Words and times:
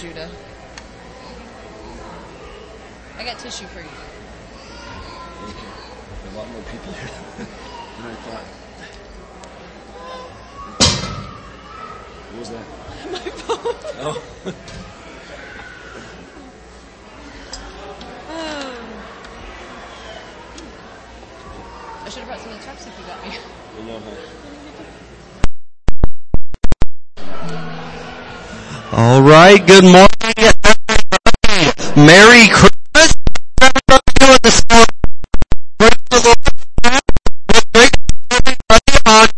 Judah. 0.00 0.30
I 3.16 3.24
got 3.24 3.36
tissue 3.40 3.66
for 3.66 3.80
you. 3.80 3.88
A 6.24 6.36
lot 6.36 6.48
more 6.52 6.62
people 6.70 6.92
here 6.92 7.10
than 7.96 8.06
I 8.06 8.14
thought. 8.14 8.44
What 12.30 12.38
was 12.38 12.50
that? 12.50 12.64
My 13.10 13.18
phone. 13.18 13.74
Oh. 13.98 14.22
Oh. 18.28 18.78
I 22.04 22.08
should 22.08 22.20
have 22.20 22.28
brought 22.28 22.40
some 22.40 22.52
of 22.52 22.58
the 22.60 22.64
chapstick 22.64 22.96
you 23.00 23.04
got 23.04 23.20
me. 23.26 23.30
I 23.78 23.82
know 23.84 23.98
how. 23.98 24.47
Right. 29.28 29.60
Good 29.66 29.84
morning, 29.84 30.08
everybody. 30.38 32.00
Merry 32.00 32.48
Christmas. 32.48 33.14
Everybody 33.60 34.00
doing 34.18 34.38
this 34.42 34.64
morning? 34.70 34.86
The 35.78 36.20
Lord. 36.24 36.38
Everybody 38.30 38.98
on 39.06 39.28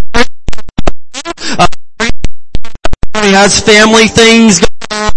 everybody 3.12 3.32
has 3.32 3.58
family 3.58 4.06
things 4.06 4.60
going 4.60 5.02
on, 5.02 5.12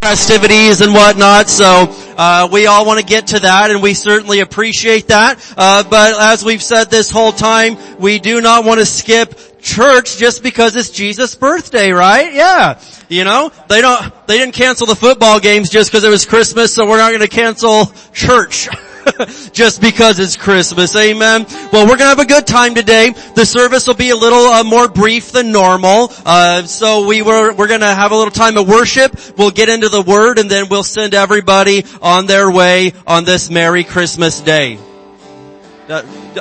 festivities 0.00 0.80
and 0.80 0.94
whatnot. 0.94 1.48
So 1.48 1.94
uh, 2.16 2.48
we 2.50 2.66
all 2.66 2.86
want 2.86 3.00
to 3.00 3.06
get 3.06 3.28
to 3.28 3.40
that, 3.40 3.70
and 3.70 3.82
we 3.82 3.92
certainly 3.92 4.40
appreciate 4.40 5.08
that. 5.08 5.44
Uh, 5.58 5.84
but 5.88 6.18
as 6.18 6.42
we've 6.42 6.62
said 6.62 6.84
this 6.84 7.10
whole 7.10 7.32
time, 7.32 7.76
we 7.98 8.18
do 8.18 8.40
not 8.40 8.64
want 8.64 8.80
to 8.80 8.86
skip 8.86 9.38
church 9.68 10.16
just 10.16 10.42
because 10.42 10.76
it's 10.76 10.90
Jesus' 10.90 11.34
birthday, 11.34 11.92
right? 11.92 12.32
Yeah. 12.32 12.80
You 13.08 13.24
know, 13.24 13.50
they 13.68 13.80
don't, 13.80 14.26
they 14.26 14.38
didn't 14.38 14.54
cancel 14.54 14.86
the 14.86 14.96
football 14.96 15.40
games 15.40 15.70
just 15.70 15.90
because 15.90 16.04
it 16.04 16.10
was 16.10 16.26
Christmas, 16.26 16.74
so 16.74 16.86
we're 16.86 16.98
not 16.98 17.10
going 17.10 17.20
to 17.20 17.28
cancel 17.28 17.86
church. 18.12 18.68
just 19.52 19.80
because 19.80 20.18
it's 20.18 20.36
Christmas. 20.36 20.94
Amen. 20.94 21.46
Well, 21.72 21.86
we're 21.86 21.96
gonna 21.96 22.10
have 22.10 22.18
a 22.18 22.26
good 22.26 22.46
time 22.46 22.74
today. 22.74 23.10
The 23.34 23.46
service 23.46 23.86
will 23.86 23.94
be 23.94 24.10
a 24.10 24.16
little 24.16 24.46
uh, 24.46 24.64
more 24.64 24.88
brief 24.88 25.32
than 25.32 25.50
normal. 25.50 26.12
Uh, 26.26 26.64
so 26.64 27.06
we 27.06 27.22
were, 27.22 27.54
we're 27.54 27.68
gonna 27.68 27.94
have 27.94 28.12
a 28.12 28.16
little 28.16 28.30
time 28.30 28.58
of 28.58 28.68
worship. 28.68 29.18
We'll 29.38 29.50
get 29.50 29.68
into 29.70 29.88
the 29.88 30.02
word 30.02 30.38
and 30.38 30.50
then 30.50 30.68
we'll 30.68 30.84
send 30.84 31.14
everybody 31.14 31.84
on 32.02 32.26
their 32.26 32.50
way 32.50 32.92
on 33.06 33.24
this 33.24 33.50
Merry 33.50 33.84
Christmas 33.84 34.40
day. 34.40 34.78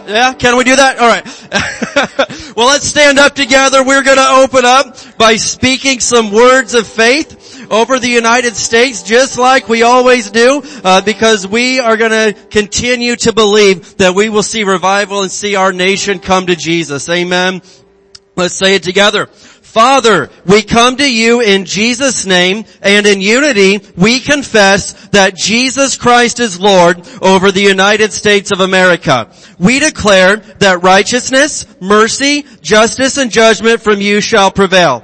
Yeah, 0.08 0.34
can 0.34 0.58
we 0.58 0.64
do 0.64 0.76
that? 0.76 1.00
Alright. 1.00 1.26
well, 2.56 2.68
let's 2.68 2.86
stand 2.86 3.20
up 3.20 3.36
together. 3.36 3.84
We're 3.84 4.04
gonna 4.04 4.42
open 4.44 4.66
up 4.66 4.98
by 5.18 5.36
speaking 5.36 6.00
some 6.00 6.32
words 6.32 6.74
of 6.74 6.88
faith 6.88 7.68
over 7.72 8.00
the 8.00 8.10
United 8.10 8.56
States, 8.56 9.04
just 9.04 9.38
like 9.38 9.68
we 9.68 9.84
always 9.84 10.32
do, 10.32 10.62
uh, 10.84 11.02
because 11.02 11.48
we 11.48 11.80
are 11.80 11.98
gonna 11.98 12.34
continue 12.34 13.16
to 13.18 13.34
believe 13.34 13.98
that 13.98 14.16
we 14.16 14.30
will 14.30 14.44
see 14.44 14.64
revival 14.64 15.22
and 15.22 15.32
see 15.32 15.56
our 15.56 15.74
nation 15.74 16.20
come 16.20 16.48
to 16.48 16.56
Jesus. 16.56 17.10
Amen. 17.10 17.62
Let's 18.36 18.54
say 18.54 18.76
it 18.76 18.84
together. 18.84 19.30
Father, 19.68 20.30
we 20.46 20.64
come 20.64 20.96
to 20.96 21.14
you 21.14 21.42
in 21.42 21.66
Jesus' 21.66 22.26
name 22.26 22.64
and 22.82 23.06
in 23.06 23.20
unity 23.20 23.80
we 23.98 24.22
confess 24.22 24.94
that 25.10 25.36
Jesus 25.36 25.98
Christ 25.98 26.40
is 26.40 26.60
Lord 26.60 27.06
over 27.22 27.52
the 27.52 27.62
United 27.62 28.14
States 28.14 28.52
of 28.52 28.62
America. 28.62 29.30
We 29.60 29.80
declare 29.80 30.38
that 30.38 30.84
righteousness, 30.84 31.66
mercy, 31.82 32.46
justice, 32.62 33.18
and 33.18 33.30
judgment 33.30 33.82
from 33.82 34.00
you 34.00 34.22
shall 34.22 34.52
prevail. 34.52 35.04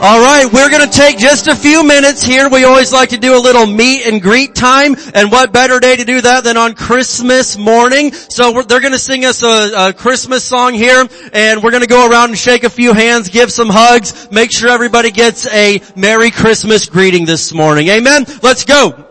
Alright, 0.00 0.50
we're 0.50 0.70
gonna 0.70 0.86
take 0.86 1.18
just 1.18 1.46
a 1.46 1.54
few 1.54 1.86
minutes 1.86 2.22
here. 2.22 2.48
We 2.48 2.64
always 2.64 2.90
like 2.90 3.10
to 3.10 3.18
do 3.18 3.36
a 3.36 3.38
little 3.38 3.66
meet 3.66 4.06
and 4.06 4.22
greet 4.22 4.54
time, 4.54 4.96
and 5.12 5.30
what 5.30 5.52
better 5.52 5.78
day 5.78 5.94
to 5.94 6.06
do 6.06 6.22
that 6.22 6.42
than 6.42 6.56
on 6.56 6.74
Christmas 6.74 7.58
morning? 7.58 8.10
So 8.10 8.62
they're 8.62 8.80
gonna 8.80 8.96
sing 8.96 9.26
us 9.26 9.42
a, 9.42 9.88
a 9.88 9.92
Christmas 9.92 10.42
song 10.42 10.72
here, 10.72 11.06
and 11.34 11.62
we're 11.62 11.70
gonna 11.70 11.86
go 11.86 12.08
around 12.08 12.30
and 12.30 12.38
shake 12.38 12.64
a 12.64 12.70
few 12.70 12.94
hands, 12.94 13.28
give 13.28 13.52
some 13.52 13.68
hugs, 13.68 14.30
make 14.30 14.50
sure 14.50 14.70
everybody 14.70 15.10
gets 15.10 15.46
a 15.48 15.82
Merry 15.94 16.30
Christmas 16.30 16.86
greeting 16.86 17.26
this 17.26 17.52
morning. 17.52 17.88
Amen? 17.88 18.24
Let's 18.42 18.64
go! 18.64 19.09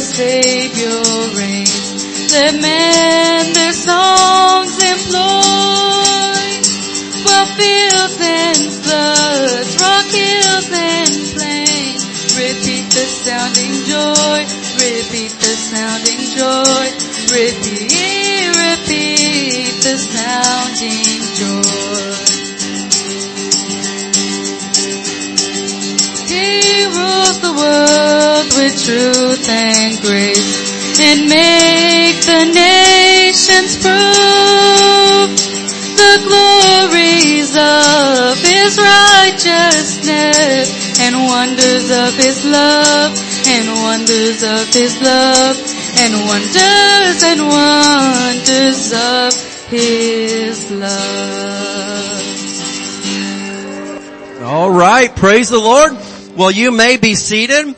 Savior 0.00 1.36
reigns. 1.36 2.32
Let 2.32 2.54
men 2.60 3.52
their 3.52 3.72
songs 3.72 4.19
make 31.30 32.18
the 32.26 32.44
nations 32.50 33.78
prove 33.78 35.30
the 35.94 36.14
glories 36.26 37.54
of 37.54 38.34
his 38.42 38.74
righteousness 38.76 40.66
and 40.98 41.14
wonders 41.14 41.90
of 41.90 42.12
his 42.18 42.44
love 42.44 43.14
and 43.46 43.66
wonders 43.86 44.42
of 44.42 44.66
his 44.74 45.00
love 45.00 45.56
and 46.02 46.12
wonders 46.26 47.22
and 47.22 47.40
wonders 47.46 48.92
of 48.92 49.32
his 49.70 50.70
love. 50.70 52.00
All 54.42 54.70
right, 54.70 55.14
praise 55.14 55.48
the 55.48 55.60
Lord. 55.60 55.92
Well, 56.36 56.50
you 56.50 56.72
may 56.72 56.96
be 56.96 57.14
seated. 57.14 57.76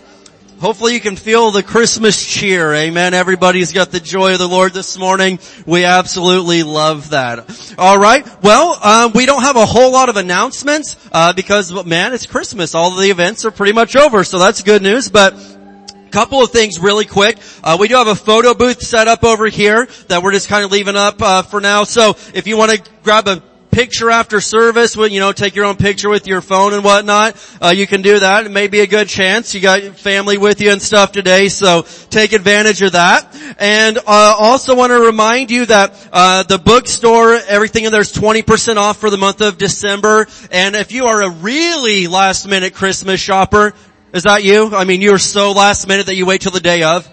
Hopefully 0.62 0.94
you 0.94 1.00
can 1.00 1.16
feel 1.16 1.50
the 1.50 1.64
Christmas 1.64 2.24
cheer. 2.24 2.72
Amen. 2.72 3.14
Everybody's 3.14 3.72
got 3.72 3.90
the 3.90 3.98
joy 3.98 4.34
of 4.34 4.38
the 4.38 4.46
Lord 4.46 4.72
this 4.72 4.96
morning. 4.96 5.40
We 5.66 5.84
absolutely 5.84 6.62
love 6.62 7.10
that. 7.10 7.74
All 7.76 7.98
right. 7.98 8.24
Well, 8.44 8.78
um, 8.80 9.10
we 9.12 9.26
don't 9.26 9.42
have 9.42 9.56
a 9.56 9.66
whole 9.66 9.90
lot 9.90 10.08
of 10.08 10.16
announcements 10.16 10.96
uh, 11.10 11.32
because, 11.32 11.84
man, 11.84 12.12
it's 12.12 12.26
Christmas. 12.26 12.76
All 12.76 12.92
of 12.92 13.00
the 13.00 13.10
events 13.10 13.44
are 13.44 13.50
pretty 13.50 13.72
much 13.72 13.96
over, 13.96 14.22
so 14.22 14.38
that's 14.38 14.62
good 14.62 14.82
news. 14.82 15.10
But 15.10 15.34
a 15.34 16.10
couple 16.12 16.40
of 16.40 16.52
things 16.52 16.78
really 16.78 17.06
quick. 17.06 17.38
Uh, 17.64 17.76
we 17.80 17.88
do 17.88 17.96
have 17.96 18.06
a 18.06 18.14
photo 18.14 18.54
booth 18.54 18.82
set 18.82 19.08
up 19.08 19.24
over 19.24 19.48
here 19.48 19.88
that 20.06 20.22
we're 20.22 20.30
just 20.30 20.46
kind 20.46 20.64
of 20.64 20.70
leaving 20.70 20.94
up 20.94 21.20
uh, 21.20 21.42
for 21.42 21.60
now. 21.60 21.82
So 21.82 22.10
if 22.34 22.46
you 22.46 22.56
want 22.56 22.70
to 22.70 22.90
grab 23.02 23.26
a 23.26 23.42
picture 23.72 24.10
after 24.10 24.40
service, 24.40 24.94
you 24.94 25.18
know, 25.18 25.32
take 25.32 25.56
your 25.56 25.64
own 25.64 25.76
picture 25.76 26.10
with 26.10 26.26
your 26.26 26.42
phone 26.42 26.74
and 26.74 26.84
whatnot, 26.84 27.34
uh, 27.60 27.72
you 27.74 27.86
can 27.86 28.02
do 28.02 28.20
that. 28.20 28.46
It 28.46 28.50
may 28.50 28.68
be 28.68 28.80
a 28.80 28.86
good 28.86 29.08
chance. 29.08 29.54
You 29.54 29.60
got 29.60 29.82
family 29.98 30.38
with 30.38 30.60
you 30.60 30.70
and 30.70 30.80
stuff 30.80 31.10
today, 31.10 31.48
so 31.48 31.82
take 32.10 32.32
advantage 32.32 32.82
of 32.82 32.92
that. 32.92 33.34
And 33.58 33.98
uh, 33.98 34.02
also 34.06 34.76
want 34.76 34.92
to 34.92 35.00
remind 35.00 35.50
you 35.50 35.66
that 35.66 36.08
uh, 36.12 36.42
the 36.44 36.58
bookstore, 36.58 37.34
everything 37.48 37.84
in 37.84 37.92
there 37.92 38.02
is 38.02 38.12
20% 38.12 38.76
off 38.76 38.98
for 38.98 39.10
the 39.10 39.16
month 39.16 39.40
of 39.40 39.58
December. 39.58 40.26
And 40.50 40.76
if 40.76 40.92
you 40.92 41.06
are 41.06 41.22
a 41.22 41.30
really 41.30 42.06
last 42.06 42.46
minute 42.46 42.74
Christmas 42.74 43.20
shopper, 43.20 43.72
is 44.12 44.24
that 44.24 44.44
you? 44.44 44.74
I 44.74 44.84
mean, 44.84 45.00
you're 45.00 45.18
so 45.18 45.52
last 45.52 45.88
minute 45.88 46.06
that 46.06 46.14
you 46.14 46.26
wait 46.26 46.42
till 46.42 46.52
the 46.52 46.60
day 46.60 46.82
of. 46.82 47.10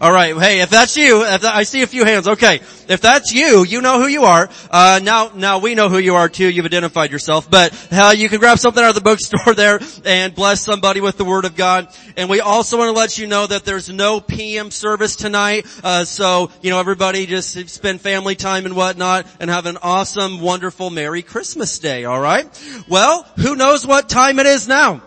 All 0.00 0.12
right. 0.12 0.36
Hey, 0.36 0.60
if 0.60 0.70
that's 0.70 0.96
you, 0.96 1.24
if 1.24 1.40
that, 1.40 1.56
I 1.56 1.64
see 1.64 1.82
a 1.82 1.86
few 1.88 2.04
hands. 2.04 2.28
Okay. 2.28 2.60
If 2.88 3.00
that's 3.00 3.32
you, 3.32 3.64
you 3.64 3.80
know 3.80 4.00
who 4.00 4.06
you 4.06 4.22
are. 4.22 4.48
Uh, 4.70 5.00
now, 5.02 5.32
now 5.34 5.58
we 5.58 5.74
know 5.74 5.88
who 5.88 5.98
you 5.98 6.14
are 6.14 6.28
too. 6.28 6.48
You've 6.48 6.66
identified 6.66 7.10
yourself, 7.10 7.50
but 7.50 7.74
uh, 7.90 8.14
you 8.16 8.28
can 8.28 8.38
grab 8.38 8.60
something 8.60 8.80
out 8.82 8.90
of 8.90 8.94
the 8.94 9.00
bookstore 9.00 9.54
there 9.56 9.80
and 10.04 10.36
bless 10.36 10.60
somebody 10.60 11.00
with 11.00 11.16
the 11.16 11.24
Word 11.24 11.44
of 11.44 11.56
God. 11.56 11.88
And 12.16 12.30
we 12.30 12.38
also 12.38 12.78
want 12.78 12.94
to 12.94 12.98
let 12.98 13.18
you 13.18 13.26
know 13.26 13.48
that 13.48 13.64
there's 13.64 13.90
no 13.90 14.20
PM 14.20 14.70
service 14.70 15.16
tonight. 15.16 15.66
Uh, 15.82 16.04
so 16.04 16.52
you 16.62 16.70
know, 16.70 16.78
everybody 16.78 17.26
just 17.26 17.68
spend 17.68 18.00
family 18.00 18.36
time 18.36 18.66
and 18.66 18.76
whatnot, 18.76 19.26
and 19.40 19.50
have 19.50 19.66
an 19.66 19.78
awesome, 19.82 20.40
wonderful, 20.40 20.90
Merry 20.90 21.22
Christmas 21.22 21.76
Day. 21.80 22.04
All 22.04 22.20
right. 22.20 22.46
Well, 22.88 23.24
who 23.36 23.56
knows 23.56 23.84
what 23.84 24.08
time 24.08 24.38
it 24.38 24.46
is 24.46 24.68
now? 24.68 25.02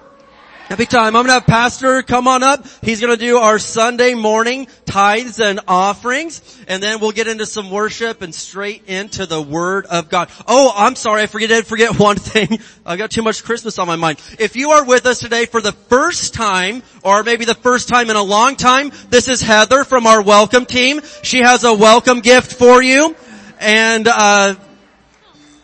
Happy 0.72 0.86
time. 0.86 1.18
I'm 1.18 1.25
to 1.25 1.34
have 1.34 1.48
Pastor 1.48 2.01
come 2.01 2.30
on 2.30 2.44
up. 2.44 2.66
He's 2.82 3.01
to 3.01 3.18
do 3.18 3.36
our 3.36 3.60
Sunday 3.60 4.13
morning 4.13 4.68
tithes 4.86 5.42
and 5.42 5.60
offerings. 5.68 6.63
And 6.66 6.82
then 6.82 7.01
we'll 7.01 7.12
get 7.12 7.28
into 7.28 7.46
some 7.46 7.70
worship 7.72 8.22
and 8.22 8.34
straight 8.34 8.86
into 8.88 9.25
the 9.25 9.42
Word 9.42 9.86
of 9.88 10.08
God. 10.08 10.30
Oh, 10.48 10.72
I'm 10.74 10.96
sorry. 10.96 11.24
I 11.24 11.25
forget, 11.25 11.51
I 11.51 11.62
forget 11.63 12.00
one 12.00 12.16
thing. 12.16 12.60
I 12.86 12.96
got 12.96 13.12
too 13.12 13.22
much 13.22 13.44
Christmas 13.44 13.80
on 13.80 13.88
my 13.88 13.98
mind. 13.98 14.22
If 14.40 14.56
you 14.56 14.70
are 14.72 14.86
with 14.86 15.06
us 15.08 15.20
today 15.20 15.46
for 15.46 15.60
the 15.60 15.74
first 15.74 16.34
time, 16.34 16.84
or 17.04 17.22
maybe 17.24 17.44
the 17.44 17.54
first 17.54 17.90
time 17.90 18.10
in 18.10 18.16
a 18.16 18.24
long 18.24 18.56
time, 18.56 18.94
this 19.10 19.28
is 19.28 19.42
Heather 19.42 19.84
from 19.84 20.08
our 20.08 20.22
welcome 20.22 20.66
team. 20.66 21.01
She 21.22 21.40
has 21.40 21.66
a 21.66 21.74
welcome 21.74 22.22
gift 22.22 22.54
for 22.54 22.82
you. 22.82 23.13
And, 23.60 24.08
uh, 24.08 24.56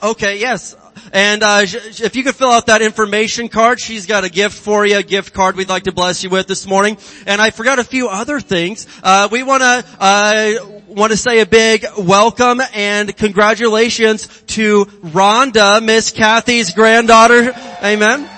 okay, 0.04 0.38
yes. 0.42 0.76
And 1.14 1.44
uh, 1.44 1.62
if 1.64 2.16
you 2.16 2.24
could 2.24 2.36
fill 2.36 2.52
out 2.52 2.68
that 2.68 2.82
information 2.82 3.50
card, 3.50 3.80
she's 3.80 4.06
got 4.06 4.24
a 4.24 4.30
gift 4.30 4.58
for 4.58 4.86
you, 4.86 4.98
a 4.98 5.04
gift 5.04 5.34
card 5.34 5.56
we'd 5.56 5.70
like 5.70 5.84
to 5.84 5.92
bless 5.92 6.24
you 6.24 6.30
with 6.30 6.48
this 6.48 6.68
morning. 6.68 6.98
And 7.26 7.42
I 7.42 7.52
forgot 7.52 7.80
a 7.80 7.84
few 7.84 8.08
other 8.08 8.40
things. 8.40 8.88
Uh, 9.04 9.28
we 9.32 9.44
want 9.44 9.62
to 9.62 9.86
uh, 10.00 10.54
want 10.88 11.12
to 11.12 11.18
say 11.18 11.40
a 11.40 11.46
big 11.46 11.86
welcome 11.98 12.62
and 12.74 13.16
congratulations 13.16 14.28
to 14.48 14.86
Rhonda, 14.86 15.84
Miss 15.84 16.12
Kathy's 16.12 16.74
granddaughter. 16.74 17.54
Amen. 17.84 18.30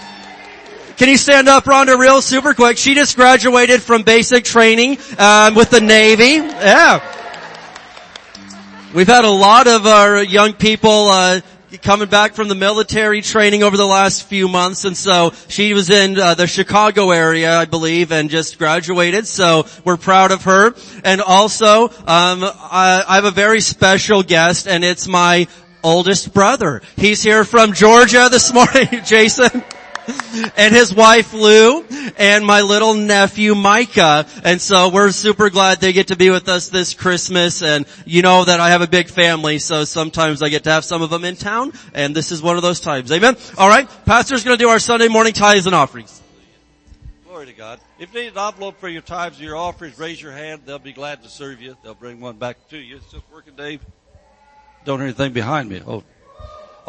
Can 0.97 1.07
you 1.07 1.17
stand 1.17 1.47
up, 1.47 1.63
Rhonda, 1.63 1.97
real 1.97 2.21
super 2.21 2.53
quick? 2.53 2.77
She 2.77 2.93
just 2.93 3.15
graduated 3.15 3.81
from 3.81 4.03
basic 4.03 4.43
training 4.43 4.97
um, 5.17 5.55
with 5.55 5.69
the 5.69 5.79
Navy. 5.79 6.45
Yeah. 6.45 7.15
We've 8.93 9.07
had 9.07 9.23
a 9.23 9.29
lot 9.29 9.67
of 9.67 9.87
our 9.87 10.21
young 10.21 10.53
people 10.53 11.07
uh, 11.07 11.41
coming 11.77 12.09
back 12.09 12.33
from 12.33 12.47
the 12.47 12.55
military 12.55 13.21
training 13.21 13.63
over 13.63 13.77
the 13.77 13.85
last 13.85 14.23
few 14.27 14.47
months, 14.47 14.85
and 14.85 14.97
so 14.97 15.33
she 15.47 15.73
was 15.73 15.89
in 15.89 16.17
uh, 16.17 16.33
the 16.33 16.47
Chicago 16.47 17.11
area, 17.11 17.57
I 17.57 17.65
believe, 17.65 18.11
and 18.11 18.29
just 18.29 18.57
graduated. 18.57 19.27
So 19.27 19.65
we're 19.85 19.97
proud 19.97 20.31
of 20.31 20.43
her. 20.43 20.73
And 21.03 21.21
also, 21.21 21.89
um, 21.89 22.43
I, 22.43 23.03
I 23.07 23.15
have 23.15 23.25
a 23.25 23.31
very 23.31 23.61
special 23.61 24.23
guest, 24.23 24.67
and 24.67 24.83
it's 24.83 25.07
my 25.07 25.47
oldest 25.83 26.33
brother. 26.33 26.81
He's 26.95 27.21
here 27.21 27.43
from 27.43 27.73
Georgia 27.73 28.27
this 28.29 28.53
morning, 28.53 29.03
Jason 29.05 29.63
and 30.57 30.73
his 30.73 30.93
wife 30.93 31.33
Lou 31.33 31.83
and 32.17 32.45
my 32.45 32.61
little 32.61 32.93
nephew 32.93 33.55
Micah. 33.55 34.25
And 34.43 34.61
so 34.61 34.89
we're 34.89 35.11
super 35.11 35.49
glad 35.49 35.79
they 35.79 35.93
get 35.93 36.07
to 36.07 36.15
be 36.15 36.29
with 36.29 36.49
us 36.49 36.69
this 36.69 36.93
Christmas. 36.93 37.61
And 37.61 37.85
you 38.05 38.21
know 38.21 38.45
that 38.45 38.59
I 38.59 38.69
have 38.69 38.81
a 38.81 38.87
big 38.87 39.09
family, 39.09 39.59
so 39.59 39.83
sometimes 39.85 40.41
I 40.41 40.49
get 40.49 40.63
to 40.65 40.71
have 40.71 40.85
some 40.85 41.01
of 41.01 41.09
them 41.09 41.25
in 41.25 41.35
town, 41.35 41.73
and 41.93 42.15
this 42.15 42.31
is 42.31 42.41
one 42.41 42.55
of 42.55 42.61
those 42.61 42.79
times. 42.79 43.11
Amen. 43.11 43.35
All 43.57 43.69
right, 43.69 43.87
Pastor's 44.05 44.43
going 44.43 44.57
to 44.57 44.63
do 44.63 44.69
our 44.69 44.79
Sunday 44.79 45.07
morning 45.07 45.33
tithes 45.33 45.65
and 45.65 45.75
offerings. 45.75 46.21
Glory 47.25 47.45
to 47.45 47.53
God. 47.53 47.79
If 47.99 48.13
you 48.13 48.21
need 48.21 48.33
an 48.33 48.37
envelope 48.37 48.79
for 48.79 48.89
your 48.89 49.01
tithes 49.01 49.39
or 49.39 49.43
your 49.43 49.55
offerings, 49.55 49.97
raise 49.97 50.21
your 50.21 50.31
hand. 50.31 50.61
They'll 50.65 50.79
be 50.79 50.93
glad 50.93 51.23
to 51.23 51.29
serve 51.29 51.61
you. 51.61 51.77
They'll 51.83 51.93
bring 51.93 52.19
one 52.19 52.37
back 52.37 52.67
to 52.69 52.77
you. 52.77 52.97
It's 52.97 53.11
just 53.11 53.23
working, 53.31 53.55
Dave. 53.55 53.81
Don't 54.85 54.99
hear 54.99 55.07
anything 55.07 55.33
behind 55.33 55.69
me. 55.69 55.81
Oh. 55.85 56.03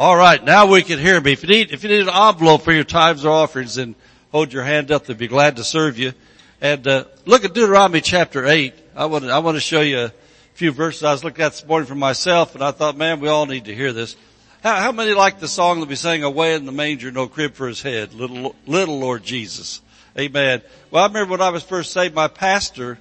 All 0.01 0.17
right. 0.17 0.43
Now 0.43 0.65
we 0.65 0.81
can 0.81 0.97
hear 0.97 1.21
me. 1.21 1.33
If 1.33 1.43
you 1.43 1.49
need, 1.49 1.71
if 1.71 1.83
you 1.83 1.89
need 1.89 2.01
an 2.01 2.09
envelope 2.09 2.63
for 2.63 2.71
your 2.71 2.83
tithes 2.83 3.23
or 3.23 3.29
offerings, 3.29 3.75
then 3.75 3.93
hold 4.31 4.51
your 4.51 4.63
hand 4.63 4.91
up. 4.91 5.05
They'll 5.05 5.15
be 5.15 5.27
glad 5.27 5.57
to 5.57 5.63
serve 5.63 5.99
you. 5.99 6.13
And, 6.59 6.87
uh, 6.87 7.03
look 7.27 7.45
at 7.45 7.53
Deuteronomy 7.53 8.01
chapter 8.01 8.47
8. 8.47 8.73
I 8.95 9.05
want 9.05 9.25
to, 9.25 9.29
I 9.29 9.37
want 9.37 9.57
to 9.57 9.61
show 9.61 9.81
you 9.81 9.99
a 9.99 10.13
few 10.55 10.71
verses 10.71 11.03
I 11.03 11.11
was 11.11 11.23
looking 11.23 11.45
at 11.45 11.51
this 11.51 11.67
morning 11.67 11.85
for 11.85 11.93
myself 11.93 12.55
and 12.55 12.63
I 12.63 12.71
thought, 12.71 12.97
man, 12.97 13.19
we 13.19 13.27
all 13.27 13.45
need 13.45 13.65
to 13.65 13.75
hear 13.75 13.93
this. 13.93 14.15
How, 14.63 14.77
how 14.77 14.91
many 14.91 15.13
like 15.13 15.39
the 15.39 15.47
song 15.47 15.81
that 15.81 15.89
we 15.89 15.93
sang, 15.93 16.23
away 16.23 16.55
in 16.55 16.65
the 16.65 16.71
manger, 16.71 17.11
no 17.11 17.27
crib 17.27 17.53
for 17.53 17.67
his 17.67 17.83
head, 17.83 18.11
little, 18.15 18.55
little 18.65 18.97
Lord 18.97 19.23
Jesus? 19.23 19.81
Amen. 20.17 20.63
Well, 20.89 21.03
I 21.03 21.07
remember 21.09 21.29
when 21.29 21.41
I 21.41 21.51
was 21.51 21.61
first 21.61 21.93
saved, 21.93 22.15
my 22.15 22.27
pastor 22.27 22.97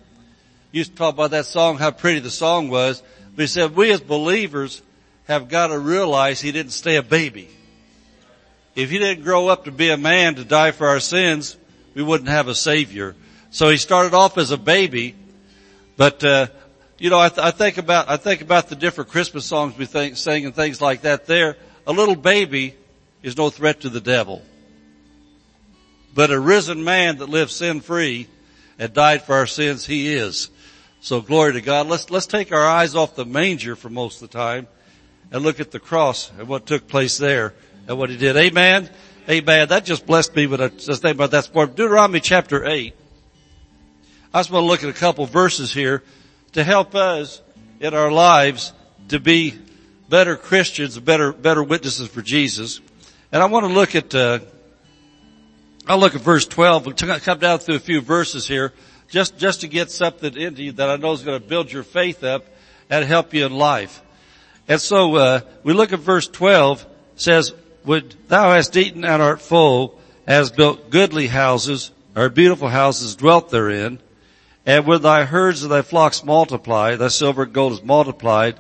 used 0.71 0.91
to 0.91 0.97
talk 0.99 1.15
about 1.15 1.31
that 1.31 1.47
song, 1.47 1.79
how 1.79 1.93
pretty 1.93 2.21
the 2.21 2.29
song 2.29 2.69
was. 2.69 3.03
But 3.35 3.45
he 3.45 3.47
said, 3.47 3.75
we 3.75 3.91
as 3.91 4.03
believers 4.03 4.83
have 5.31 5.49
got 5.49 5.69
to 5.69 5.79
realize 5.79 6.41
he 6.41 6.51
didn't 6.51 6.73
stay 6.73 6.97
a 6.97 7.05
baby. 7.05 7.49
If 8.75 8.91
he 8.91 8.99
didn't 8.99 9.23
grow 9.23 9.47
up 9.47 9.67
to 9.67 9.71
be 9.71 9.91
a 9.91 9.97
man 9.97 10.35
to 10.35 10.45
die 10.45 10.73
for 10.73 10.89
our 10.89 10.99
sins, 10.99 11.57
we 11.95 12.03
wouldn't 12.03 12.29
have 12.29 12.49
a 12.49 12.55
savior. 12.55 13.15
So 13.51 13.69
he 13.69 13.77
started 13.77 14.13
off 14.13 14.39
as 14.39 14.51
a 14.51 14.57
baby, 14.57 15.15
but, 15.97 16.25
uh, 16.25 16.49
you 16.99 17.11
know, 17.11 17.21
I, 17.21 17.29
th- 17.29 17.47
I, 17.47 17.53
think 17.53 17.79
about, 17.79 18.11
I 18.11 18.17
think 18.17 18.41
about 18.41 18.69
the 18.69 18.75
different 18.75 19.11
Christmas 19.11 19.47
songs 19.47 19.79
we 19.79 19.87
think, 19.87 20.17
sing 20.17 20.47
and 20.47 20.55
things 20.55 20.81
like 20.81 21.03
that 21.03 21.27
there. 21.27 21.57
A 21.87 21.93
little 21.93 22.17
baby 22.17 22.75
is 23.23 23.37
no 23.37 23.51
threat 23.51 23.83
to 23.83 23.89
the 23.89 24.01
devil. 24.01 24.43
But 26.13 26.33
a 26.33 26.41
risen 26.41 26.83
man 26.83 27.19
that 27.19 27.29
lives 27.29 27.55
sin 27.55 27.83
free 27.83 28.27
and 28.81 28.93
died 28.93 29.23
for 29.23 29.37
our 29.37 29.47
sins, 29.47 29.87
he 29.87 30.13
is. 30.13 30.51
So 31.01 31.21
glory 31.21 31.53
to 31.53 31.61
God. 31.61 31.87
Let's, 31.87 32.11
let's 32.11 32.27
take 32.27 32.51
our 32.51 32.67
eyes 32.67 32.97
off 32.97 33.15
the 33.15 33.25
manger 33.25 33.77
for 33.77 33.91
most 33.91 34.23
of 34.23 34.29
the 34.29 34.37
time 34.37 34.67
and 35.31 35.43
look 35.43 35.61
at 35.61 35.71
the 35.71 35.81
cross 35.81 36.31
and 36.39 36.49
what 36.49 36.67
took 36.67 36.89
place 36.89 37.19
there 37.19 37.55
and 37.87 37.99
what 37.99 38.11
he 38.11 38.17
did. 38.17 38.37
Amen. 38.37 38.89
Amen. 39.29 39.69
That 39.69 39.85
just 39.85 40.07
blessed 40.07 40.35
me 40.35 40.47
when 40.47 40.61
I 40.61 40.69
just 40.69 41.03
think 41.03 41.15
about 41.15 41.31
that 41.33 41.45
sport. 41.45 41.77
Deuteronomy 41.77 42.21
chapter 42.21 42.67
8. 42.67 42.95
I 44.33 44.39
just 44.39 44.51
want 44.51 44.65
to 44.65 44.67
look 44.67 44.83
at 44.83 44.89
a 44.89 44.99
couple 44.99 45.27
verses 45.27 45.73
here 45.73 46.03
to 46.53 46.65
help 46.65 46.95
us 46.95 47.43
in 47.81 47.95
our 47.95 48.11
lives 48.11 48.73
to 49.09 49.21
be 49.21 49.55
better 50.09 50.37
Christians, 50.37 50.99
better, 50.99 51.33
better 51.33 51.63
witnesses 51.63 52.09
for 52.09 52.23
Jesus. 52.23 52.81
And 53.33 53.43
I 53.43 53.47
want 53.47 53.67
to 53.67 53.73
look 53.73 53.95
at, 53.95 54.15
uh, 54.15 54.41
I'll 55.87 55.99
look 55.99 56.15
at 56.15 56.21
verse 56.21 56.47
12. 56.47 56.87
We'll 56.87 56.95
come 56.95 57.39
down 57.39 57.59
through 57.61 57.77
a 57.77 57.81
few 57.81 58.01
verses 58.01 58.47
here 58.47 58.73
just, 59.09 59.39
just 59.39 59.61
to 59.63 59.69
get 59.69 59.91
something 59.91 60.37
into 60.37 60.63
you 60.63 60.73
that 60.73 60.89
I 60.89 60.97
know 60.97 61.13
is 61.13 61.23
going 61.23 61.41
to 61.41 61.47
build 61.47 61.73
your 61.73 61.83
faith 61.83 62.25
up 62.25 62.45
and 62.89 63.05
help 63.05 63.35
you 63.35 63.45
in 63.47 63.53
life. 63.53 64.03
And 64.69 64.81
so, 64.81 65.17
uh, 65.17 65.41
we 65.65 65.73
look 65.73 65.93
at 65.93 65.99
verse 66.01 66.29
12 66.29 66.87
says, 67.17 67.53
would 67.85 68.15
thou 68.29 68.53
hast 68.53 68.77
eaten 68.77 69.05
and 69.05 69.23
art 69.23 69.41
full, 69.41 69.99
hast 70.27 70.57
built 70.57 70.91
goodly 70.91 71.27
houses, 71.27 71.93
or 72.15 72.29
beautiful 72.29 72.69
houses 72.69 73.17
dwelt 73.17 73.51
therein, 73.51 73.99
and 74.67 74.87
when 74.87 75.03
thy 75.03 75.25
herds 75.25 75.63
and 75.63 75.73
thy 75.73 75.83
flocks 75.83 76.23
multiply, 76.23 76.97
thy 76.97 77.09
silver 77.09 77.45
and 77.45 77.53
gold 77.53 77.73
is 77.73 77.83
multiplied, 77.83 78.59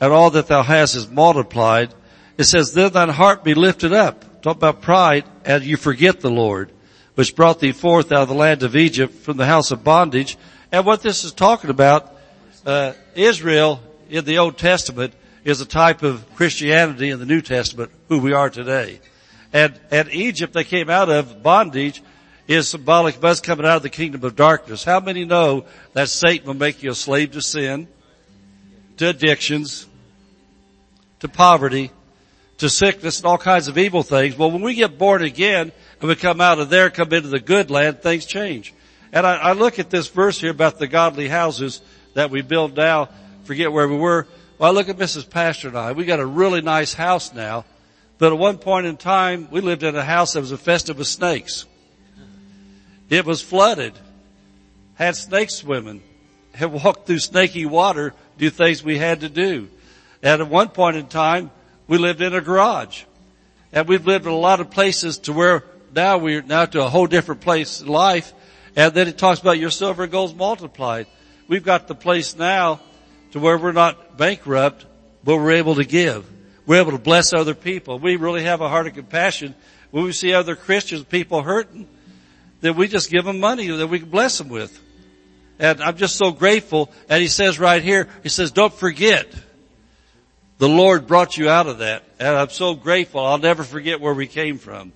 and 0.00 0.12
all 0.12 0.30
that 0.30 0.46
thou 0.46 0.62
hast 0.62 0.94
is 0.94 1.08
multiplied, 1.08 1.94
it 2.38 2.44
says, 2.44 2.72
then 2.72 2.92
thine 2.92 3.08
heart 3.08 3.44
be 3.44 3.54
lifted 3.54 3.92
up. 3.92 4.42
Talk 4.42 4.56
about 4.56 4.80
pride, 4.80 5.24
and 5.44 5.62
you 5.64 5.76
forget 5.76 6.20
the 6.20 6.30
Lord, 6.30 6.72
which 7.14 7.36
brought 7.36 7.60
thee 7.60 7.72
forth 7.72 8.12
out 8.12 8.22
of 8.22 8.28
the 8.28 8.34
land 8.34 8.62
of 8.62 8.76
Egypt 8.76 9.14
from 9.14 9.36
the 9.36 9.46
house 9.46 9.70
of 9.70 9.84
bondage. 9.84 10.38
And 10.72 10.86
what 10.86 11.02
this 11.02 11.24
is 11.24 11.32
talking 11.32 11.68
about, 11.68 12.14
uh, 12.64 12.92
Israel 13.14 13.80
in 14.08 14.24
the 14.24 14.38
Old 14.38 14.56
Testament 14.56 15.12
is 15.44 15.60
a 15.60 15.66
type 15.66 16.02
of 16.02 16.24
Christianity 16.36 17.10
in 17.10 17.18
the 17.18 17.26
New 17.26 17.40
Testament, 17.40 17.90
who 18.08 18.18
we 18.18 18.32
are 18.32 18.50
today. 18.50 19.00
And, 19.52 19.78
and 19.90 20.10
Egypt 20.10 20.52
they 20.52 20.64
came 20.64 20.90
out 20.90 21.08
of 21.08 21.42
bondage 21.42 22.02
is 22.46 22.68
symbolic 22.68 23.16
of 23.16 23.24
us 23.24 23.40
coming 23.40 23.64
out 23.64 23.76
of 23.76 23.82
the 23.82 23.90
kingdom 23.90 24.24
of 24.24 24.34
darkness. 24.34 24.82
How 24.82 24.98
many 25.00 25.24
know 25.24 25.66
that 25.92 26.08
Satan 26.08 26.46
will 26.46 26.54
make 26.54 26.82
you 26.82 26.90
a 26.90 26.94
slave 26.94 27.32
to 27.32 27.42
sin, 27.42 27.86
to 28.96 29.08
addictions, 29.08 29.86
to 31.20 31.28
poverty, 31.28 31.92
to 32.58 32.68
sickness 32.68 33.18
and 33.18 33.26
all 33.26 33.38
kinds 33.38 33.68
of 33.68 33.78
evil 33.78 34.02
things? 34.02 34.36
Well, 34.36 34.50
when 34.50 34.62
we 34.62 34.74
get 34.74 34.98
born 34.98 35.22
again 35.22 35.70
and 36.00 36.08
we 36.08 36.16
come 36.16 36.40
out 36.40 36.58
of 36.58 36.70
there, 36.70 36.90
come 36.90 37.12
into 37.12 37.28
the 37.28 37.40
good 37.40 37.70
land, 37.70 38.02
things 38.02 38.26
change. 38.26 38.74
And 39.12 39.26
I, 39.26 39.36
I 39.36 39.52
look 39.52 39.78
at 39.78 39.90
this 39.90 40.08
verse 40.08 40.40
here 40.40 40.50
about 40.50 40.78
the 40.78 40.88
godly 40.88 41.28
houses 41.28 41.80
that 42.14 42.30
we 42.30 42.42
build 42.42 42.76
now. 42.76 43.10
Forget 43.44 43.72
where 43.72 43.88
we 43.88 43.96
were. 43.96 44.26
Well, 44.60 44.68
I 44.68 44.74
look 44.74 44.90
at 44.90 44.98
Mrs. 44.98 45.30
Pastor 45.30 45.68
and 45.68 45.78
I. 45.78 45.92
We 45.92 46.04
got 46.04 46.20
a 46.20 46.26
really 46.26 46.60
nice 46.60 46.92
house 46.92 47.32
now. 47.32 47.64
But 48.18 48.30
at 48.30 48.38
one 48.38 48.58
point 48.58 48.84
in 48.84 48.98
time, 48.98 49.48
we 49.50 49.62
lived 49.62 49.82
in 49.82 49.96
a 49.96 50.04
house 50.04 50.34
that 50.34 50.40
was 50.40 50.52
infested 50.52 50.98
with 50.98 51.06
snakes. 51.06 51.64
It 53.08 53.24
was 53.24 53.40
flooded, 53.40 53.94
had 54.96 55.16
snakes 55.16 55.54
swimming, 55.54 56.02
had 56.52 56.70
walked 56.70 57.06
through 57.06 57.20
snaky 57.20 57.64
water, 57.64 58.12
do 58.36 58.50
things 58.50 58.84
we 58.84 58.98
had 58.98 59.20
to 59.20 59.30
do. 59.30 59.70
And 60.22 60.42
at 60.42 60.48
one 60.48 60.68
point 60.68 60.96
in 60.98 61.06
time, 61.06 61.50
we 61.88 61.96
lived 61.96 62.20
in 62.20 62.34
a 62.34 62.42
garage. 62.42 63.04
And 63.72 63.88
we've 63.88 64.06
lived 64.06 64.26
in 64.26 64.32
a 64.32 64.36
lot 64.36 64.60
of 64.60 64.70
places 64.70 65.16
to 65.20 65.32
where 65.32 65.64
now 65.94 66.18
we're 66.18 66.42
now 66.42 66.66
to 66.66 66.84
a 66.84 66.88
whole 66.90 67.06
different 67.06 67.40
place 67.40 67.80
in 67.80 67.88
life. 67.88 68.34
And 68.76 68.92
then 68.92 69.08
it 69.08 69.16
talks 69.16 69.40
about 69.40 69.58
your 69.58 69.70
silver 69.70 70.02
and 70.02 70.12
gold's 70.12 70.34
multiplied. 70.34 71.06
We've 71.48 71.64
got 71.64 71.88
the 71.88 71.94
place 71.94 72.36
now 72.36 72.80
to 73.32 73.40
where 73.40 73.58
we're 73.58 73.72
not 73.72 74.16
bankrupt, 74.16 74.86
but 75.24 75.36
we're 75.36 75.52
able 75.52 75.76
to 75.76 75.84
give. 75.84 76.28
We're 76.66 76.80
able 76.80 76.92
to 76.92 76.98
bless 76.98 77.32
other 77.32 77.54
people. 77.54 77.98
We 77.98 78.16
really 78.16 78.44
have 78.44 78.60
a 78.60 78.68
heart 78.68 78.86
of 78.86 78.94
compassion 78.94 79.54
when 79.90 80.04
we 80.04 80.12
see 80.12 80.32
other 80.32 80.56
Christians, 80.56 81.04
people 81.04 81.42
hurting 81.42 81.88
that 82.60 82.76
we 82.76 82.88
just 82.88 83.10
give 83.10 83.24
them 83.24 83.40
money 83.40 83.68
that 83.68 83.86
we 83.86 83.98
can 83.98 84.10
bless 84.10 84.38
them 84.38 84.48
with. 84.48 84.80
And 85.58 85.82
I'm 85.82 85.96
just 85.96 86.16
so 86.16 86.30
grateful. 86.30 86.90
And 87.08 87.20
he 87.20 87.28
says 87.28 87.58
right 87.58 87.82
here, 87.82 88.08
he 88.22 88.28
says, 88.28 88.50
don't 88.50 88.72
forget, 88.72 89.32
the 90.58 90.68
Lord 90.68 91.06
brought 91.06 91.36
you 91.36 91.48
out 91.48 91.66
of 91.66 91.78
that. 91.78 92.04
And 92.18 92.28
I'm 92.28 92.50
so 92.50 92.74
grateful. 92.74 93.24
I'll 93.24 93.38
never 93.38 93.62
forget 93.64 94.00
where 94.00 94.14
we 94.14 94.26
came 94.26 94.58
from. 94.58 94.92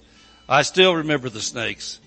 I 0.48 0.62
still 0.62 0.96
remember 0.96 1.28
the 1.28 1.40
snakes. 1.40 2.00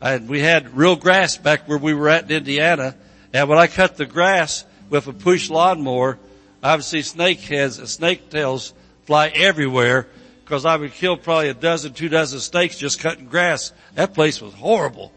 And 0.00 0.28
we 0.28 0.40
had 0.40 0.76
real 0.76 0.96
grass 0.96 1.36
back 1.36 1.66
where 1.66 1.78
we 1.78 1.94
were 1.94 2.10
at 2.10 2.30
in 2.30 2.36
Indiana. 2.36 2.94
And 3.32 3.48
when 3.48 3.58
I 3.58 3.66
cut 3.66 3.96
the 3.96 4.06
grass 4.06 4.64
with 4.94 5.08
a 5.08 5.12
push 5.12 5.50
lawnmower, 5.50 6.18
I 6.62 6.76
would 6.76 6.84
see 6.84 7.02
snake 7.02 7.40
heads 7.40 7.78
and 7.78 7.88
snake 7.88 8.30
tails 8.30 8.72
fly 9.06 9.28
everywhere 9.28 10.06
because 10.44 10.64
I 10.64 10.76
would 10.76 10.92
kill 10.92 11.16
probably 11.16 11.48
a 11.48 11.54
dozen, 11.54 11.94
two 11.94 12.08
dozen 12.08 12.38
snakes 12.38 12.78
just 12.78 13.00
cutting 13.00 13.26
grass. 13.26 13.72
That 13.96 14.14
place 14.14 14.40
was 14.40 14.54
horrible. 14.54 15.12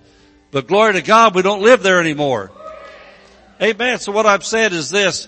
But 0.51 0.67
glory 0.67 0.93
to 0.93 1.01
God, 1.01 1.35
we 1.35 1.43
don't 1.43 1.61
live 1.61 1.83
there 1.83 1.99
anymore. 1.99 2.51
Amen. 3.61 3.99
So 3.99 4.11
what 4.11 4.25
I'm 4.25 4.41
saying 4.41 4.73
is 4.73 4.89
this, 4.89 5.27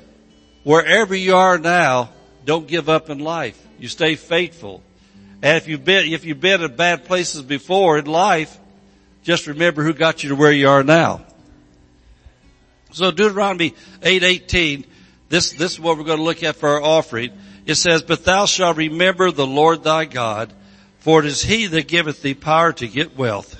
wherever 0.64 1.16
you 1.16 1.36
are 1.36 1.58
now, 1.58 2.10
don't 2.44 2.68
give 2.68 2.90
up 2.90 3.10
in 3.10 3.20
life. 3.20 3.62
You 3.78 3.88
stay 3.88 4.16
faithful. 4.16 4.82
And 5.42 5.58
if 5.58 5.68
you've 5.68 5.86
been, 5.86 6.12
if 6.12 6.26
you've 6.26 6.42
been 6.42 6.62
in 6.62 6.76
bad 6.76 7.06
places 7.06 7.44
before 7.44 7.98
in 7.98 8.06
life, 8.06 8.58
just 9.24 9.48
remember 9.48 9.84
who 9.84 9.94
got 9.94 10.24
you 10.24 10.30
to 10.30 10.36
where 10.36 10.52
you 10.52 10.70
are 10.70 10.84
now. 10.84 11.26
So 12.92 13.12
Deuteronomy 13.12 13.76
8:18, 14.02 14.86
this 15.30 15.52
this 15.52 15.74
is 15.74 15.80
what 15.80 15.98
we're 15.98 16.04
going 16.04 16.18
to 16.18 16.24
look 16.24 16.44
at 16.44 16.56
for 16.56 16.70
our 16.70 16.82
offering. 16.82 17.32
It 17.66 17.76
says, 17.76 18.02
"But 18.02 18.26
thou 18.26 18.46
shalt 18.46 18.78
remember 18.78 19.32
the 19.32 19.48
Lord 19.48 19.84
thy 19.84 20.06
God, 20.06 20.54
for 21.00 21.20
it 21.20 21.26
is 21.26 21.44
he 21.44 21.68
that 21.68 21.88
giveth 21.88 22.22
thee 22.22 22.34
power 22.34 22.74
to 22.74 22.88
get 22.88 23.18
wealth." 23.18 23.56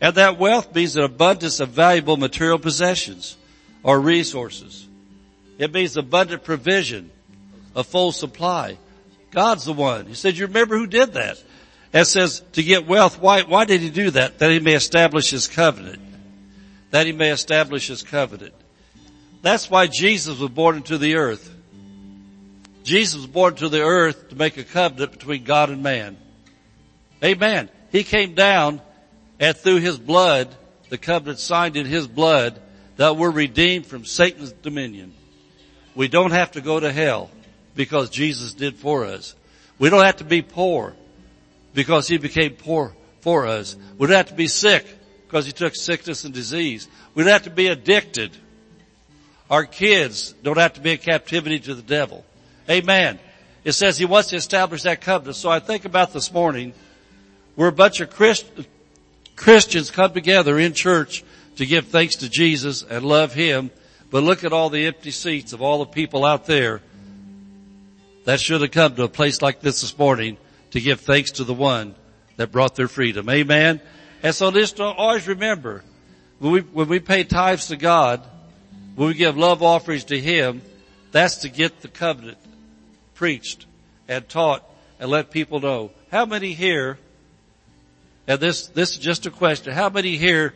And 0.00 0.14
that 0.14 0.38
wealth 0.38 0.74
means 0.74 0.96
an 0.96 1.02
abundance 1.02 1.60
of 1.60 1.70
valuable 1.70 2.16
material 2.16 2.58
possessions 2.58 3.36
or 3.82 4.00
resources. 4.00 4.86
It 5.58 5.72
means 5.74 5.96
abundant 5.96 6.42
provision, 6.42 7.10
a 7.76 7.84
full 7.84 8.12
supply. 8.12 8.78
God's 9.30 9.66
the 9.66 9.72
one. 9.72 10.06
He 10.06 10.14
said, 10.14 10.36
you 10.36 10.46
remember 10.46 10.76
who 10.76 10.86
did 10.86 11.12
that? 11.12 11.42
And 11.92 12.06
says 12.06 12.42
to 12.52 12.62
get 12.62 12.86
wealth. 12.86 13.20
Why, 13.20 13.42
why 13.42 13.64
did 13.64 13.80
he 13.80 13.90
do 13.90 14.10
that? 14.12 14.38
That 14.38 14.50
he 14.50 14.60
may 14.60 14.74
establish 14.74 15.30
his 15.30 15.46
covenant. 15.48 16.00
That 16.90 17.06
he 17.06 17.12
may 17.12 17.30
establish 17.30 17.88
his 17.88 18.02
covenant. 18.02 18.54
That's 19.42 19.70
why 19.70 19.86
Jesus 19.86 20.38
was 20.38 20.50
born 20.50 20.76
into 20.76 20.98
the 20.98 21.16
earth. 21.16 21.54
Jesus 22.82 23.16
was 23.16 23.26
born 23.26 23.54
to 23.56 23.68
the 23.68 23.82
earth 23.82 24.30
to 24.30 24.36
make 24.36 24.56
a 24.56 24.64
covenant 24.64 25.12
between 25.12 25.44
God 25.44 25.70
and 25.70 25.82
man. 25.82 26.16
Amen. 27.22 27.68
He 27.92 28.04
came 28.04 28.34
down 28.34 28.80
and 29.38 29.56
through 29.56 29.76
his 29.76 29.98
blood, 29.98 30.54
the 30.88 30.98
covenant 30.98 31.38
signed 31.38 31.76
in 31.76 31.86
his 31.86 32.06
blood, 32.06 32.60
that 32.96 33.16
we're 33.16 33.30
redeemed 33.30 33.86
from 33.86 34.04
Satan's 34.04 34.52
dominion. 34.52 35.14
We 35.94 36.08
don't 36.08 36.32
have 36.32 36.52
to 36.52 36.60
go 36.60 36.78
to 36.78 36.92
hell 36.92 37.30
because 37.74 38.10
Jesus 38.10 38.54
did 38.54 38.76
for 38.76 39.06
us. 39.06 39.34
We 39.78 39.88
don't 39.88 40.04
have 40.04 40.18
to 40.18 40.24
be 40.24 40.42
poor 40.42 40.94
because 41.72 42.06
he 42.06 42.18
became 42.18 42.52
poor 42.52 42.94
for 43.20 43.46
us. 43.46 43.76
We 43.96 44.06
don't 44.06 44.16
have 44.16 44.28
to 44.28 44.34
be 44.34 44.48
sick 44.48 44.86
because 45.30 45.46
he 45.46 45.52
took 45.52 45.76
sickness 45.76 46.24
and 46.24 46.34
disease. 46.34 46.88
We 47.14 47.22
don't 47.22 47.32
have 47.32 47.44
to 47.44 47.50
be 47.50 47.68
addicted. 47.68 48.32
Our 49.48 49.64
kids 49.64 50.32
don't 50.42 50.58
have 50.58 50.72
to 50.72 50.80
be 50.80 50.92
in 50.92 50.98
captivity 50.98 51.60
to 51.60 51.74
the 51.76 51.82
devil. 51.82 52.24
Amen. 52.68 53.20
It 53.62 53.72
says 53.72 53.96
he 53.96 54.06
wants 54.06 54.30
to 54.30 54.36
establish 54.36 54.82
that 54.82 55.00
covenant. 55.00 55.36
So 55.36 55.48
I 55.48 55.60
think 55.60 55.84
about 55.84 56.12
this 56.12 56.32
morning, 56.32 56.72
we're 57.54 57.68
a 57.68 57.72
bunch 57.72 58.00
of 58.00 58.10
Christ, 58.10 58.44
Christians 59.36 59.92
come 59.92 60.12
together 60.12 60.58
in 60.58 60.72
church 60.74 61.22
to 61.56 61.64
give 61.64 61.86
thanks 61.86 62.16
to 62.16 62.28
Jesus 62.28 62.82
and 62.82 63.04
love 63.04 63.32
him. 63.32 63.70
But 64.10 64.24
look 64.24 64.42
at 64.42 64.52
all 64.52 64.68
the 64.68 64.86
empty 64.86 65.12
seats 65.12 65.52
of 65.52 65.62
all 65.62 65.78
the 65.78 65.86
people 65.86 66.24
out 66.24 66.46
there 66.46 66.80
that 68.24 68.40
should 68.40 68.62
have 68.62 68.72
come 68.72 68.96
to 68.96 69.04
a 69.04 69.08
place 69.08 69.42
like 69.42 69.60
this 69.60 69.82
this 69.82 69.96
morning 69.96 70.38
to 70.72 70.80
give 70.80 71.00
thanks 71.00 71.32
to 71.32 71.44
the 71.44 71.54
one 71.54 71.94
that 72.36 72.50
brought 72.50 72.74
their 72.74 72.88
freedom. 72.88 73.30
Amen. 73.30 73.80
And 74.22 74.34
so 74.34 74.50
just 74.50 74.80
always 74.80 75.26
remember, 75.26 75.82
when 76.38 76.52
we, 76.52 76.60
when 76.60 76.88
we 76.88 77.00
pay 77.00 77.24
tithes 77.24 77.68
to 77.68 77.76
God, 77.76 78.22
when 78.94 79.08
we 79.08 79.14
give 79.14 79.36
love 79.36 79.62
offerings 79.62 80.04
to 80.04 80.20
Him, 80.20 80.62
that's 81.12 81.38
to 81.38 81.48
get 81.48 81.80
the 81.80 81.88
covenant 81.88 82.38
preached 83.14 83.66
and 84.08 84.28
taught 84.28 84.64
and 84.98 85.10
let 85.10 85.30
people 85.30 85.60
know. 85.60 85.90
How 86.10 86.26
many 86.26 86.52
here, 86.52 86.98
and 88.26 88.38
this, 88.40 88.66
this 88.68 88.92
is 88.92 88.98
just 88.98 89.26
a 89.26 89.30
question, 89.30 89.72
how 89.72 89.88
many 89.88 90.16
here 90.16 90.54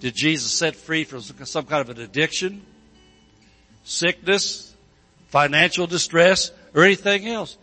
did 0.00 0.14
Jesus 0.14 0.52
set 0.52 0.76
free 0.76 1.04
from 1.04 1.20
some 1.20 1.66
kind 1.66 1.88
of 1.88 1.96
an 1.96 2.02
addiction, 2.02 2.62
sickness, 3.84 4.74
financial 5.28 5.86
distress, 5.86 6.52
or 6.74 6.84
anything 6.84 7.26
else? 7.26 7.58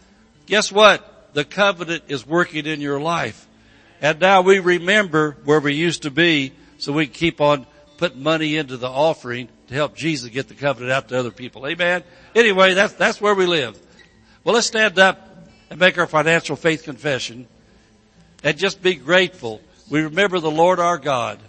Guess 0.45 0.71
what? 0.71 1.33
The 1.33 1.45
covenant 1.45 2.03
is 2.07 2.25
working 2.25 2.65
in 2.65 2.79
your 2.79 2.99
life. 2.99 3.47
And 4.01 4.19
now 4.19 4.41
we 4.41 4.59
remember 4.59 5.37
where 5.45 5.59
we 5.59 5.73
used 5.73 6.03
to 6.03 6.11
be 6.11 6.53
so 6.77 6.91
we 6.93 7.05
can 7.07 7.13
keep 7.13 7.41
on 7.41 7.65
putting 7.97 8.21
money 8.21 8.57
into 8.57 8.77
the 8.77 8.89
offering 8.89 9.49
to 9.67 9.73
help 9.73 9.95
Jesus 9.95 10.29
get 10.29 10.47
the 10.47 10.53
covenant 10.53 10.91
out 10.91 11.09
to 11.09 11.19
other 11.19 11.31
people. 11.31 11.65
Amen. 11.67 12.03
Anyway, 12.35 12.73
that's, 12.73 12.93
that's 12.93 13.21
where 13.21 13.33
we 13.33 13.45
live. 13.45 13.79
Well, 14.43 14.55
let's 14.55 14.67
stand 14.67 14.99
up 14.99 15.49
and 15.69 15.79
make 15.79 15.97
our 15.97 16.07
financial 16.07 16.55
faith 16.55 16.83
confession 16.83 17.47
and 18.43 18.57
just 18.57 18.81
be 18.81 18.95
grateful. 18.95 19.61
We 19.89 20.01
remember 20.01 20.39
the 20.39 20.51
Lord 20.51 20.79
our 20.79 20.97
God. 20.97 21.39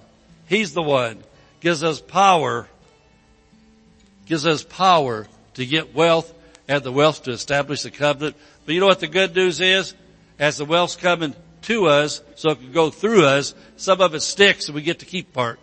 He's 0.49 0.73
the 0.73 0.83
one 0.83 1.23
gives 1.61 1.83
us 1.83 2.01
power, 2.01 2.69
gives 4.27 4.47
us 4.47 4.63
power 4.63 5.27
to 5.55 5.67
get 5.67 5.95
wealth 5.95 6.33
and 6.69 6.83
the 6.83 6.93
wealth 6.93 7.25
to 7.25 7.33
establish 7.33 7.83
the 7.83 7.91
covenant. 7.91 8.37
But 8.65 8.75
you 8.75 8.81
know 8.81 8.87
what 8.87 9.01
the 9.01 9.09
good 9.09 9.35
news 9.35 9.61
is? 9.61 9.95
As 10.39 10.59
the 10.59 10.65
wealth's 10.65 10.97
coming 10.97 11.35
to 11.67 11.87
us, 11.87 12.23
so 12.37 12.51
it 12.51 12.61
can 12.61 12.73
go 12.73 12.91
through 12.91 13.25
us, 13.25 13.55
some 13.77 14.01
of 14.01 14.15
it 14.15 14.21
sticks 14.21 14.67
and 14.69 14.75
we 14.75 14.83
get 14.83 15.01
to 15.01 15.07
keep 15.07 15.33
part. 15.33 15.59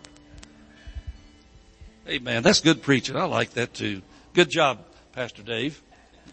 Hey 2.06 2.18
man, 2.18 2.42
that's 2.42 2.60
good 2.60 2.82
preaching. 2.82 3.16
I 3.16 3.24
like 3.24 3.50
that 3.54 3.72
too. 3.72 4.02
Good 4.34 4.50
job, 4.50 4.80
Pastor 5.12 5.42
Dave. 5.42 5.82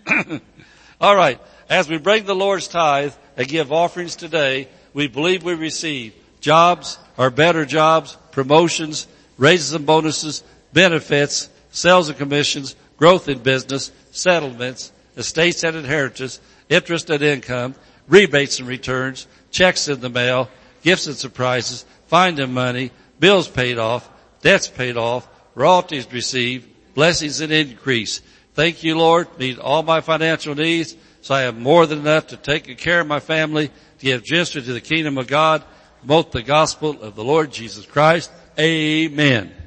All 1.01 1.15
right. 1.15 1.39
As 1.69 1.87
we 1.87 1.97
bring 1.97 2.25
the 2.25 2.35
Lord's 2.35 2.67
tithe 2.67 3.13
and 3.37 3.47
give 3.47 3.71
offerings 3.71 4.17
today, 4.17 4.67
we 4.93 5.07
believe 5.07 5.43
we 5.43 5.53
receive 5.53 6.13
jobs 6.41 6.99
or 7.17 7.29
better 7.29 7.65
jobs, 7.65 8.17
promotions, 8.31 9.07
raises 9.37 9.71
and 9.73 9.85
bonuses, 9.85 10.43
benefits, 10.73 11.49
sales 11.69 12.09
and 12.09 12.17
commissions, 12.17 12.75
growth 12.97 13.29
in 13.29 13.39
business, 13.39 13.91
settlements, 14.11 14.91
estates 15.15 15.63
and 15.63 15.77
inheritance, 15.77 16.41
interest 16.67 17.09
and 17.09 17.23
income, 17.23 17.75
rebates 18.10 18.60
and 18.60 18.67
returns, 18.67 19.27
checks 19.51 19.87
in 19.87 19.99
the 19.99 20.09
mail, 20.09 20.49
gifts 20.81 21.07
and 21.07 21.15
surprises, 21.15 21.85
finding 22.07 22.53
money, 22.53 22.91
bills 23.19 23.47
paid 23.47 23.77
off, 23.77 24.09
debts 24.41 24.67
paid 24.67 24.97
off, 24.97 25.27
royalties 25.53 26.11
received, 26.11 26.67
blessings 26.93 27.41
and 27.41 27.51
increase. 27.51 28.21
Thank 28.53 28.83
you, 28.83 28.97
Lord. 28.97 29.27
Meet 29.37 29.59
all 29.59 29.83
my 29.83 30.01
financial 30.01 30.55
needs 30.55 30.95
so 31.21 31.35
I 31.35 31.41
have 31.41 31.57
more 31.57 31.85
than 31.85 31.99
enough 31.99 32.27
to 32.27 32.37
take 32.37 32.77
care 32.77 32.99
of 32.99 33.07
my 33.07 33.19
family, 33.19 33.67
to 33.67 34.05
give 34.05 34.23
generously 34.23 34.63
to 34.63 34.73
the 34.73 34.81
kingdom 34.81 35.17
of 35.17 35.27
God, 35.27 35.63
promote 35.99 36.31
the 36.31 36.41
gospel 36.41 36.99
of 37.01 37.15
the 37.15 37.23
Lord 37.23 37.51
Jesus 37.51 37.85
Christ. 37.85 38.31
Amen. 38.59 39.61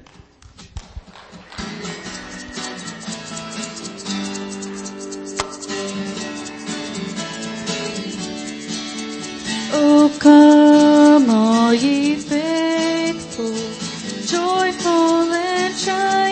Ye 11.77 12.17
faithful, 12.17 13.55
joyful 14.27 15.33
and 15.33 15.75
triumphant. 15.79 16.24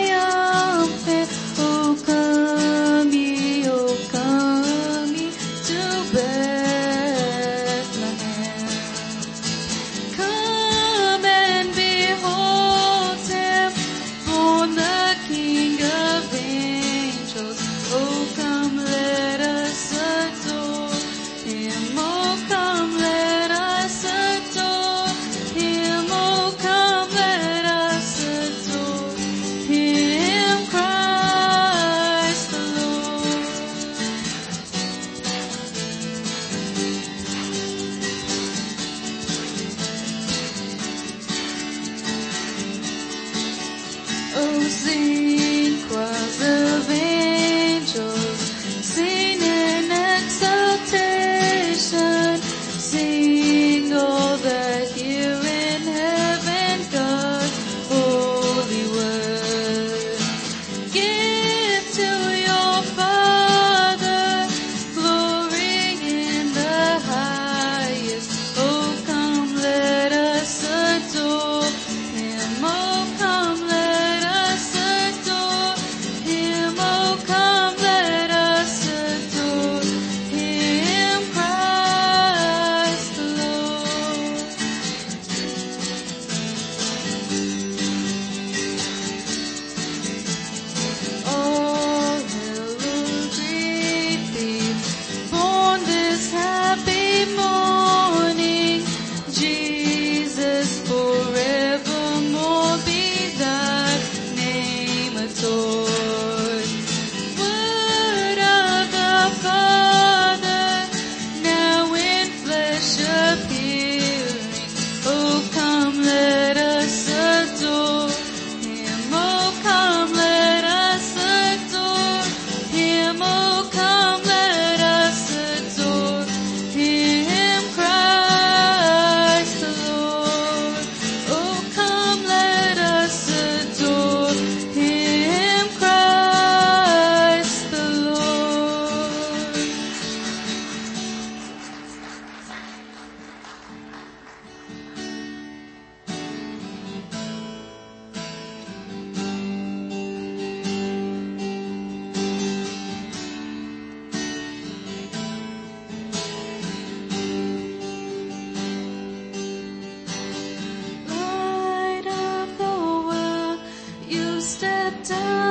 do 164.91 165.42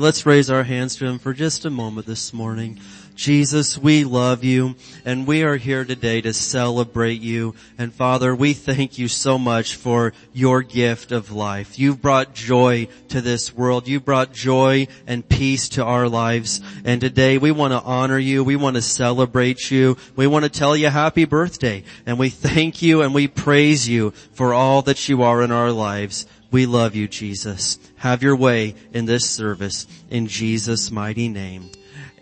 Let's 0.00 0.24
raise 0.24 0.48
our 0.48 0.62
hands 0.62 0.96
to 0.96 1.04
Him 1.04 1.18
for 1.18 1.34
just 1.34 1.66
a 1.66 1.70
moment 1.70 2.06
this 2.06 2.32
morning. 2.32 2.80
Jesus, 3.14 3.76
we 3.76 4.04
love 4.04 4.42
you 4.42 4.76
and 5.04 5.26
we 5.26 5.42
are 5.42 5.56
here 5.56 5.84
today 5.84 6.22
to 6.22 6.32
celebrate 6.32 7.20
you. 7.20 7.54
And 7.76 7.92
Father, 7.92 8.34
we 8.34 8.54
thank 8.54 8.96
you 8.96 9.08
so 9.08 9.36
much 9.36 9.74
for 9.74 10.14
your 10.32 10.62
gift 10.62 11.12
of 11.12 11.30
life. 11.30 11.78
You've 11.78 12.00
brought 12.00 12.34
joy 12.34 12.88
to 13.08 13.20
this 13.20 13.54
world. 13.54 13.88
You 13.88 14.00
brought 14.00 14.32
joy 14.32 14.88
and 15.06 15.28
peace 15.28 15.68
to 15.70 15.84
our 15.84 16.08
lives. 16.08 16.62
And 16.82 17.02
today 17.02 17.36
we 17.36 17.50
want 17.50 17.74
to 17.74 17.82
honor 17.82 18.18
you. 18.18 18.42
We 18.42 18.56
want 18.56 18.76
to 18.76 18.82
celebrate 18.82 19.70
you. 19.70 19.98
We 20.16 20.26
want 20.26 20.46
to 20.46 20.50
tell 20.50 20.74
you 20.74 20.88
happy 20.88 21.26
birthday. 21.26 21.84
And 22.06 22.18
we 22.18 22.30
thank 22.30 22.80
you 22.80 23.02
and 23.02 23.12
we 23.12 23.28
praise 23.28 23.86
you 23.86 24.12
for 24.32 24.54
all 24.54 24.80
that 24.82 25.10
you 25.10 25.22
are 25.24 25.42
in 25.42 25.50
our 25.50 25.72
lives. 25.72 26.24
We 26.50 26.66
love 26.66 26.96
you, 26.96 27.06
Jesus. 27.06 27.78
Have 27.96 28.24
your 28.24 28.34
way 28.34 28.74
in 28.92 29.04
this 29.04 29.30
service 29.30 29.86
in 30.10 30.26
Jesus' 30.26 30.90
mighty 30.90 31.28
name. 31.28 31.70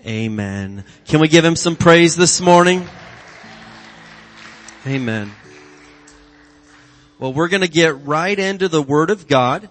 Amen. 0.07 0.85
Can 1.07 1.21
we 1.21 1.29
give 1.29 1.45
him 1.45 1.57
some 1.57 1.77
praise 1.77 2.15
this 2.15 2.41
morning? 2.41 2.87
Amen. 4.87 5.33
Well, 7.19 7.33
we're 7.33 7.49
going 7.49 7.63
to 7.63 7.69
get 7.69 8.05
right 8.05 8.39
into 8.39 8.69
the 8.69 8.83
Word 8.83 9.11
of 9.11 9.27
God. 9.27 9.69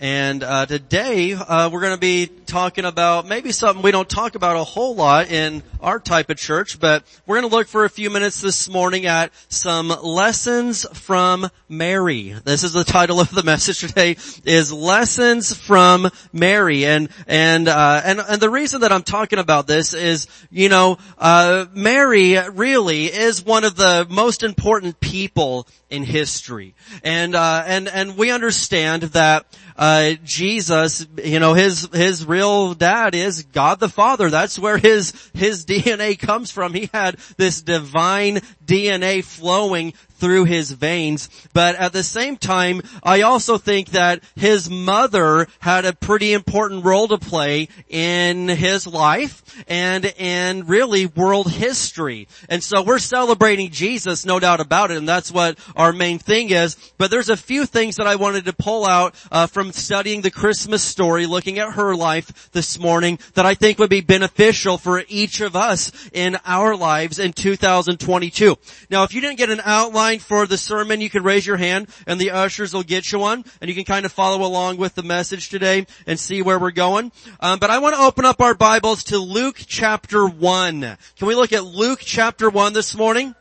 And 0.00 0.44
uh, 0.44 0.66
today 0.66 1.32
uh, 1.32 1.70
we're 1.70 1.80
going 1.80 1.94
to 1.94 2.00
be 2.00 2.30
talking 2.48 2.86
about 2.86 3.28
maybe 3.28 3.52
something 3.52 3.82
we 3.82 3.90
don't 3.90 4.08
talk 4.08 4.34
about 4.34 4.56
a 4.56 4.64
whole 4.64 4.94
lot 4.94 5.30
in 5.30 5.62
our 5.80 6.00
type 6.00 6.30
of 6.30 6.38
church, 6.38 6.80
but 6.80 7.04
we're 7.26 7.38
going 7.38 7.48
to 7.48 7.54
look 7.54 7.68
for 7.68 7.84
a 7.84 7.90
few 7.90 8.08
minutes 8.08 8.40
this 8.40 8.70
morning 8.70 9.04
at 9.04 9.32
some 9.48 9.88
lessons 9.88 10.86
from 10.98 11.48
Mary. 11.68 12.34
This 12.44 12.64
is 12.64 12.72
the 12.72 12.84
title 12.84 13.20
of 13.20 13.30
the 13.30 13.42
message 13.42 13.80
today 13.80 14.16
is 14.44 14.72
lessons 14.72 15.54
from 15.54 16.10
Mary. 16.32 16.86
And, 16.86 17.10
and, 17.26 17.68
uh, 17.68 18.00
and, 18.02 18.18
and 18.18 18.40
the 18.40 18.50
reason 18.50 18.80
that 18.80 18.92
I'm 18.92 19.02
talking 19.02 19.38
about 19.38 19.66
this 19.66 19.92
is, 19.92 20.26
you 20.50 20.70
know, 20.70 20.96
uh, 21.18 21.66
Mary 21.74 22.38
really 22.50 23.06
is 23.06 23.44
one 23.44 23.64
of 23.64 23.76
the 23.76 24.06
most 24.08 24.42
important 24.42 25.00
people 25.00 25.68
in 25.90 26.02
history. 26.02 26.74
And, 27.04 27.34
uh, 27.34 27.62
and, 27.66 27.88
and 27.88 28.16
we 28.16 28.30
understand 28.30 29.02
that, 29.02 29.46
uh, 29.76 30.14
Jesus, 30.24 31.06
you 31.22 31.38
know, 31.38 31.54
his, 31.54 31.88
his 31.92 32.26
real 32.26 32.37
dad 32.74 33.14
is 33.14 33.42
God 33.42 33.80
the 33.80 33.88
Father. 33.88 34.30
That's 34.30 34.58
where 34.58 34.78
his, 34.78 35.12
his 35.34 35.64
DNA 35.66 36.18
comes 36.18 36.50
from. 36.50 36.74
He 36.74 36.90
had 36.92 37.16
this 37.36 37.62
divine 37.62 38.40
DNA 38.64 39.24
flowing 39.24 39.94
through 40.18 40.44
his 40.44 40.70
veins. 40.72 41.28
But 41.52 41.76
at 41.76 41.92
the 41.92 42.02
same 42.02 42.36
time, 42.36 42.82
I 43.02 43.22
also 43.22 43.58
think 43.58 43.90
that 43.90 44.22
his 44.34 44.68
mother 44.68 45.46
had 45.60 45.84
a 45.84 45.92
pretty 45.92 46.32
important 46.32 46.84
role 46.84 47.08
to 47.08 47.18
play 47.18 47.68
in 47.88 48.48
his 48.48 48.86
life 48.86 49.42
and 49.68 50.04
in 50.04 50.66
really 50.66 51.06
world 51.06 51.50
history. 51.50 52.28
And 52.48 52.62
so 52.62 52.82
we're 52.82 52.98
celebrating 52.98 53.70
Jesus, 53.70 54.26
no 54.26 54.40
doubt 54.40 54.60
about 54.60 54.90
it, 54.90 54.98
and 54.98 55.08
that's 55.08 55.32
what 55.32 55.58
our 55.76 55.92
main 55.92 56.18
thing 56.18 56.50
is. 56.50 56.76
But 56.98 57.10
there's 57.10 57.30
a 57.30 57.36
few 57.36 57.66
things 57.66 57.96
that 57.96 58.06
I 58.06 58.16
wanted 58.16 58.44
to 58.46 58.52
pull 58.52 58.86
out 58.86 59.14
uh, 59.30 59.46
from 59.46 59.72
studying 59.72 60.22
the 60.22 60.30
Christmas 60.30 60.82
story, 60.82 61.26
looking 61.26 61.58
at 61.58 61.74
her 61.74 61.94
life 61.94 62.50
this 62.52 62.78
morning, 62.78 63.18
that 63.34 63.46
I 63.46 63.54
think 63.54 63.78
would 63.78 63.90
be 63.90 64.00
beneficial 64.00 64.78
for 64.78 65.02
each 65.08 65.40
of 65.40 65.54
us 65.54 65.92
in 66.12 66.36
our 66.44 66.76
lives 66.76 67.18
in 67.18 67.32
2022. 67.32 68.56
Now, 68.90 69.04
if 69.04 69.14
you 69.14 69.20
didn't 69.20 69.38
get 69.38 69.50
an 69.50 69.60
outline 69.64 70.07
for 70.16 70.46
the 70.46 70.56
sermon, 70.56 71.02
you 71.02 71.10
can 71.10 71.22
raise 71.22 71.46
your 71.46 71.58
hand 71.58 71.88
and 72.06 72.18
the 72.18 72.30
ushers 72.30 72.72
will 72.72 72.82
get 72.82 73.12
you 73.12 73.18
one 73.18 73.44
and 73.60 73.68
you 73.68 73.74
can 73.74 73.84
kind 73.84 74.06
of 74.06 74.12
follow 74.12 74.46
along 74.46 74.78
with 74.78 74.94
the 74.94 75.02
message 75.02 75.50
today 75.50 75.86
and 76.06 76.18
see 76.18 76.40
where 76.40 76.58
we're 76.58 76.70
going. 76.70 77.12
Um, 77.40 77.58
but 77.58 77.70
I 77.70 77.78
want 77.78 77.94
to 77.96 78.00
open 78.00 78.24
up 78.24 78.40
our 78.40 78.54
Bibles 78.54 79.04
to 79.04 79.18
Luke 79.18 79.56
chapter 79.66 80.26
1. 80.26 80.80
Can 80.80 81.28
we 81.28 81.34
look 81.34 81.52
at 81.52 81.64
Luke 81.64 82.00
chapter 82.02 82.48
1 82.48 82.72
this 82.72 82.96
morning? 82.96 83.34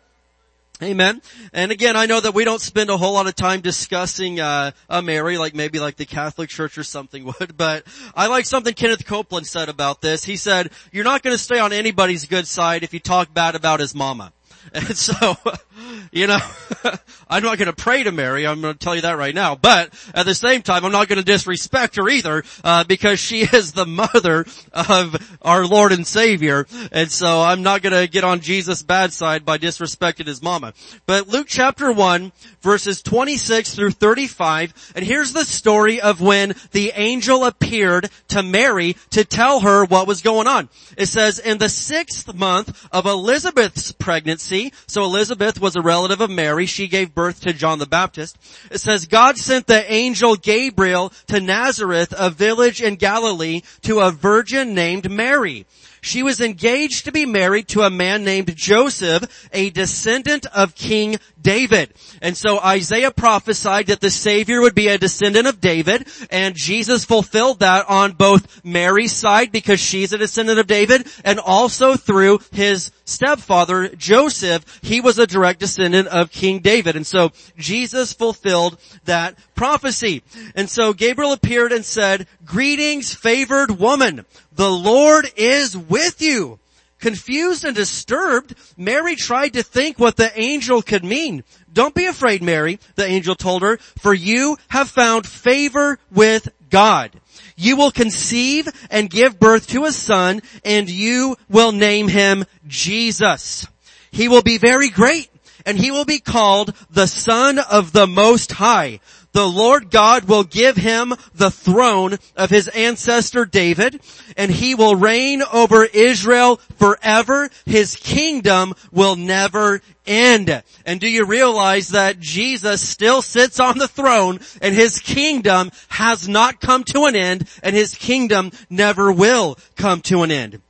Amen. 0.82 1.24
And 1.54 1.72
again, 1.72 1.96
I 1.96 2.06
know 2.06 2.20
that 2.20 2.36
we 2.36 2.46
don't 2.46 2.62
spend 2.62 2.92
a 2.92 2.98
whole 2.98 3.14
lot 3.14 3.26
of 3.26 3.34
time 3.34 3.62
discussing 3.62 4.40
uh, 4.40 4.72
a 4.88 5.02
Mary, 5.02 5.40
like 5.40 5.56
maybe 5.56 5.80
like 5.80 5.96
the 5.96 6.06
Catholic 6.06 6.50
Church 6.50 6.78
or 6.78 6.84
something 6.84 7.26
would. 7.40 7.58
But 7.58 7.84
I 8.14 8.28
like 8.28 8.46
something 8.46 8.76
Kenneth 8.76 9.06
Copeland 9.06 9.48
said 9.48 9.70
about 9.70 10.02
this. 10.02 10.24
He 10.24 10.36
said, 10.36 10.70
"You're 10.92 11.04
not 11.04 11.24
going 11.24 11.36
to 11.36 11.42
stay 11.42 11.58
on 11.58 11.74
anybody's 11.74 12.26
good 12.26 12.46
side 12.46 12.84
if 12.84 12.94
you 12.94 13.00
talk 13.00 13.34
bad 13.34 13.56
about 13.56 13.80
his 13.80 13.96
mama." 13.96 14.34
And 14.74 14.98
so, 14.98 15.38
you 16.12 16.28
know, 16.28 16.40
I'm 17.30 17.44
not 17.44 17.58
going 17.58 17.68
to 17.68 17.74
pray 17.74 18.04
to 18.04 18.12
Mary. 18.12 18.48
I'm 18.48 18.62
going 18.62 18.74
to 18.74 18.80
tell 18.80 18.96
you 18.96 19.02
that 19.02 19.18
right 19.18 19.36
now. 19.36 19.56
But 19.56 19.94
at 20.14 20.26
the 20.26 20.36
same 20.36 20.62
time, 20.62 20.86
I'm 20.86 20.92
not 20.92 21.08
going 21.08 21.20
to 21.20 21.26
disrespect 21.26 21.96
her 21.98 22.08
either, 22.10 22.44
uh, 22.64 22.84
because 22.84 23.20
she 23.20 23.42
is 23.54 23.72
the 23.72 23.86
mother 23.86 24.46
of 24.74 25.38
our 25.42 25.66
Lord 25.66 25.92
and 25.92 26.06
Savior. 26.06 26.68
And 26.92 27.12
so 27.12 27.42
I'm 27.42 27.64
not 27.64 27.82
going 27.82 27.94
to 27.94 28.12
get 28.12 28.24
on 28.24 28.42
Jesus' 28.42 28.84
bad 28.84 29.14
side 29.14 29.46
by 29.46 29.58
disrespecting 29.58 30.28
his 30.28 30.42
mama. 30.42 30.74
But 31.06 31.28
Luke 31.28 31.48
chapter 31.50 31.92
1, 31.92 32.32
verses 32.62 33.02
26 33.02 33.76
through 33.76 33.92
35, 33.92 34.94
and 34.96 35.06
here's 35.06 35.34
the 35.34 35.46
story 35.46 36.02
of 36.02 36.22
when 36.22 36.56
the 36.72 36.92
angel 36.96 37.46
appeared 37.46 38.10
to 38.30 38.44
Mary 38.44 38.96
to 39.12 39.26
tell 39.26 39.62
her 39.62 39.86
what 39.86 40.08
was 40.08 40.22
going 40.22 40.48
on. 40.48 40.70
It 40.98 41.08
says, 41.08 41.40
in 41.40 41.58
the 41.58 41.70
sixth 41.70 42.34
month 42.34 42.88
of 42.92 43.06
Elizabeth's 43.06 43.92
pregnancy, 43.92 44.74
so 44.88 45.04
Elizabeth 45.04 45.60
was 45.60 45.67
a 45.76 45.82
relative 45.82 46.22
of 46.22 46.30
Mary, 46.30 46.66
she 46.66 46.88
gave 46.88 47.14
birth 47.14 47.42
to 47.42 47.54
John 47.54 47.80
the 47.80 47.86
Baptist. 47.86 48.38
It 48.72 48.80
says, 48.80 49.06
God 49.06 49.38
sent 49.38 49.68
the 49.68 49.92
angel 49.92 50.36
Gabriel 50.36 51.12
to 51.28 51.40
Nazareth, 51.40 52.14
a 52.18 52.30
village 52.30 52.82
in 52.82 52.96
Galilee, 52.96 53.62
to 53.82 54.00
a 54.00 54.12
virgin 54.12 54.74
named 54.74 55.12
Mary. 55.12 55.66
She 56.02 56.24
was 56.24 56.42
engaged 56.42 57.06
to 57.06 57.12
be 57.12 57.26
married 57.26 57.68
to 57.70 57.82
a 57.82 57.90
man 57.90 58.24
named 58.24 58.56
Joseph, 58.56 59.50
a 59.52 59.70
descendant 59.70 60.46
of 60.48 60.76
King 60.76 61.18
David. 61.42 61.94
And 62.22 62.36
so 62.36 62.60
Isaiah 62.60 63.12
prophesied 63.12 63.88
that 63.88 64.02
the 64.02 64.10
Savior 64.10 64.62
would 64.62 64.76
be 64.76 64.88
a 64.88 64.98
descendant 64.98 65.48
of 65.48 65.62
David, 65.62 66.08
and 66.30 66.56
Jesus 66.56 67.06
fulfilled 67.06 67.60
that 67.60 67.90
on 67.90 68.14
both 68.14 68.64
Mary's 68.64 69.14
side 69.14 69.52
because 69.52 69.80
she's 69.80 70.14
a 70.14 70.18
descendant 70.18 70.60
of 70.60 70.68
David, 70.68 71.08
and 71.24 71.40
also 71.40 71.96
through 71.96 72.40
his 72.52 72.92
stepfather, 73.06 73.88
Joseph, 73.90 74.80
he 74.82 75.02
was 75.02 75.18
a 75.18 75.28
direct 75.28 75.60
descendant 75.60 76.08
of 76.10 76.32
King 76.32 76.60
David. 76.60 76.96
And 76.96 77.08
so 77.08 77.32
Jesus 77.58 78.14
fulfilled 78.14 78.78
that 79.06 79.38
prophecy. 79.56 80.24
And 80.56 80.70
so 80.70 80.94
Gabriel 80.94 81.32
appeared 81.32 81.72
and 81.72 81.86
said, 81.86 82.28
greetings 82.48 83.14
favored 83.14 83.72
woman. 83.72 84.26
The 84.54 84.70
Lord 84.70 85.30
is 85.36 85.78
with 85.78 86.22
you. 86.22 86.60
Confused 87.00 87.64
and 87.64 87.76
disturbed, 87.76 88.56
Mary 88.76 89.16
tried 89.16 89.54
to 89.54 89.62
think 89.62 90.00
what 90.00 90.16
the 90.16 90.32
angel 90.40 90.82
could 90.82 91.04
mean. 91.04 91.44
Don't 91.72 91.94
be 91.94 92.08
afraid, 92.08 92.42
Mary, 92.42 92.80
the 92.96 93.06
angel 93.06 93.36
told 93.36 93.62
her, 93.62 93.78
for 94.00 94.14
you 94.14 94.58
have 94.70 94.90
found 94.90 95.28
favor 95.28 96.00
with 96.10 96.50
God. 96.72 97.12
You 97.56 97.76
will 97.76 97.92
conceive 97.92 98.68
and 98.90 99.10
give 99.10 99.40
birth 99.40 99.68
to 99.68 99.86
a 99.86 99.92
son 99.92 100.42
and 100.66 100.90
you 100.90 101.38
will 101.50 101.72
name 101.72 102.08
him 102.08 102.46
Jesus. 102.66 103.68
He 104.10 104.28
will 104.28 104.42
be 104.42 104.58
very 104.58 104.90
great 104.90 105.30
and 105.66 105.78
he 105.78 105.92
will 105.92 106.06
be 106.06 106.20
called 106.20 106.74
the 106.90 107.08
son 107.08 107.60
of 107.60 107.92
the 107.92 108.08
most 108.08 108.54
high 108.54 109.00
the 109.38 109.48
Lord 109.48 109.92
God 109.92 110.24
will 110.24 110.44
give 110.44 110.78
him 110.78 111.14
the 111.36 111.52
throne 111.52 112.18
of 112.36 112.50
his 112.50 112.68
ancestor 112.70 113.46
David, 113.46 114.02
and 114.36 114.50
he 114.50 114.74
will 114.74 114.96
reign 114.96 115.44
over 115.54 115.86
Israel 115.86 116.56
forever. 116.80 117.48
His 117.64 117.96
kingdom 117.98 118.74
will 118.92 119.16
never 119.16 119.84
end. 120.08 120.64
And 120.88 121.00
do 121.00 121.08
you 121.08 121.24
realize 121.24 121.90
that 121.90 122.20
Jesus 122.20 122.82
still 122.82 123.22
sits 123.22 123.60
on 123.60 123.78
the 123.78 123.88
throne 123.88 124.40
and 124.60 124.74
his 124.74 124.98
kingdom 124.98 125.70
has 125.90 126.28
not 126.28 126.60
come 126.60 126.84
to 126.86 127.06
an 127.06 127.16
end 127.16 127.48
and 127.62 127.76
his 127.76 127.94
kingdom 127.94 128.50
never 128.72 129.12
will 129.12 129.60
come 129.76 130.02
to 130.02 130.24
an 130.24 130.32
end? 130.32 130.64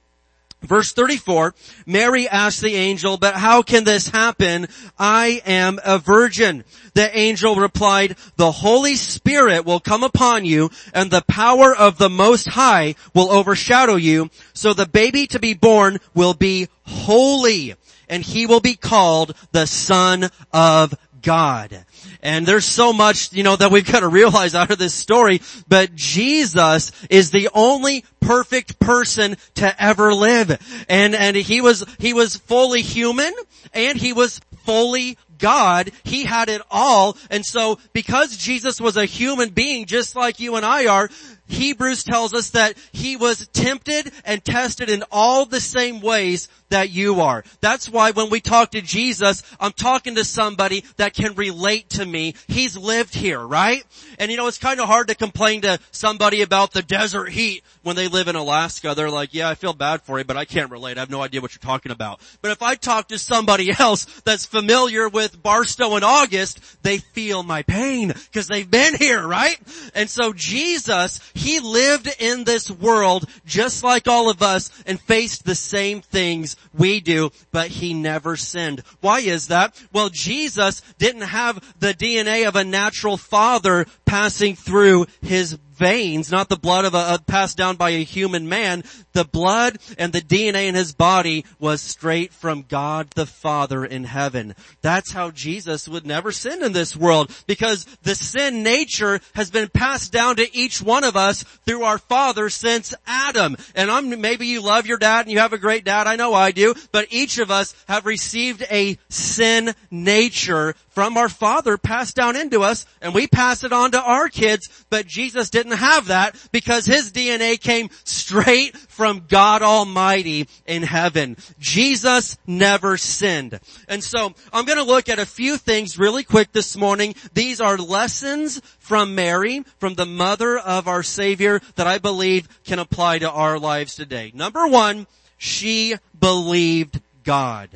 Verse 0.63 0.91
34, 0.91 1.53
Mary 1.85 2.27
asked 2.27 2.61
the 2.61 2.75
angel, 2.75 3.17
but 3.17 3.35
how 3.35 3.61
can 3.61 3.83
this 3.83 4.07
happen? 4.07 4.67
I 4.97 5.41
am 5.45 5.79
a 5.85 5.99
virgin. 5.99 6.63
The 6.95 7.15
angel 7.15 7.55
replied, 7.55 8.15
the 8.37 8.51
Holy 8.51 8.95
Spirit 8.95 9.65
will 9.65 9.79
come 9.79 10.03
upon 10.03 10.45
you 10.45 10.71
and 10.95 11.11
the 11.11 11.21
power 11.21 11.75
of 11.75 11.99
the 11.99 12.09
Most 12.09 12.47
High 12.47 12.95
will 13.13 13.31
overshadow 13.31 13.95
you. 13.95 14.31
So 14.53 14.73
the 14.73 14.87
baby 14.87 15.27
to 15.27 15.39
be 15.39 15.53
born 15.53 15.99
will 16.15 16.33
be 16.33 16.69
holy 16.85 17.75
and 18.09 18.23
he 18.23 18.47
will 18.47 18.59
be 18.59 18.75
called 18.75 19.35
the 19.51 19.67
Son 19.67 20.29
of 20.51 20.95
God. 21.21 21.85
And 22.21 22.45
there's 22.45 22.65
so 22.65 22.93
much, 22.93 23.33
you 23.33 23.43
know, 23.43 23.55
that 23.55 23.71
we've 23.71 23.89
got 23.89 24.01
to 24.01 24.07
realize 24.07 24.55
out 24.55 24.71
of 24.71 24.77
this 24.77 24.93
story, 24.93 25.41
but 25.67 25.95
Jesus 25.95 26.91
is 27.09 27.31
the 27.31 27.49
only 27.53 28.05
perfect 28.19 28.79
person 28.79 29.37
to 29.55 29.83
ever 29.83 30.13
live. 30.13 30.85
And, 30.89 31.15
and 31.15 31.35
he 31.35 31.61
was, 31.61 31.85
he 31.99 32.13
was 32.13 32.35
fully 32.35 32.81
human 32.81 33.33
and 33.73 33.97
he 33.97 34.13
was 34.13 34.39
fully 34.65 35.17
God. 35.37 35.91
He 36.03 36.23
had 36.25 36.49
it 36.49 36.61
all. 36.69 37.17
And 37.29 37.45
so 37.45 37.79
because 37.93 38.35
Jesus 38.35 38.81
was 38.81 38.97
a 38.97 39.05
human 39.05 39.49
being 39.49 39.85
just 39.85 40.15
like 40.15 40.39
you 40.39 40.55
and 40.55 40.65
I 40.65 40.87
are, 40.87 41.09
Hebrews 41.47 42.03
tells 42.03 42.33
us 42.33 42.51
that 42.51 42.77
he 42.91 43.15
was 43.15 43.47
tempted 43.49 44.11
and 44.25 44.43
tested 44.43 44.89
in 44.89 45.03
all 45.11 45.45
the 45.45 45.61
same 45.61 46.01
ways 46.01 46.49
that 46.69 46.89
you 46.89 47.21
are. 47.21 47.43
That's 47.61 47.89
why 47.89 48.11
when 48.11 48.29
we 48.29 48.41
talk 48.41 48.71
to 48.71 48.81
Jesus, 48.81 49.41
I'm 49.59 49.71
talking 49.71 50.15
to 50.15 50.25
somebody 50.25 50.83
that 50.97 51.13
can 51.13 51.35
relate 51.35 51.89
to 51.91 52.05
me. 52.05 52.35
He's 52.47 52.77
lived 52.77 53.15
here, 53.15 53.39
right? 53.39 53.83
And 54.19 54.29
you 54.31 54.37
know, 54.37 54.47
it's 54.47 54.57
kind 54.57 54.79
of 54.79 54.87
hard 54.87 55.07
to 55.07 55.15
complain 55.15 55.61
to 55.61 55.79
somebody 55.91 56.41
about 56.41 56.71
the 56.71 56.81
desert 56.81 57.29
heat 57.29 57.63
when 57.83 57.95
they 57.95 58.07
live 58.07 58.27
in 58.27 58.35
Alaska. 58.35 58.93
They're 58.95 59.09
like, 59.09 59.33
yeah, 59.33 59.49
I 59.49 59.55
feel 59.55 59.73
bad 59.73 60.01
for 60.01 60.17
you, 60.17 60.25
but 60.25 60.37
I 60.37 60.45
can't 60.45 60.71
relate. 60.71 60.97
I 60.97 61.01
have 61.01 61.09
no 61.09 61.21
idea 61.21 61.41
what 61.41 61.53
you're 61.53 61.59
talking 61.59 61.91
about. 61.91 62.19
But 62.41 62.51
if 62.51 62.61
I 62.61 62.75
talk 62.75 63.09
to 63.09 63.17
somebody 63.17 63.71
else 63.79 64.05
that's 64.25 64.45
familiar 64.45 65.07
with 65.07 65.41
Barstow 65.41 65.95
in 65.95 66.03
August, 66.03 66.83
they 66.83 66.97
feel 66.97 67.43
my 67.43 67.63
pain 67.63 68.09
because 68.09 68.47
they've 68.47 68.69
been 68.69 68.95
here, 68.95 69.25
right? 69.25 69.57
And 69.95 70.09
so 70.09 70.33
Jesus, 70.33 71.19
he 71.37 71.59
lived 71.59 72.09
in 72.19 72.43
this 72.43 72.69
world 72.69 73.29
just 73.45 73.83
like 73.83 74.07
all 74.07 74.29
of 74.29 74.41
us 74.41 74.71
and 74.85 74.99
faced 74.99 75.45
the 75.45 75.55
same 75.55 76.01
things 76.01 76.55
we 76.73 76.99
do, 76.99 77.31
but 77.51 77.67
he 77.67 77.93
never 77.93 78.35
sinned. 78.35 78.83
Why 79.01 79.19
is 79.19 79.47
that? 79.47 79.81
Well, 79.93 80.09
Jesus 80.11 80.81
didn't 80.97 81.21
have 81.21 81.63
the 81.79 81.93
DNA 81.93 82.47
of 82.47 82.55
a 82.55 82.63
natural 82.63 83.17
father 83.17 83.85
passing 84.05 84.55
through 84.55 85.05
his 85.21 85.57
veins, 85.77 86.31
not 86.31 86.49
the 86.49 86.57
blood 86.57 86.85
of 86.85 86.93
a, 86.93 86.97
uh, 86.97 87.17
passed 87.27 87.57
down 87.57 87.75
by 87.75 87.91
a 87.91 88.03
human 88.03 88.49
man. 88.49 88.83
The 89.13 89.23
blood 89.23 89.77
and 89.97 90.11
the 90.11 90.21
DNA 90.21 90.67
in 90.67 90.75
his 90.75 90.93
body 90.93 91.45
was 91.59 91.81
straight 91.81 92.33
from 92.33 92.65
God 92.67 93.11
the 93.11 93.25
Father 93.25 93.85
in 93.85 94.03
heaven. 94.03 94.55
That's 94.81 95.11
how 95.11 95.31
Jesus 95.31 95.87
would 95.87 96.05
never 96.05 96.31
sin 96.31 96.63
in 96.63 96.73
this 96.73 96.95
world 96.95 97.31
because 97.47 97.85
the 98.03 98.15
sin 98.15 98.63
nature 98.63 99.19
has 99.35 99.51
been 99.51 99.69
passed 99.69 100.11
down 100.11 100.37
to 100.37 100.55
each 100.55 100.81
one 100.81 101.03
of 101.03 101.15
us 101.15 101.43
through 101.65 101.83
our 101.83 101.97
father 101.97 102.49
since 102.49 102.93
Adam. 103.05 103.55
And 103.75 103.91
I'm, 103.91 104.21
maybe 104.21 104.47
you 104.47 104.61
love 104.61 104.87
your 104.87 104.97
dad 104.97 105.25
and 105.25 105.31
you 105.31 105.39
have 105.39 105.53
a 105.53 105.57
great 105.57 105.85
dad. 105.85 106.07
I 106.07 106.15
know 106.15 106.33
I 106.33 106.51
do, 106.51 106.73
but 106.91 107.07
each 107.11 107.37
of 107.37 107.51
us 107.51 107.75
have 107.87 108.05
received 108.05 108.65
a 108.71 108.97
sin 109.09 109.73
nature 109.91 110.75
from 110.89 111.15
our 111.17 111.29
father 111.29 111.77
passed 111.77 112.15
down 112.15 112.35
into 112.35 112.63
us 112.63 112.85
and 113.01 113.13
we 113.13 113.27
pass 113.27 113.63
it 113.63 113.71
on 113.71 113.91
to 113.91 114.01
our 114.01 114.29
kids, 114.29 114.85
but 114.89 115.05
Jesus 115.05 115.49
didn't 115.49 115.66
have 115.71 116.07
that 116.07 116.35
because 116.51 116.85
his 116.85 117.11
DNA 117.11 117.59
came 117.59 117.89
straight 118.03 118.75
from 118.77 119.25
God 119.27 119.61
Almighty 119.61 120.47
in 120.65 120.83
heaven. 120.83 121.37
Jesus 121.59 122.37
never 122.45 122.97
sinned. 122.97 123.59
And 123.87 124.03
so 124.03 124.33
I'm 124.51 124.65
going 124.65 124.77
to 124.77 124.83
look 124.83 125.09
at 125.09 125.19
a 125.19 125.25
few 125.25 125.57
things 125.57 125.97
really 125.97 126.23
quick 126.23 126.51
this 126.51 126.75
morning. 126.75 127.15
These 127.33 127.61
are 127.61 127.77
lessons 127.77 128.61
from 128.79 129.15
Mary, 129.15 129.63
from 129.79 129.95
the 129.95 130.05
mother 130.05 130.57
of 130.57 130.87
our 130.87 131.03
Savior 131.03 131.61
that 131.75 131.87
I 131.87 131.97
believe 131.97 132.47
can 132.63 132.79
apply 132.79 133.19
to 133.19 133.29
our 133.31 133.59
lives 133.59 133.95
today. 133.95 134.31
Number 134.33 134.67
one, 134.67 135.07
she 135.37 135.95
believed 136.19 137.01
God. 137.23 137.69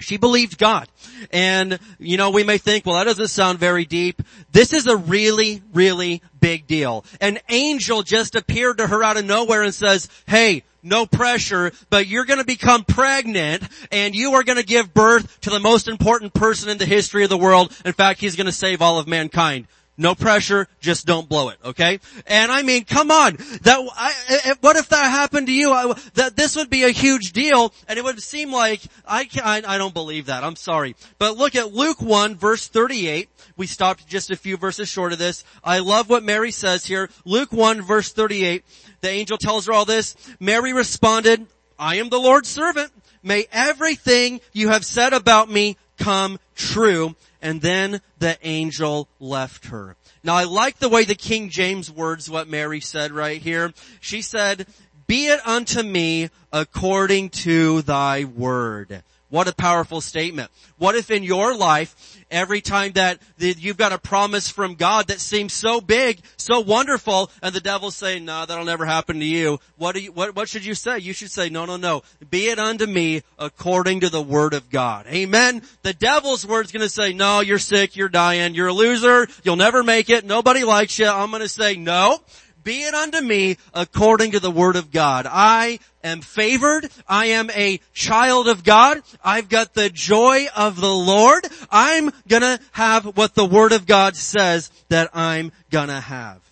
She 0.00 0.16
believed 0.16 0.58
God. 0.58 0.88
And, 1.32 1.78
you 1.98 2.16
know, 2.16 2.30
we 2.30 2.44
may 2.44 2.58
think, 2.58 2.86
well, 2.86 2.96
that 2.96 3.04
doesn't 3.04 3.28
sound 3.28 3.58
very 3.58 3.84
deep. 3.84 4.22
This 4.52 4.72
is 4.72 4.86
a 4.86 4.96
really, 4.96 5.62
really 5.72 6.22
big 6.40 6.66
deal. 6.66 7.04
An 7.20 7.38
angel 7.48 8.02
just 8.02 8.34
appeared 8.34 8.78
to 8.78 8.86
her 8.86 9.02
out 9.02 9.16
of 9.16 9.24
nowhere 9.24 9.62
and 9.62 9.74
says, 9.74 10.08
hey, 10.26 10.62
no 10.82 11.06
pressure, 11.06 11.72
but 11.90 12.06
you're 12.06 12.24
gonna 12.24 12.44
become 12.44 12.84
pregnant 12.84 13.64
and 13.90 14.14
you 14.14 14.34
are 14.34 14.44
gonna 14.44 14.62
give 14.62 14.94
birth 14.94 15.40
to 15.40 15.50
the 15.50 15.58
most 15.58 15.88
important 15.88 16.32
person 16.32 16.68
in 16.68 16.78
the 16.78 16.86
history 16.86 17.24
of 17.24 17.30
the 17.30 17.36
world. 17.36 17.76
In 17.84 17.92
fact, 17.92 18.20
he's 18.20 18.36
gonna 18.36 18.52
save 18.52 18.80
all 18.80 18.98
of 18.98 19.08
mankind. 19.08 19.66
No 20.00 20.14
pressure, 20.14 20.68
just 20.78 21.06
don't 21.06 21.28
blow 21.28 21.48
it, 21.48 21.58
okay? 21.64 21.98
And 22.28 22.52
I 22.52 22.62
mean, 22.62 22.84
come 22.84 23.10
on. 23.10 23.34
That, 23.62 23.80
I, 23.96 24.14
I, 24.28 24.54
what 24.60 24.76
if 24.76 24.90
that 24.90 25.10
happened 25.10 25.48
to 25.48 25.52
you? 25.52 25.72
I, 25.72 25.92
that 26.14 26.36
this 26.36 26.54
would 26.54 26.70
be 26.70 26.84
a 26.84 26.90
huge 26.90 27.32
deal, 27.32 27.74
and 27.88 27.98
it 27.98 28.04
would 28.04 28.22
seem 28.22 28.52
like, 28.52 28.80
I, 29.04 29.24
can, 29.24 29.42
I, 29.44 29.74
I 29.74 29.76
don't 29.76 29.92
believe 29.92 30.26
that, 30.26 30.44
I'm 30.44 30.54
sorry. 30.54 30.94
But 31.18 31.36
look 31.36 31.56
at 31.56 31.74
Luke 31.74 32.00
1 32.00 32.36
verse 32.36 32.68
38. 32.68 33.28
We 33.56 33.66
stopped 33.66 34.06
just 34.06 34.30
a 34.30 34.36
few 34.36 34.56
verses 34.56 34.88
short 34.88 35.12
of 35.12 35.18
this. 35.18 35.42
I 35.64 35.80
love 35.80 36.08
what 36.08 36.22
Mary 36.22 36.52
says 36.52 36.86
here. 36.86 37.10
Luke 37.24 37.52
1 37.52 37.82
verse 37.82 38.12
38. 38.12 38.64
The 39.00 39.10
angel 39.10 39.36
tells 39.36 39.66
her 39.66 39.72
all 39.72 39.84
this. 39.84 40.14
Mary 40.38 40.72
responded, 40.72 41.44
I 41.76 41.96
am 41.96 42.08
the 42.08 42.20
Lord's 42.20 42.48
servant. 42.48 42.92
May 43.24 43.46
everything 43.50 44.40
you 44.52 44.68
have 44.68 44.84
said 44.84 45.12
about 45.12 45.50
me 45.50 45.76
come 45.98 46.38
true 46.54 47.16
and 47.40 47.60
then 47.60 48.00
the 48.18 48.38
angel 48.42 49.08
left 49.20 49.66
her. 49.66 49.96
Now 50.22 50.34
I 50.34 50.44
like 50.44 50.78
the 50.78 50.88
way 50.88 51.04
the 51.04 51.14
King 51.14 51.48
James 51.48 51.90
words 51.90 52.28
what 52.28 52.48
Mary 52.48 52.80
said 52.80 53.12
right 53.12 53.40
here. 53.40 53.72
She 54.00 54.22
said, 54.22 54.66
be 55.06 55.28
it 55.28 55.46
unto 55.46 55.82
me 55.82 56.28
according 56.52 57.30
to 57.30 57.82
thy 57.82 58.24
word. 58.24 59.02
What 59.30 59.46
a 59.46 59.54
powerful 59.54 60.00
statement. 60.00 60.50
What 60.78 60.94
if 60.94 61.10
in 61.10 61.22
your 61.22 61.54
life, 61.54 62.24
every 62.30 62.62
time 62.62 62.92
that 62.92 63.18
you've 63.38 63.76
got 63.76 63.92
a 63.92 63.98
promise 63.98 64.48
from 64.48 64.74
God 64.74 65.08
that 65.08 65.20
seems 65.20 65.52
so 65.52 65.80
big, 65.82 66.20
so 66.36 66.60
wonderful, 66.60 67.30
and 67.42 67.54
the 67.54 67.60
devil's 67.60 67.96
saying, 67.96 68.24
no, 68.24 68.46
that'll 68.46 68.64
never 68.64 68.86
happen 68.86 69.18
to 69.18 69.24
you. 69.24 69.60
What 69.76 69.94
do 69.94 70.00
you, 70.00 70.12
what, 70.12 70.34
what 70.34 70.48
should 70.48 70.64
you 70.64 70.74
say? 70.74 70.98
You 70.98 71.12
should 71.12 71.30
say, 71.30 71.50
no, 71.50 71.66
no, 71.66 71.76
no. 71.76 72.02
Be 72.30 72.48
it 72.48 72.58
unto 72.58 72.86
me 72.86 73.22
according 73.38 74.00
to 74.00 74.08
the 74.08 74.22
word 74.22 74.54
of 74.54 74.70
God. 74.70 75.06
Amen. 75.08 75.62
The 75.82 75.92
devil's 75.92 76.46
word's 76.46 76.72
gonna 76.72 76.88
say, 76.88 77.12
no, 77.12 77.40
you're 77.40 77.58
sick, 77.58 77.96
you're 77.96 78.08
dying, 78.08 78.54
you're 78.54 78.68
a 78.68 78.72
loser, 78.72 79.28
you'll 79.42 79.56
never 79.56 79.82
make 79.82 80.08
it, 80.08 80.24
nobody 80.24 80.64
likes 80.64 80.98
you. 80.98 81.06
I'm 81.06 81.30
gonna 81.30 81.48
say, 81.48 81.76
no, 81.76 82.20
be 82.68 82.82
it 82.82 82.92
unto 82.92 83.18
me 83.22 83.56
according 83.72 84.32
to 84.32 84.40
the 84.40 84.50
word 84.50 84.76
of 84.76 84.90
God. 84.90 85.26
I 85.26 85.78
am 86.04 86.20
favored. 86.20 86.90
I 87.08 87.28
am 87.28 87.48
a 87.52 87.80
child 87.94 88.46
of 88.46 88.62
God. 88.62 89.00
I've 89.24 89.48
got 89.48 89.72
the 89.72 89.88
joy 89.88 90.48
of 90.54 90.78
the 90.78 90.94
Lord. 90.94 91.46
I'm 91.70 92.10
gonna 92.28 92.60
have 92.72 93.16
what 93.16 93.34
the 93.34 93.46
word 93.46 93.72
of 93.72 93.86
God 93.86 94.16
says 94.16 94.70
that 94.90 95.08
I'm 95.14 95.50
gonna 95.70 95.98
have. 95.98 96.47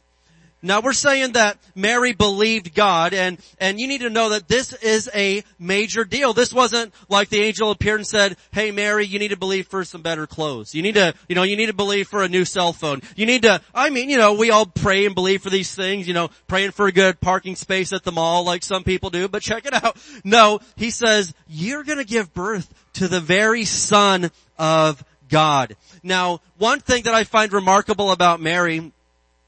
Now 0.66 0.80
we're 0.80 0.92
saying 0.92 1.32
that 1.32 1.58
Mary 1.74 2.12
believed 2.12 2.74
God 2.74 3.14
and, 3.14 3.38
and 3.58 3.78
you 3.78 3.86
need 3.86 4.00
to 4.00 4.10
know 4.10 4.30
that 4.30 4.48
this 4.48 4.72
is 4.72 5.08
a 5.14 5.44
major 5.58 6.04
deal. 6.04 6.32
This 6.32 6.52
wasn't 6.52 6.92
like 7.08 7.28
the 7.28 7.40
angel 7.40 7.70
appeared 7.70 8.00
and 8.00 8.06
said, 8.06 8.36
hey 8.52 8.70
Mary, 8.70 9.06
you 9.06 9.18
need 9.18 9.28
to 9.28 9.36
believe 9.36 9.68
for 9.68 9.84
some 9.84 10.02
better 10.02 10.26
clothes. 10.26 10.74
You 10.74 10.82
need 10.82 10.94
to, 10.94 11.14
you 11.28 11.34
know, 11.34 11.44
you 11.44 11.56
need 11.56 11.66
to 11.66 11.74
believe 11.74 12.08
for 12.08 12.22
a 12.22 12.28
new 12.28 12.44
cell 12.44 12.72
phone. 12.72 13.00
You 13.14 13.26
need 13.26 13.42
to, 13.42 13.60
I 13.74 13.90
mean, 13.90 14.10
you 14.10 14.18
know, 14.18 14.34
we 14.34 14.50
all 14.50 14.66
pray 14.66 15.06
and 15.06 15.14
believe 15.14 15.42
for 15.42 15.50
these 15.50 15.74
things, 15.74 16.08
you 16.08 16.14
know, 16.14 16.30
praying 16.48 16.72
for 16.72 16.86
a 16.86 16.92
good 16.92 17.20
parking 17.20 17.56
space 17.56 17.92
at 17.92 18.02
the 18.02 18.12
mall 18.12 18.44
like 18.44 18.62
some 18.62 18.82
people 18.82 19.10
do, 19.10 19.28
but 19.28 19.42
check 19.42 19.66
it 19.66 19.74
out. 19.74 19.96
No, 20.24 20.60
he 20.76 20.90
says, 20.90 21.32
you're 21.46 21.84
gonna 21.84 22.04
give 22.04 22.34
birth 22.34 22.72
to 22.94 23.08
the 23.08 23.20
very 23.20 23.64
son 23.64 24.30
of 24.58 25.04
God. 25.28 25.76
Now, 26.02 26.40
one 26.58 26.80
thing 26.80 27.04
that 27.04 27.14
I 27.14 27.24
find 27.24 27.52
remarkable 27.52 28.10
about 28.10 28.40
Mary 28.40 28.92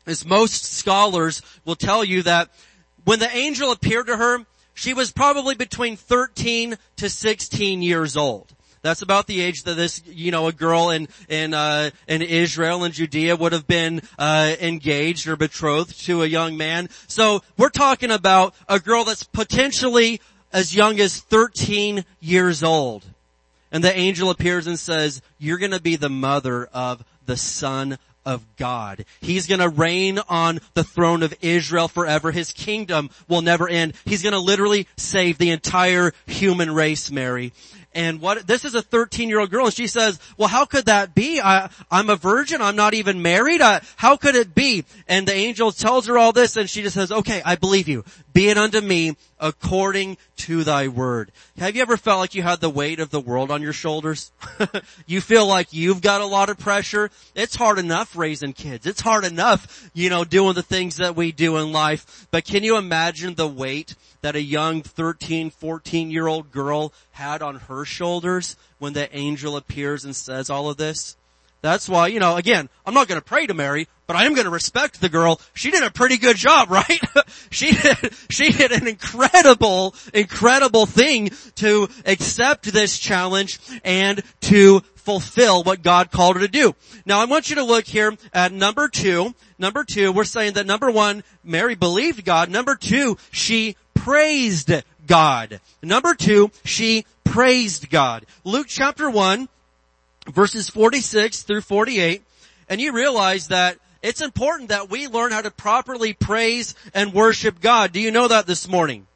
as 0.09 0.25
most 0.25 0.65
scholars 0.65 1.43
will 1.65 1.77
tell 1.77 2.05
you 2.05 2.23
that 2.23 2.51
when 3.05 3.19
the 3.19 3.31
angel 3.35 3.73
appeared 3.73 4.07
to 4.07 4.17
her, 4.17 4.45
she 4.75 4.95
was 4.95 5.13
probably 5.13 5.55
between 5.55 5.97
13 5.97 6.77
to 6.97 7.11
16 7.11 7.83
years 7.83 8.17
old. 8.17 8.55
That's 8.81 9.03
about 9.03 9.27
the 9.27 9.41
age 9.41 9.65
that 9.65 9.75
this, 9.75 10.03
you 10.07 10.31
know, 10.31 10.47
a 10.47 10.53
girl 10.53 10.91
in 10.91 11.09
in 11.29 11.53
uh, 11.53 11.91
in 12.07 12.23
Israel 12.23 12.85
and 12.85 12.95
Judea 12.95 13.35
would 13.35 13.53
have 13.53 13.67
been 13.67 14.03
uh, 14.19 14.55
engaged 14.61 15.27
or 15.27 15.37
betrothed 15.37 16.05
to 16.07 16.23
a 16.23 16.27
young 16.27 16.57
man. 16.57 16.89
So 17.09 17.43
we're 17.57 17.71
talking 17.71 18.11
about 18.11 18.55
a 18.69 18.79
girl 18.79 19.05
that's 19.05 19.25
potentially 19.25 20.21
as 20.53 20.75
young 20.75 21.01
as 21.01 21.21
13 21.21 22.05
years 22.21 22.63
old. 22.63 23.05
And 23.71 23.85
the 23.85 23.95
angel 23.95 24.31
appears 24.31 24.67
and 24.67 24.79
says, 24.79 25.23
"You're 25.39 25.59
going 25.59 25.73
to 25.73 25.83
be 25.83 25.97
the 25.97 26.09
mother 26.09 26.67
of 26.73 27.05
the 27.27 27.37
son 27.37 27.99
of 28.25 28.45
God. 28.57 29.05
He's 29.21 29.47
gonna 29.47 29.69
reign 29.69 30.19
on 30.29 30.61
the 30.75 30.85
throne 30.85 31.23
of 31.23 31.35
Israel 31.41 31.89
forever. 31.89 32.31
His 32.31 32.53
kingdom 32.53 33.11
will 33.29 33.43
never 33.43 33.69
end. 33.69 33.95
He's 34.05 34.23
gonna 34.23 34.39
literally 34.39 34.87
save 34.97 35.39
the 35.39 35.51
entire 35.51 36.13
human 36.27 36.75
race, 36.75 37.11
Mary. 37.11 37.53
And 37.95 38.21
what, 38.21 38.47
this 38.47 38.65
is 38.65 38.75
a 38.75 38.83
13 38.83 39.29
year 39.29 39.41
old 39.41 39.51
girl 39.51 39.65
and 39.65 39.75
she 39.75 39.87
says, 39.87 40.21
well 40.37 40.49
how 40.49 40.67
could 40.67 40.87
that 40.87 41.15
be? 41.15 41.41
I, 41.41 41.71
I'm 41.91 42.11
a 42.11 42.17
virgin. 42.17 42.61
I'm 42.61 42.77
not 42.77 42.95
even 42.95 43.23
married. 43.23 43.61
I, 43.61 43.81
how 43.97 44.17
could 44.17 44.37
it 44.37 44.55
be? 44.55 44.85
And 45.09 45.27
the 45.27 45.35
angel 45.35 45.73
tells 45.73 46.07
her 46.07 46.19
all 46.19 46.33
this 46.33 46.57
and 46.57 46.69
she 46.69 46.83
just 46.83 46.95
says, 46.95 47.11
okay, 47.11 47.43
I 47.45 47.57
believe 47.57 47.89
you. 47.89 48.05
Be 48.33 48.51
it 48.51 48.59
unto 48.59 48.81
me 48.81 49.17
according 49.41 50.19
to 50.39 50.65
thy 50.65 50.89
word. 50.89 51.31
Have 51.59 51.77
you 51.77 51.83
ever 51.83 51.97
felt 51.97 52.21
like 52.21 52.35
you 52.35 52.43
had 52.43 52.61
the 52.61 52.71
weight 52.71 53.01
of 53.01 53.11
the 53.11 53.21
world 53.21 53.51
on 53.51 53.63
your 53.63 53.73
shoulders? 53.73 54.33
you 55.07 55.21
feel 55.21 55.47
like 55.47 55.73
you've 55.73 56.01
got 56.01 56.21
a 56.21 56.27
lot 56.27 56.49
of 56.49 56.59
pressure. 56.59 57.11
It's 57.35 57.57
hard 57.57 57.79
enough 57.79 58.17
raising 58.17 58.53
kids. 58.53 58.87
It's 58.87 59.01
hard 59.01 59.25
enough, 59.25 59.91
you 59.95 60.09
know, 60.11 60.25
doing 60.25 60.55
the 60.55 60.63
things 60.63 60.97
that 60.97 61.17
we 61.17 61.33
do 61.33 61.57
in 61.57 61.73
life. 61.73 62.27
But 62.31 62.45
can 62.45 62.63
you 62.63 62.77
imagine 62.77 63.35
the 63.35 63.49
weight 63.49 63.95
that 64.23 64.37
a 64.37 64.43
young 64.43 64.83
13, 64.83 65.51
14 65.51 66.11
year 66.11 66.27
old 66.27 66.51
girl 66.51 66.93
had 67.13 67.43
on 67.43 67.57
her 67.57 67.85
shoulders 67.85 68.57
when 68.79 68.93
the 68.93 69.15
angel 69.15 69.57
appears 69.57 70.05
and 70.05 70.15
says 70.15 70.49
all 70.49 70.71
of 70.71 70.77
this? 70.77 71.17
That's 71.61 71.89
why, 71.89 72.09
you 72.09 72.21
know, 72.21 72.37
again, 72.37 72.69
I'm 72.87 72.95
not 72.95 73.09
gonna 73.09 73.21
pray 73.21 73.47
to 73.47 73.55
Mary, 73.55 73.89
but 74.07 74.17
I 74.17 74.25
am 74.25 74.35
gonna 74.35 74.51
respect 74.51 75.01
the 75.01 75.09
girl. 75.09 75.41
She 75.55 75.71
did 75.71 75.83
a 75.83 75.91
pretty 75.91 76.17
good 76.17 76.37
job, 76.37 76.71
right? 76.71 77.01
she 77.51 77.73
did, 77.73 77.97
she 78.31 78.53
did 78.53 78.73
an 78.73 78.87
incredible, 78.87 79.95
incredible 80.15 80.87
thing 80.87 81.31
to 81.57 81.89
accept 82.07 82.73
this 82.73 82.99
challenge 82.99 83.59
and 83.85 84.23
to 84.43 84.81
fulfill 84.95 85.63
what 85.63 85.83
God 85.83 86.11
called 86.11 86.37
her 86.37 86.43
to 86.43 86.49
do. 86.49 86.75
Now 87.07 87.21
I 87.21 87.25
want 87.25 87.49
you 87.49 87.57
to 87.57 87.65
look 87.65 87.87
here 87.87 88.15
at 88.33 88.53
number 88.53 88.89
two. 88.89 89.35
Number 89.59 89.83
two, 89.83 90.13
we're 90.13 90.25
saying 90.25 90.53
that 90.53 90.67
number 90.67 90.91
one, 90.91 91.25
Mary 91.43 91.75
believed 91.75 92.25
God. 92.25 92.51
Number 92.51 92.77
two, 92.77 93.17
she 93.31 93.77
praised 93.95 94.71
God. 95.07 95.61
Number 95.83 96.15
two, 96.15 96.51
she 96.65 97.05
praised 97.25 97.91
God. 97.91 98.27
Luke 98.45 98.67
chapter 98.69 99.11
one, 99.11 99.49
verses 100.29 100.69
46 100.69 101.43
through 101.43 101.63
48, 101.63 102.23
and 102.69 102.81
you 102.81 102.93
realize 102.93 103.49
that 103.49 103.79
it's 104.03 104.21
important 104.21 104.69
that 104.69 104.91
we 104.91 105.09
learn 105.09 105.33
how 105.33 105.43
to 105.43 105.51
properly 105.51 106.13
praise 106.13 106.75
and 106.95 107.13
worship 107.13 107.61
God. 107.61 107.93
Do 107.93 108.01
you 108.01 108.11
know 108.11 108.29
that 108.29 108.47
this 108.47 108.69
morning? 108.69 109.07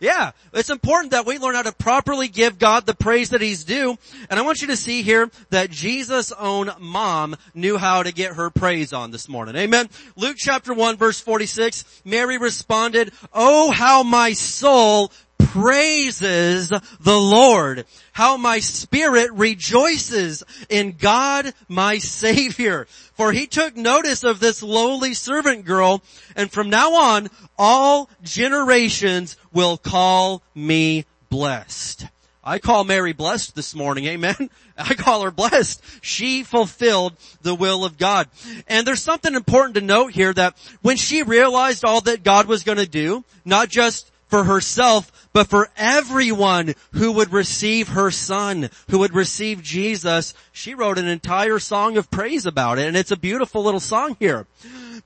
Yeah, 0.00 0.30
it's 0.54 0.70
important 0.70 1.10
that 1.10 1.26
we 1.26 1.36
learn 1.36 1.54
how 1.54 1.62
to 1.62 1.72
properly 1.72 2.26
give 2.26 2.58
God 2.58 2.86
the 2.86 2.94
praise 2.94 3.30
that 3.30 3.42
He's 3.42 3.64
due. 3.64 3.98
And 4.30 4.40
I 4.40 4.42
want 4.42 4.62
you 4.62 4.68
to 4.68 4.76
see 4.76 5.02
here 5.02 5.30
that 5.50 5.68
Jesus' 5.70 6.32
own 6.32 6.70
mom 6.80 7.36
knew 7.52 7.76
how 7.76 8.02
to 8.02 8.10
get 8.10 8.32
her 8.32 8.48
praise 8.48 8.94
on 8.94 9.10
this 9.10 9.28
morning. 9.28 9.56
Amen. 9.56 9.90
Luke 10.16 10.36
chapter 10.38 10.72
1 10.72 10.96
verse 10.96 11.20
46, 11.20 12.02
Mary 12.06 12.38
responded, 12.38 13.12
Oh, 13.34 13.70
how 13.70 14.02
my 14.02 14.32
soul 14.32 15.12
praises 15.50 16.68
the 16.68 17.18
Lord. 17.18 17.84
How 18.12 18.36
my 18.36 18.60
spirit 18.60 19.32
rejoices 19.32 20.44
in 20.68 20.92
God 20.92 21.52
my 21.68 21.98
Savior. 21.98 22.86
For 23.14 23.32
he 23.32 23.46
took 23.46 23.76
notice 23.76 24.22
of 24.22 24.38
this 24.38 24.62
lowly 24.62 25.12
servant 25.14 25.64
girl 25.64 26.02
and 26.36 26.50
from 26.50 26.70
now 26.70 26.94
on 26.94 27.28
all 27.58 28.08
generations 28.22 29.36
will 29.52 29.76
call 29.76 30.42
me 30.54 31.04
blessed. 31.30 32.06
I 32.42 32.58
call 32.58 32.84
Mary 32.84 33.12
blessed 33.12 33.54
this 33.54 33.74
morning, 33.74 34.06
amen. 34.06 34.50
I 34.78 34.94
call 34.94 35.22
her 35.22 35.30
blessed. 35.30 35.82
She 36.00 36.42
fulfilled 36.42 37.14
the 37.42 37.54
will 37.54 37.84
of 37.84 37.98
God. 37.98 38.28
And 38.66 38.86
there's 38.86 39.02
something 39.02 39.34
important 39.34 39.74
to 39.74 39.82
note 39.82 40.12
here 40.12 40.32
that 40.32 40.56
when 40.80 40.96
she 40.96 41.22
realized 41.22 41.84
all 41.84 42.00
that 42.02 42.22
God 42.22 42.46
was 42.46 42.62
gonna 42.62 42.86
do, 42.86 43.24
not 43.44 43.68
just 43.68 44.09
for 44.30 44.44
herself, 44.44 45.28
but 45.32 45.48
for 45.48 45.68
everyone 45.76 46.74
who 46.92 47.12
would 47.12 47.32
receive 47.32 47.88
her 47.88 48.10
son, 48.10 48.70
who 48.88 49.00
would 49.00 49.14
receive 49.14 49.62
Jesus, 49.62 50.34
she 50.52 50.74
wrote 50.74 50.98
an 50.98 51.08
entire 51.08 51.58
song 51.58 51.96
of 51.96 52.10
praise 52.10 52.46
about 52.46 52.78
it, 52.78 52.86
and 52.86 52.96
it's 52.96 53.10
a 53.10 53.16
beautiful 53.16 53.62
little 53.62 53.80
song 53.80 54.16
here. 54.18 54.46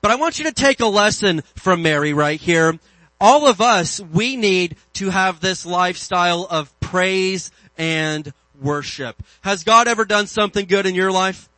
But 0.01 0.11
I 0.11 0.15
want 0.15 0.37
you 0.37 0.45
to 0.45 0.51
take 0.51 0.79
a 0.79 0.87
lesson 0.87 1.41
from 1.55 1.81
Mary 1.81 2.13
right 2.13 2.39
here. 2.39 2.79
All 3.19 3.47
of 3.47 3.61
us, 3.61 3.99
we 3.99 4.35
need 4.35 4.75
to 4.93 5.09
have 5.09 5.39
this 5.39 5.65
lifestyle 5.65 6.45
of 6.49 6.77
praise 6.79 7.49
and 7.77 8.33
worship. 8.61 9.21
Has 9.41 9.63
God 9.63 9.87
ever 9.87 10.05
done 10.05 10.27
something 10.27 10.65
good 10.65 10.85
in 10.85 10.95
your 10.95 11.11
life? 11.11 11.49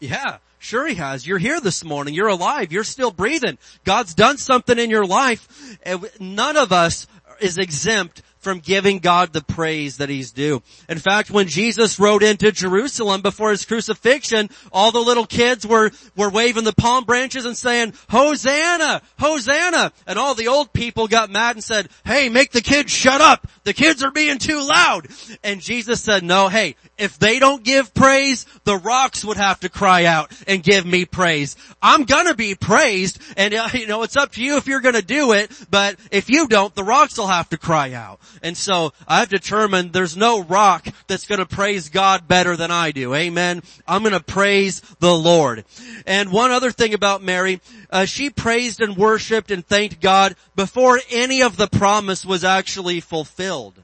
Yeah, 0.00 0.38
sure 0.66 0.86
he 0.86 0.96
has. 0.96 1.26
You're 1.26 1.38
here 1.38 1.60
this 1.60 1.84
morning. 1.84 2.12
You're 2.12 2.26
alive. 2.28 2.72
You're 2.72 2.84
still 2.84 3.12
breathing. 3.12 3.56
God's 3.84 4.14
done 4.14 4.36
something 4.36 4.78
in 4.78 4.90
your 4.90 5.06
life. 5.06 5.78
And 5.84 6.10
None 6.18 6.56
of 6.56 6.72
us 6.72 7.06
is 7.40 7.56
exempt 7.56 8.22
from 8.46 8.60
giving 8.60 9.00
God 9.00 9.32
the 9.32 9.42
praise 9.42 9.96
that 9.96 10.08
he's 10.08 10.30
due. 10.30 10.62
In 10.88 11.00
fact, 11.00 11.32
when 11.32 11.48
Jesus 11.48 11.98
rode 11.98 12.22
into 12.22 12.52
Jerusalem 12.52 13.20
before 13.20 13.50
his 13.50 13.64
crucifixion, 13.64 14.50
all 14.70 14.92
the 14.92 15.00
little 15.00 15.26
kids 15.26 15.66
were, 15.66 15.90
were 16.16 16.30
waving 16.30 16.62
the 16.62 16.72
palm 16.72 17.02
branches 17.02 17.44
and 17.44 17.56
saying, 17.56 17.94
Hosanna! 18.08 19.02
Hosanna! 19.18 19.90
And 20.06 20.16
all 20.16 20.36
the 20.36 20.46
old 20.46 20.72
people 20.72 21.08
got 21.08 21.28
mad 21.28 21.56
and 21.56 21.64
said, 21.64 21.88
hey, 22.04 22.28
make 22.28 22.52
the 22.52 22.60
kids 22.60 22.92
shut 22.92 23.20
up! 23.20 23.48
The 23.64 23.74
kids 23.74 24.04
are 24.04 24.12
being 24.12 24.38
too 24.38 24.64
loud! 24.64 25.08
And 25.42 25.60
Jesus 25.60 26.00
said, 26.00 26.22
no, 26.22 26.48
hey, 26.48 26.76
if 26.98 27.18
they 27.18 27.40
don't 27.40 27.64
give 27.64 27.92
praise, 27.94 28.46
the 28.62 28.76
rocks 28.76 29.24
would 29.24 29.38
have 29.38 29.58
to 29.60 29.68
cry 29.68 30.04
out 30.04 30.30
and 30.46 30.62
give 30.62 30.86
me 30.86 31.04
praise. 31.04 31.56
I'm 31.82 32.04
gonna 32.04 32.36
be 32.36 32.54
praised, 32.54 33.20
and 33.36 33.52
uh, 33.54 33.68
you 33.74 33.88
know, 33.88 34.04
it's 34.04 34.16
up 34.16 34.32
to 34.34 34.42
you 34.42 34.56
if 34.56 34.68
you're 34.68 34.80
gonna 34.80 35.02
do 35.02 35.32
it, 35.32 35.50
but 35.68 35.96
if 36.12 36.30
you 36.30 36.46
don't, 36.46 36.72
the 36.76 36.84
rocks 36.84 37.18
will 37.18 37.26
have 37.26 37.48
to 37.48 37.58
cry 37.58 37.92
out. 37.92 38.20
And 38.42 38.56
so, 38.56 38.92
I've 39.06 39.28
determined 39.28 39.92
there's 39.92 40.16
no 40.16 40.42
rock 40.42 40.86
that's 41.06 41.26
gonna 41.26 41.46
praise 41.46 41.88
God 41.88 42.28
better 42.28 42.56
than 42.56 42.70
I 42.70 42.90
do. 42.90 43.14
Amen. 43.14 43.62
I'm 43.86 44.02
gonna 44.02 44.20
praise 44.20 44.80
the 45.00 45.14
Lord. 45.14 45.64
And 46.06 46.32
one 46.32 46.50
other 46.50 46.70
thing 46.70 46.94
about 46.94 47.22
Mary, 47.22 47.60
uh, 47.90 48.04
she 48.04 48.30
praised 48.30 48.80
and 48.80 48.96
worshiped 48.96 49.50
and 49.50 49.66
thanked 49.66 50.00
God 50.00 50.36
before 50.54 51.00
any 51.10 51.42
of 51.42 51.56
the 51.56 51.68
promise 51.68 52.24
was 52.24 52.44
actually 52.44 53.00
fulfilled. 53.00 53.74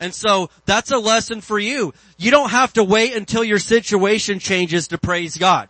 And 0.00 0.14
so 0.14 0.48
that's 0.64 0.90
a 0.90 0.98
lesson 0.98 1.42
for 1.42 1.58
you. 1.58 1.92
You 2.16 2.30
don't 2.30 2.50
have 2.50 2.72
to 2.72 2.84
wait 2.84 3.14
until 3.14 3.44
your 3.44 3.58
situation 3.58 4.38
changes 4.38 4.88
to 4.88 4.98
praise 4.98 5.36
God. 5.36 5.68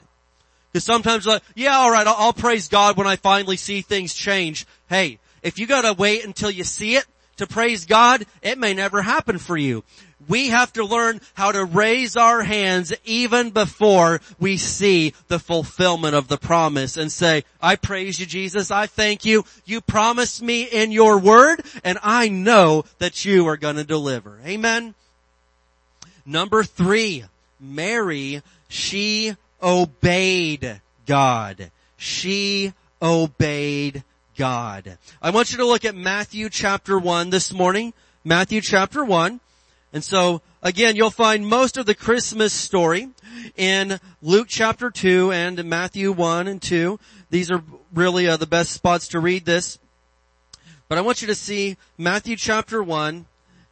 Because 0.72 0.84
sometimes 0.84 1.26
like, 1.26 1.42
yeah, 1.56 1.80
alright, 1.80 2.06
I'll, 2.06 2.14
I'll 2.16 2.32
praise 2.32 2.68
God 2.68 2.96
when 2.96 3.08
I 3.08 3.16
finally 3.16 3.56
see 3.56 3.82
things 3.82 4.14
change. 4.14 4.66
Hey, 4.88 5.18
if 5.42 5.58
you 5.58 5.66
gotta 5.66 5.92
wait 5.92 6.24
until 6.24 6.50
you 6.50 6.62
see 6.62 6.94
it 6.94 7.06
to 7.40 7.46
praise 7.46 7.86
God, 7.86 8.24
it 8.42 8.58
may 8.58 8.74
never 8.74 9.02
happen 9.02 9.38
for 9.38 9.56
you. 9.56 9.82
We 10.28 10.48
have 10.50 10.72
to 10.74 10.84
learn 10.84 11.20
how 11.34 11.52
to 11.52 11.64
raise 11.64 12.14
our 12.16 12.42
hands 12.42 12.92
even 13.04 13.50
before 13.50 14.20
we 14.38 14.58
see 14.58 15.14
the 15.28 15.38
fulfillment 15.38 16.14
of 16.14 16.28
the 16.28 16.36
promise 16.36 16.98
and 16.98 17.10
say, 17.10 17.44
I 17.60 17.76
praise 17.76 18.20
you 18.20 18.26
Jesus, 18.26 18.70
I 18.70 18.86
thank 18.86 19.24
you, 19.24 19.44
you 19.64 19.80
promised 19.80 20.42
me 20.42 20.64
in 20.64 20.92
your 20.92 21.18
word 21.18 21.62
and 21.82 21.98
I 22.02 22.28
know 22.28 22.84
that 22.98 23.24
you 23.24 23.48
are 23.48 23.56
gonna 23.56 23.84
deliver. 23.84 24.38
Amen? 24.44 24.94
Number 26.26 26.62
three, 26.62 27.24
Mary, 27.58 28.42
she 28.68 29.34
obeyed 29.62 30.80
God. 31.06 31.70
She 31.96 32.74
obeyed 33.00 34.04
God. 34.36 34.98
I 35.20 35.30
want 35.30 35.52
you 35.52 35.58
to 35.58 35.66
look 35.66 35.84
at 35.84 35.94
Matthew 35.94 36.48
chapter 36.48 36.98
1 36.98 37.30
this 37.30 37.52
morning. 37.52 37.92
Matthew 38.24 38.60
chapter 38.60 39.04
1. 39.04 39.40
And 39.92 40.04
so, 40.04 40.40
again, 40.62 40.96
you'll 40.96 41.10
find 41.10 41.46
most 41.46 41.76
of 41.76 41.86
the 41.86 41.94
Christmas 41.94 42.52
story 42.52 43.08
in 43.56 43.98
Luke 44.22 44.46
chapter 44.48 44.90
2 44.90 45.32
and 45.32 45.64
Matthew 45.64 46.12
1 46.12 46.46
and 46.46 46.62
2. 46.62 46.98
These 47.30 47.50
are 47.50 47.62
really 47.92 48.28
uh, 48.28 48.36
the 48.36 48.46
best 48.46 48.72
spots 48.72 49.08
to 49.08 49.20
read 49.20 49.44
this. 49.44 49.78
But 50.88 50.98
I 50.98 51.02
want 51.02 51.22
you 51.22 51.28
to 51.28 51.34
see 51.34 51.76
Matthew 51.98 52.36
chapter 52.36 52.82
1 52.82 53.26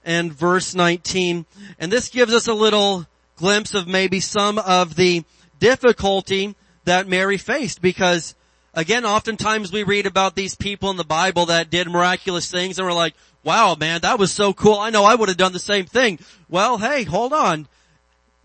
and 0.05 0.33
verse 0.33 0.75
19. 0.75 1.47
And 1.79 1.93
this 1.93 2.09
gives 2.09 2.35
us 2.35 2.49
a 2.49 2.55
little 2.55 3.07
glimpse 3.37 3.75
of 3.75 3.87
maybe 3.87 4.21
some 4.21 4.59
of 4.59 4.97
the 4.97 5.25
difficulty 5.61 6.55
that 6.85 7.07
Mary 7.07 7.37
faced 7.37 7.81
because 7.81 8.35
again, 8.75 9.05
oftentimes 9.05 9.73
we 9.73 9.83
read 9.83 10.07
about 10.07 10.35
these 10.35 10.55
people 10.55 10.91
in 10.91 10.97
the 10.97 11.05
Bible 11.05 11.47
that 11.47 11.71
did 11.71 11.89
miraculous 11.89 12.51
things 12.51 12.79
and 12.79 12.87
we're 12.87 12.93
like, 12.93 13.14
wow 13.43 13.75
man, 13.75 14.01
that 14.03 14.19
was 14.19 14.33
so 14.33 14.53
cool. 14.53 14.79
I 14.79 14.91
know 14.91 15.05
I 15.05 15.14
would 15.14 15.29
have 15.29 15.39
done 15.39 15.53
the 15.53 15.59
same 15.59 15.87
thing. 15.87 16.19
Well, 16.49 16.79
hey, 16.79 17.05
hold 17.05 17.33
on. 17.33 17.66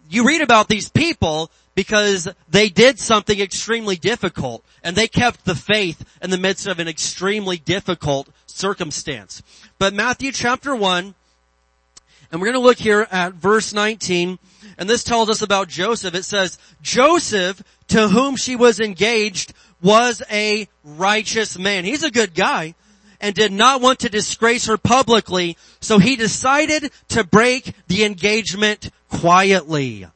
You 0.10 0.26
read 0.28 0.42
about 0.42 0.68
these 0.68 0.90
people 0.90 1.50
because 1.76 2.28
they 2.50 2.70
did 2.70 3.00
something 3.00 3.40
extremely 3.40 3.96
difficult 3.96 4.64
and 4.84 4.96
they 4.96 5.08
kept 5.08 5.46
the 5.46 5.56
faith 5.56 6.04
in 6.22 6.30
the 6.30 6.38
midst 6.38 6.68
of 6.68 6.80
an 6.80 6.88
extremely 6.88 7.58
difficult 7.58 8.30
circumstance. 8.46 9.42
But 9.80 9.94
Matthew 9.94 10.32
chapter 10.32 10.76
1, 10.76 11.16
and 12.32 12.42
we're 12.42 12.48
going 12.48 12.62
to 12.62 12.68
look 12.68 12.78
here 12.78 13.08
at 13.12 13.34
verse 13.34 13.74
19, 13.74 14.40
and 14.78 14.90
this 14.90 15.04
tells 15.04 15.30
us 15.30 15.42
about 15.42 15.68
Joseph. 15.68 16.16
It 16.16 16.26
says, 16.26 16.58
Joseph, 16.82 17.62
to 17.90 18.08
whom 18.08 18.36
she 18.36 18.56
was 18.56 18.80
engaged, 18.80 19.54
was 19.84 20.24
a 20.32 20.68
righteous 20.84 21.60
man. 21.60 21.86
He's 21.86 22.04
a 22.04 22.10
good 22.12 22.34
guy 22.34 22.74
and 23.22 23.36
did 23.36 23.52
not 23.52 23.82
want 23.82 24.00
to 24.00 24.10
disgrace 24.10 24.66
her 24.66 24.78
publicly, 24.78 25.58
so 25.80 26.00
he 26.00 26.16
decided 26.16 26.92
to 27.10 27.24
break 27.24 27.74
the 27.88 28.04
engagement 28.04 28.90
quietly. 29.10 30.08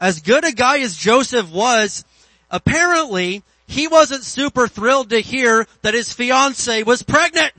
As 0.00 0.20
good 0.20 0.44
a 0.44 0.52
guy 0.52 0.80
as 0.80 0.96
Joseph 0.96 1.50
was, 1.50 2.04
apparently 2.50 3.42
he 3.66 3.88
wasn't 3.88 4.22
super 4.22 4.68
thrilled 4.68 5.10
to 5.10 5.20
hear 5.20 5.66
that 5.82 5.94
his 5.94 6.12
fiance 6.12 6.82
was 6.82 7.02
pregnant. 7.02 7.52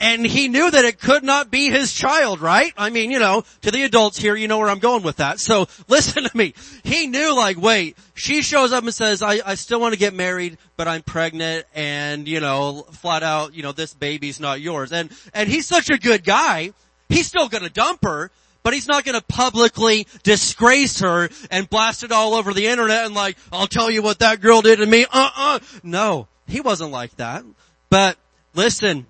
And 0.00 0.24
he 0.24 0.48
knew 0.48 0.70
that 0.70 0.86
it 0.86 0.98
could 0.98 1.22
not 1.22 1.50
be 1.50 1.68
his 1.68 1.92
child, 1.92 2.40
right? 2.40 2.72
I 2.78 2.88
mean, 2.88 3.10
you 3.10 3.18
know, 3.18 3.44
to 3.60 3.70
the 3.70 3.82
adults 3.82 4.18
here, 4.18 4.34
you 4.34 4.48
know 4.48 4.58
where 4.58 4.70
I'm 4.70 4.78
going 4.78 5.02
with 5.02 5.16
that. 5.16 5.38
So 5.38 5.68
listen 5.88 6.24
to 6.24 6.36
me. 6.36 6.54
He 6.82 7.06
knew 7.06 7.36
like, 7.36 7.60
wait, 7.60 7.98
she 8.14 8.40
shows 8.40 8.72
up 8.72 8.82
and 8.82 8.94
says, 8.94 9.20
I, 9.20 9.40
I 9.44 9.56
still 9.56 9.78
want 9.78 9.92
to 9.92 10.00
get 10.00 10.14
married, 10.14 10.56
but 10.78 10.88
I'm 10.88 11.02
pregnant 11.02 11.66
and, 11.74 12.26
you 12.26 12.40
know, 12.40 12.86
flat 12.92 13.22
out, 13.22 13.54
you 13.54 13.62
know, 13.62 13.72
this 13.72 13.92
baby's 13.92 14.40
not 14.40 14.62
yours. 14.62 14.90
And, 14.90 15.10
and 15.34 15.50
he's 15.50 15.66
such 15.66 15.90
a 15.90 15.98
good 15.98 16.24
guy. 16.24 16.72
He's 17.10 17.26
still 17.26 17.48
gonna 17.48 17.68
dump 17.68 18.02
her, 18.04 18.30
but 18.62 18.72
he's 18.72 18.88
not 18.88 19.04
gonna 19.04 19.20
publicly 19.20 20.06
disgrace 20.22 21.00
her 21.00 21.28
and 21.50 21.68
blast 21.68 22.04
it 22.04 22.12
all 22.12 22.32
over 22.32 22.54
the 22.54 22.68
internet 22.68 23.04
and 23.04 23.14
like, 23.14 23.36
I'll 23.52 23.66
tell 23.66 23.90
you 23.90 24.00
what 24.00 24.20
that 24.20 24.40
girl 24.40 24.62
did 24.62 24.78
to 24.78 24.86
me. 24.86 25.04
Uh-uh. 25.12 25.58
No, 25.82 26.26
he 26.46 26.62
wasn't 26.62 26.90
like 26.90 27.16
that. 27.16 27.44
But 27.90 28.16
listen, 28.54 29.06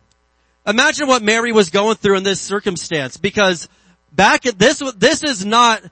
Imagine 0.70 1.08
what 1.08 1.20
Mary 1.20 1.50
was 1.50 1.70
going 1.70 1.96
through 1.96 2.16
in 2.16 2.22
this 2.22 2.40
circumstance 2.40 3.16
because 3.16 3.68
back 4.12 4.46
at 4.46 4.56
this, 4.56 4.80
this 4.96 5.24
is 5.24 5.44
not 5.44 5.82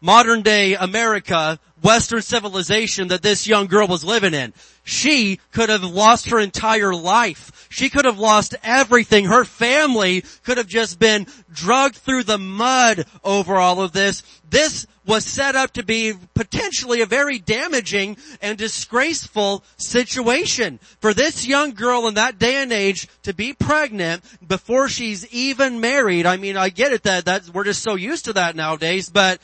modern 0.00 0.42
day 0.42 0.74
America, 0.74 1.58
Western 1.82 2.22
civilization 2.22 3.08
that 3.08 3.22
this 3.22 3.46
young 3.46 3.66
girl 3.66 3.86
was 3.86 4.04
living 4.04 4.34
in. 4.34 4.52
She 4.84 5.38
could 5.52 5.68
have 5.68 5.84
lost 5.84 6.30
her 6.30 6.38
entire 6.38 6.94
life. 6.94 7.66
She 7.70 7.88
could 7.88 8.04
have 8.04 8.18
lost 8.18 8.54
everything. 8.62 9.26
Her 9.26 9.44
family 9.44 10.24
could 10.44 10.58
have 10.58 10.66
just 10.66 10.98
been 10.98 11.26
drugged 11.52 11.96
through 11.96 12.24
the 12.24 12.38
mud 12.38 13.06
over 13.24 13.56
all 13.56 13.80
of 13.80 13.92
this. 13.92 14.22
This 14.48 14.86
was 15.06 15.24
set 15.24 15.56
up 15.56 15.72
to 15.72 15.82
be 15.82 16.12
potentially 16.34 17.00
a 17.00 17.06
very 17.06 17.38
damaging 17.38 18.16
and 18.42 18.58
disgraceful 18.58 19.64
situation. 19.76 20.78
For 21.00 21.14
this 21.14 21.46
young 21.46 21.72
girl 21.72 22.06
in 22.06 22.14
that 22.14 22.38
day 22.38 22.62
and 22.62 22.72
age 22.72 23.08
to 23.22 23.32
be 23.32 23.52
pregnant 23.52 24.22
before 24.46 24.88
she's 24.88 25.26
even 25.32 25.80
married, 25.80 26.26
I 26.26 26.36
mean, 26.36 26.56
I 26.56 26.68
get 26.68 26.92
it 26.92 27.04
that, 27.04 27.24
that 27.24 27.48
we're 27.48 27.64
just 27.64 27.82
so 27.82 27.94
used 27.94 28.26
to 28.26 28.34
that 28.34 28.56
nowadays, 28.56 29.08
but 29.08 29.40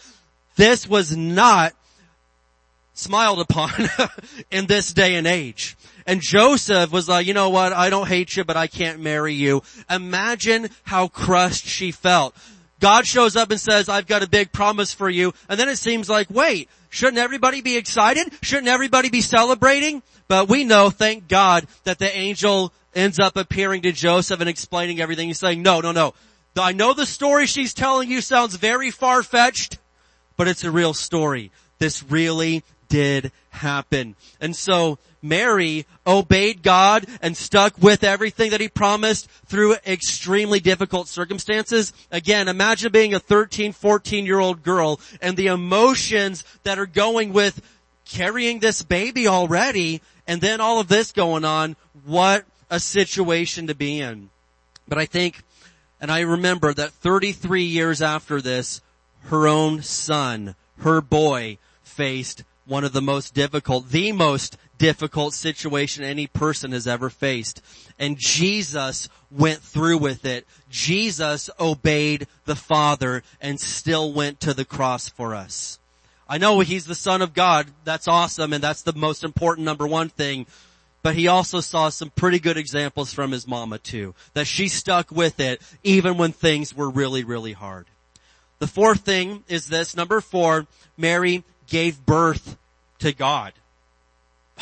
this 0.57 0.87
was 0.87 1.16
not 1.16 1.74
smiled 2.97 3.40
upon 3.40 3.70
in 4.51 4.66
this 4.66 4.92
day 4.92 5.14
and 5.14 5.26
age. 5.26 5.76
And 6.07 6.20
Joseph 6.20 6.90
was 6.92 7.09
like, 7.09 7.26
you 7.26 7.34
know 7.34 7.51
what, 7.51 7.72
I 7.72 7.90
don't 7.90 8.09
hate 8.09 8.36
you, 8.36 8.44
but 8.44 8.57
I 8.57 8.66
can't 8.66 9.01
marry 9.01 9.34
you. 9.34 9.62
Imagine 9.90 10.70
how 10.84 11.09
crushed 11.09 11.66
she 11.66 11.92
felt. 11.92 12.34
God 12.80 13.07
shows 13.07 13.36
up 13.36 13.51
and 13.51 13.61
says, 13.61 13.88
I've 13.88 14.07
got 14.07 14.22
a 14.22 14.28
big 14.28 14.53
promise 14.53 14.92
for 14.92 15.09
you. 15.09 15.32
And 15.49 15.59
then 15.59 15.68
it 15.68 15.78
seems 15.78 16.09
like, 16.09 16.28
wait, 16.30 16.68
shouldn't 16.90 17.18
everybody 17.18 17.61
be 17.62 17.76
excited? 17.76 18.32
Shouldn't 18.42 18.68
everybody 18.68 19.09
be 19.09 19.22
celebrating? 19.22 20.03
But 20.28 20.49
we 20.49 20.64
know, 20.64 20.90
thank 20.90 21.28
God, 21.28 21.66
that 21.84 21.99
the 21.99 22.14
angel 22.14 22.72
ends 22.94 23.18
up 23.18 23.36
appearing 23.36 23.82
to 23.82 23.92
Joseph 23.92 24.40
and 24.40 24.49
explaining 24.49 25.01
everything. 25.01 25.28
He's 25.28 25.38
saying, 25.38 25.62
no, 25.62 25.80
no, 25.80 25.92
no. 25.92 26.14
I 26.57 26.72
know 26.72 26.94
the 26.94 27.07
story 27.07 27.47
she's 27.47 27.74
telling 27.74 28.11
you 28.11 28.20
sounds 28.20 28.57
very 28.57 28.90
far-fetched, 28.90 29.78
but 30.36 30.49
it's 30.49 30.64
a 30.64 30.70
real 30.70 30.94
story. 30.94 31.51
This 31.78 32.03
really 32.03 32.62
did 32.89 33.32
happen. 33.51 34.14
And 34.41 34.55
so 34.55 34.99
Mary 35.22 35.87
obeyed 36.07 36.62
God 36.62 37.07
and 37.20 37.37
stuck 37.37 37.80
with 37.80 38.05
everything 38.05 38.51
that 38.51 38.61
he 38.61 38.68
promised 38.68 39.28
through 39.47 39.76
extremely 39.87 40.61
difficult 40.61 41.09
circumstances. 41.09 41.93
Again, 42.11 42.49
imagine 42.49 42.93
being 42.93 43.14
a 43.14 43.20
13, 43.20 43.72
14 43.72 44.26
year 44.26 44.39
old 44.39 44.62
girl 44.62 45.01
and 45.20 45.37
the 45.37 45.49
emotions 45.49 46.45
that 46.62 46.78
are 46.78 46.87
going 46.87 47.32
with 47.32 47.61
carrying 48.05 48.61
this 48.61 48.82
baby 48.82 49.26
already 49.26 50.01
and 50.26 50.41
then 50.41 50.61
all 50.61 50.80
of 50.80 50.89
this 50.89 51.12
going 51.12 51.45
on. 51.45 51.76
What 52.05 52.45
a 52.70 52.80
situation 52.80 53.66
to 53.68 53.74
be 53.74 54.01
in. 54.01 54.30
But 54.89 54.99
I 54.99 55.07
think, 55.07 55.43
and 56.01 56.11
I 56.11 56.20
remember 56.20 56.72
that 56.72 56.91
33 56.91 57.62
years 57.62 58.03
after 58.03 58.41
this, 58.41 58.80
her 59.22 59.49
own 59.49 59.82
son, 59.82 60.55
her 60.78 61.01
boy, 61.01 61.59
faced 61.82 62.45
one 62.67 62.85
of 62.85 62.93
the 62.93 63.03
most 63.03 63.35
difficult, 63.35 63.91
the 63.91 64.12
most 64.12 64.57
difficult 64.79 65.33
situation 65.35 66.05
any 66.05 66.27
person 66.27 66.73
has 66.73 66.87
ever 66.87 67.09
faced. 67.09 67.62
And 67.99 68.19
Jesus 68.19 69.09
went 69.31 69.61
through 69.61 69.99
with 69.99 70.25
it. 70.25 70.47
Jesus 70.69 71.49
obeyed 71.59 72.27
the 72.45 72.57
Father 72.57 73.23
and 73.41 73.61
still 73.61 74.12
went 74.12 74.41
to 74.41 74.53
the 74.53 74.64
cross 74.64 75.09
for 75.09 75.35
us. 75.35 75.79
I 76.29 76.39
know 76.39 76.61
he's 76.61 76.87
the 76.87 76.95
son 76.95 77.23
of 77.23 77.35
God. 77.35 77.69
That's 77.85 78.09
awesome. 78.09 78.53
And 78.53 78.62
that's 78.62 78.83
the 78.83 78.93
most 78.93 79.23
important 79.25 79.64
number 79.64 79.87
one 79.87 80.09
thing. 80.09 80.47
But 81.03 81.14
he 81.14 81.29
also 81.29 81.61
saw 81.61 81.89
some 81.89 82.11
pretty 82.11 82.41
good 82.41 82.57
examples 82.57 83.12
from 83.12 83.31
his 83.31 83.47
mama 83.47 83.79
too. 83.79 84.14
That 84.35 84.49
she 84.49 84.67
stuck 84.67 85.12
with 85.12 85.39
it 85.39 85.62
even 85.85 86.17
when 86.17 86.33
things 86.33 86.75
were 86.75 86.91
really, 86.91 87.23
really 87.23 87.53
hard. 87.53 87.87
The 88.59 88.67
fourth 88.67 89.01
thing 89.01 89.45
is 89.49 89.69
this. 89.69 89.97
Number 89.97 90.21
four, 90.21 90.67
Mary 90.97 91.45
gave 91.67 92.05
birth 92.05 92.57
to 93.01 93.12
God. 93.12 93.53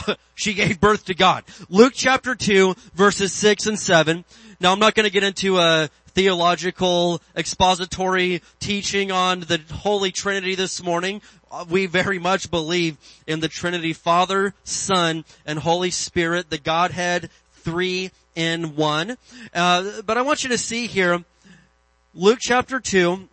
she 0.34 0.54
gave 0.54 0.80
birth 0.80 1.04
to 1.06 1.14
God. 1.14 1.44
Luke 1.68 1.92
chapter 1.94 2.34
2 2.34 2.74
verses 2.94 3.32
6 3.32 3.66
and 3.66 3.78
7. 3.78 4.24
Now 4.60 4.72
I'm 4.72 4.78
not 4.78 4.94
going 4.94 5.04
to 5.04 5.12
get 5.12 5.22
into 5.22 5.58
a 5.58 5.88
theological 6.14 7.20
expository 7.36 8.40
teaching 8.60 9.10
on 9.10 9.40
the 9.40 9.60
Holy 9.72 10.12
Trinity 10.12 10.54
this 10.54 10.82
morning. 10.82 11.20
We 11.68 11.86
very 11.86 12.18
much 12.18 12.50
believe 12.50 12.96
in 13.26 13.40
the 13.40 13.48
Trinity 13.48 13.92
Father, 13.92 14.54
Son, 14.64 15.24
and 15.44 15.58
Holy 15.58 15.90
Spirit, 15.90 16.50
the 16.50 16.58
Godhead, 16.58 17.30
three 17.52 18.10
in 18.34 18.76
one. 18.76 19.16
Uh, 19.52 20.02
but 20.02 20.16
I 20.16 20.22
want 20.22 20.42
you 20.42 20.50
to 20.50 20.58
see 20.58 20.86
here, 20.86 21.24
Luke 22.14 22.38
chapter 22.40 22.80
2, 22.80 23.28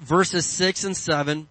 verses 0.00 0.46
6 0.46 0.84
and 0.84 0.96
7. 0.96 1.48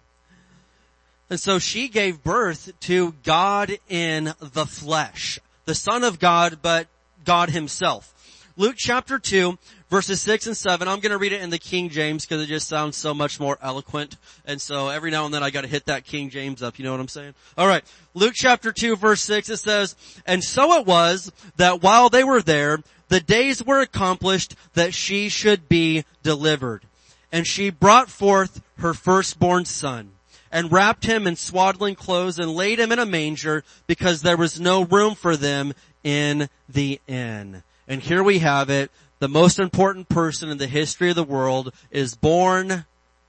And 1.30 1.38
so 1.38 1.58
she 1.58 1.88
gave 1.88 2.22
birth 2.22 2.72
to 2.80 3.14
God 3.22 3.78
in 3.88 4.32
the 4.40 4.66
flesh. 4.66 5.38
The 5.66 5.74
Son 5.74 6.02
of 6.02 6.18
God, 6.18 6.58
but 6.62 6.88
God 7.24 7.50
himself. 7.50 8.14
Luke 8.56 8.74
chapter 8.76 9.18
2, 9.18 9.56
verses 9.88 10.20
6 10.22 10.48
and 10.48 10.56
7. 10.56 10.88
I'm 10.88 11.00
gonna 11.00 11.18
read 11.18 11.32
it 11.32 11.42
in 11.42 11.50
the 11.50 11.58
King 11.58 11.90
James 11.90 12.24
because 12.24 12.42
it 12.42 12.46
just 12.46 12.66
sounds 12.66 12.96
so 12.96 13.14
much 13.14 13.38
more 13.38 13.58
eloquent. 13.62 14.16
And 14.46 14.60
so 14.60 14.88
every 14.88 15.10
now 15.10 15.26
and 15.26 15.34
then 15.34 15.42
I 15.42 15.50
gotta 15.50 15.68
hit 15.68 15.86
that 15.86 16.04
King 16.04 16.30
James 16.30 16.62
up, 16.62 16.78
you 16.78 16.84
know 16.84 16.90
what 16.90 17.00
I'm 17.00 17.08
saying? 17.08 17.34
Alright. 17.56 17.84
Luke 18.14 18.32
chapter 18.34 18.72
2 18.72 18.96
verse 18.96 19.20
6 19.22 19.50
it 19.50 19.58
says, 19.58 19.94
And 20.26 20.42
so 20.42 20.80
it 20.80 20.86
was 20.86 21.30
that 21.56 21.82
while 21.82 22.08
they 22.08 22.24
were 22.24 22.42
there, 22.42 22.78
the 23.08 23.20
days 23.20 23.62
were 23.62 23.80
accomplished 23.80 24.56
that 24.74 24.92
she 24.92 25.28
should 25.28 25.68
be 25.68 26.04
delivered. 26.22 26.82
And 27.30 27.46
she 27.46 27.70
brought 27.70 28.10
forth 28.10 28.60
her 28.78 28.92
firstborn 28.92 29.66
son 29.66 30.12
and 30.50 30.72
wrapped 30.72 31.04
him 31.04 31.26
in 31.26 31.36
swaddling 31.36 31.94
clothes 31.94 32.38
and 32.38 32.52
laid 32.52 32.80
him 32.80 32.92
in 32.92 32.98
a 32.98 33.06
manger 33.06 33.64
because 33.86 34.22
there 34.22 34.36
was 34.36 34.60
no 34.60 34.84
room 34.84 35.14
for 35.14 35.36
them 35.36 35.72
in 36.02 36.48
the 36.68 37.00
inn. 37.06 37.62
And 37.86 38.02
here 38.02 38.22
we 38.22 38.40
have 38.40 38.70
it. 38.70 38.90
The 39.18 39.28
most 39.28 39.58
important 39.58 40.08
person 40.08 40.48
in 40.48 40.58
the 40.58 40.66
history 40.66 41.10
of 41.10 41.16
the 41.16 41.24
world 41.24 41.72
is 41.90 42.14
born 42.14 42.84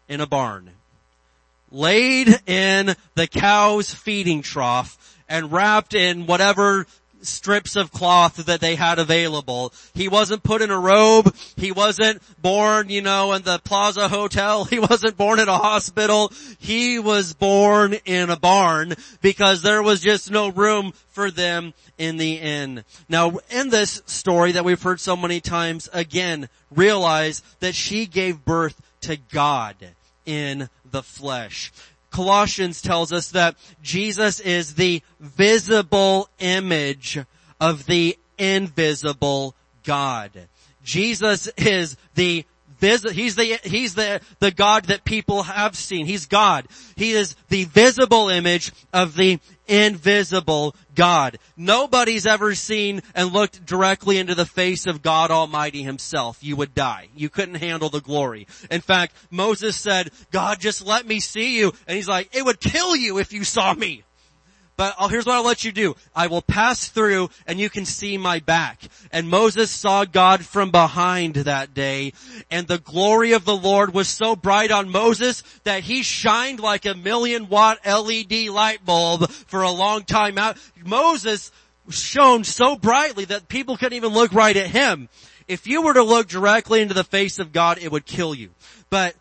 in 0.07 0.21
a 0.21 0.27
barn. 0.27 0.71
Laid 1.71 2.41
in 2.47 2.95
the 3.15 3.27
cow's 3.27 3.93
feeding 3.93 4.41
trough 4.41 5.17
and 5.27 5.51
wrapped 5.51 5.93
in 5.93 6.25
whatever 6.25 6.87
strips 7.21 7.75
of 7.75 7.91
cloth 7.91 8.37
that 8.45 8.61
they 8.61 8.75
had 8.75 8.99
available. 8.99 9.73
He 9.93 10.07
wasn't 10.07 10.43
put 10.43 10.61
in 10.61 10.71
a 10.71 10.79
robe. 10.79 11.35
He 11.55 11.71
wasn't 11.71 12.21
born, 12.41 12.89
you 12.89 13.01
know, 13.01 13.33
in 13.33 13.43
the 13.43 13.59
Plaza 13.59 14.07
Hotel. 14.07 14.63
He 14.69 14.79
wasn't 14.79 15.17
born 15.17 15.39
in 15.39 15.49
a 15.49 15.57
hospital. 15.57 16.31
He 16.59 16.99
was 16.99 17.33
born 17.33 17.95
in 18.05 18.29
a 18.29 18.37
barn 18.37 18.93
because 19.21 19.61
there 19.61 19.81
was 19.81 19.99
just 20.01 20.31
no 20.31 20.49
room 20.49 20.93
for 21.09 21.31
them 21.31 21.73
in 21.97 22.17
the 22.17 22.35
inn. 22.35 22.83
Now, 23.07 23.39
in 23.49 23.69
this 23.69 24.01
story 24.05 24.53
that 24.53 24.63
we've 24.63 24.81
heard 24.81 24.99
so 24.99 25.15
many 25.15 25.41
times, 25.41 25.89
again, 25.91 26.49
realize 26.71 27.41
that 27.59 27.75
she 27.75 28.05
gave 28.05 28.45
birth 28.45 28.79
to 29.01 29.17
God 29.17 29.75
in 30.25 30.69
the 30.89 31.03
flesh. 31.03 31.71
Colossians 32.19 32.81
tells 32.81 33.13
us 33.13 33.31
that 33.31 33.55
Jesus 33.81 34.41
is 34.41 34.75
the 34.75 35.01
visible 35.21 36.27
image 36.39 37.17
of 37.61 37.85
the 37.85 38.19
invisible 38.37 39.55
God. 39.85 40.49
Jesus 40.83 41.47
is 41.55 41.95
the 42.15 42.43
vis- 42.79 43.11
he's 43.11 43.35
the, 43.35 43.59
he's 43.63 43.95
the, 43.95 44.21
the 44.39 44.51
God 44.51 44.85
that 44.85 45.03
people 45.03 45.43
have 45.43 45.75
seen. 45.75 46.05
He's 46.05 46.25
God. 46.25 46.67
He 46.95 47.11
is 47.11 47.35
the 47.49 47.65
visible 47.65 48.29
image 48.29 48.71
of 48.93 49.15
the 49.15 49.39
invisible 49.67 50.75
God. 50.95 51.37
Nobody's 51.55 52.25
ever 52.25 52.55
seen 52.55 53.01
and 53.13 53.31
looked 53.31 53.65
directly 53.65 54.17
into 54.17 54.35
the 54.35 54.45
face 54.45 54.87
of 54.87 55.01
God 55.01 55.31
Almighty 55.31 55.83
himself. 55.83 56.39
You 56.41 56.55
would 56.57 56.73
die. 56.73 57.09
You 57.15 57.29
couldn't 57.29 57.55
handle 57.55 57.89
the 57.89 58.01
glory. 58.01 58.47
In 58.71 58.81
fact, 58.81 59.15
Moses 59.29 59.75
said, 59.75 60.09
God 60.31 60.59
just 60.59 60.85
let 60.85 61.05
me 61.05 61.19
see 61.19 61.57
you. 61.57 61.71
And 61.87 61.95
he's 61.95 62.09
like, 62.09 62.35
it 62.35 62.43
would 62.43 62.59
kill 62.59 62.95
you 62.95 63.19
if 63.19 63.31
you 63.31 63.43
saw 63.43 63.73
me. 63.73 64.03
But 64.79 64.95
oh, 64.97 65.09
here's 65.09 65.25
what 65.25 65.35
I'll 65.35 65.43
let 65.43 65.65
you 65.65 65.73
do. 65.73 65.97
I 66.15 66.27
will 66.27 66.41
pass 66.41 66.87
through 66.87 67.31
and 67.45 67.59
you 67.59 67.69
can 67.69 67.83
see 67.83 68.17
my 68.17 68.39
back. 68.39 68.79
And 69.11 69.27
Moses 69.27 69.69
saw 69.69 70.05
God 70.05 70.45
from 70.45 70.71
behind 70.71 71.35
that 71.35 71.73
day 71.73 72.13
and 72.49 72.65
the 72.65 72.77
glory 72.77 73.33
of 73.33 73.43
the 73.43 73.57
Lord 73.57 73.93
was 73.93 74.07
so 74.07 74.37
bright 74.37 74.71
on 74.71 74.89
Moses 74.89 75.43
that 75.65 75.83
he 75.83 76.01
shined 76.01 76.61
like 76.61 76.85
a 76.85 76.95
million 76.95 77.49
watt 77.49 77.79
LED 77.85 78.47
light 78.47 78.85
bulb 78.85 79.29
for 79.29 79.63
a 79.63 79.69
long 79.69 80.05
time 80.05 80.37
out. 80.37 80.57
Moses 80.85 81.51
shone 81.89 82.45
so 82.45 82.77
brightly 82.77 83.25
that 83.25 83.49
people 83.49 83.75
couldn't 83.75 83.97
even 83.97 84.13
look 84.13 84.31
right 84.31 84.55
at 84.55 84.67
him. 84.67 85.09
If 85.49 85.67
you 85.67 85.81
were 85.81 85.95
to 85.95 86.03
look 86.03 86.29
directly 86.29 86.81
into 86.81 86.93
the 86.93 87.03
face 87.03 87.37
of 87.39 87.51
God, 87.51 87.79
it 87.81 87.91
would 87.91 88.05
kill 88.05 88.33
you. 88.33 88.51
But 88.89 89.13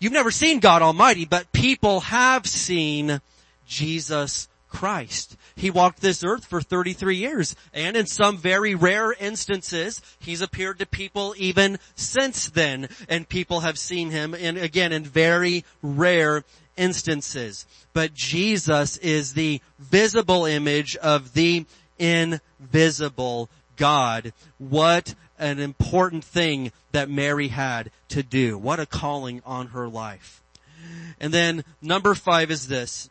you've 0.00 0.12
never 0.12 0.32
seen 0.32 0.58
God 0.58 0.82
Almighty, 0.82 1.26
but 1.26 1.52
people 1.52 2.00
have 2.00 2.44
seen 2.44 3.20
Jesus 3.68 4.48
Christ. 4.76 5.38
He 5.54 5.70
walked 5.70 6.02
this 6.02 6.22
earth 6.22 6.44
for 6.44 6.60
33 6.60 7.16
years 7.16 7.56
and 7.72 7.96
in 7.96 8.04
some 8.04 8.36
very 8.36 8.74
rare 8.74 9.10
instances, 9.10 10.02
he's 10.18 10.42
appeared 10.42 10.80
to 10.80 10.86
people 10.86 11.34
even 11.38 11.78
since 11.94 12.50
then 12.50 12.90
and 13.08 13.26
people 13.26 13.60
have 13.60 13.78
seen 13.78 14.10
him 14.10 14.34
and 14.34 14.58
again 14.58 14.92
in 14.92 15.02
very 15.02 15.64
rare 15.80 16.44
instances. 16.76 17.64
But 17.94 18.12
Jesus 18.12 18.98
is 18.98 19.32
the 19.32 19.62
visible 19.78 20.44
image 20.44 20.94
of 20.96 21.32
the 21.32 21.64
invisible 21.98 23.48
God. 23.76 24.34
What 24.58 25.14
an 25.38 25.58
important 25.58 26.22
thing 26.22 26.70
that 26.92 27.08
Mary 27.08 27.48
had 27.48 27.90
to 28.10 28.22
do. 28.22 28.58
What 28.58 28.78
a 28.78 28.84
calling 28.84 29.40
on 29.46 29.68
her 29.68 29.88
life. 29.88 30.42
And 31.18 31.32
then 31.32 31.64
number 31.80 32.14
five 32.14 32.50
is 32.50 32.68
this. 32.68 33.08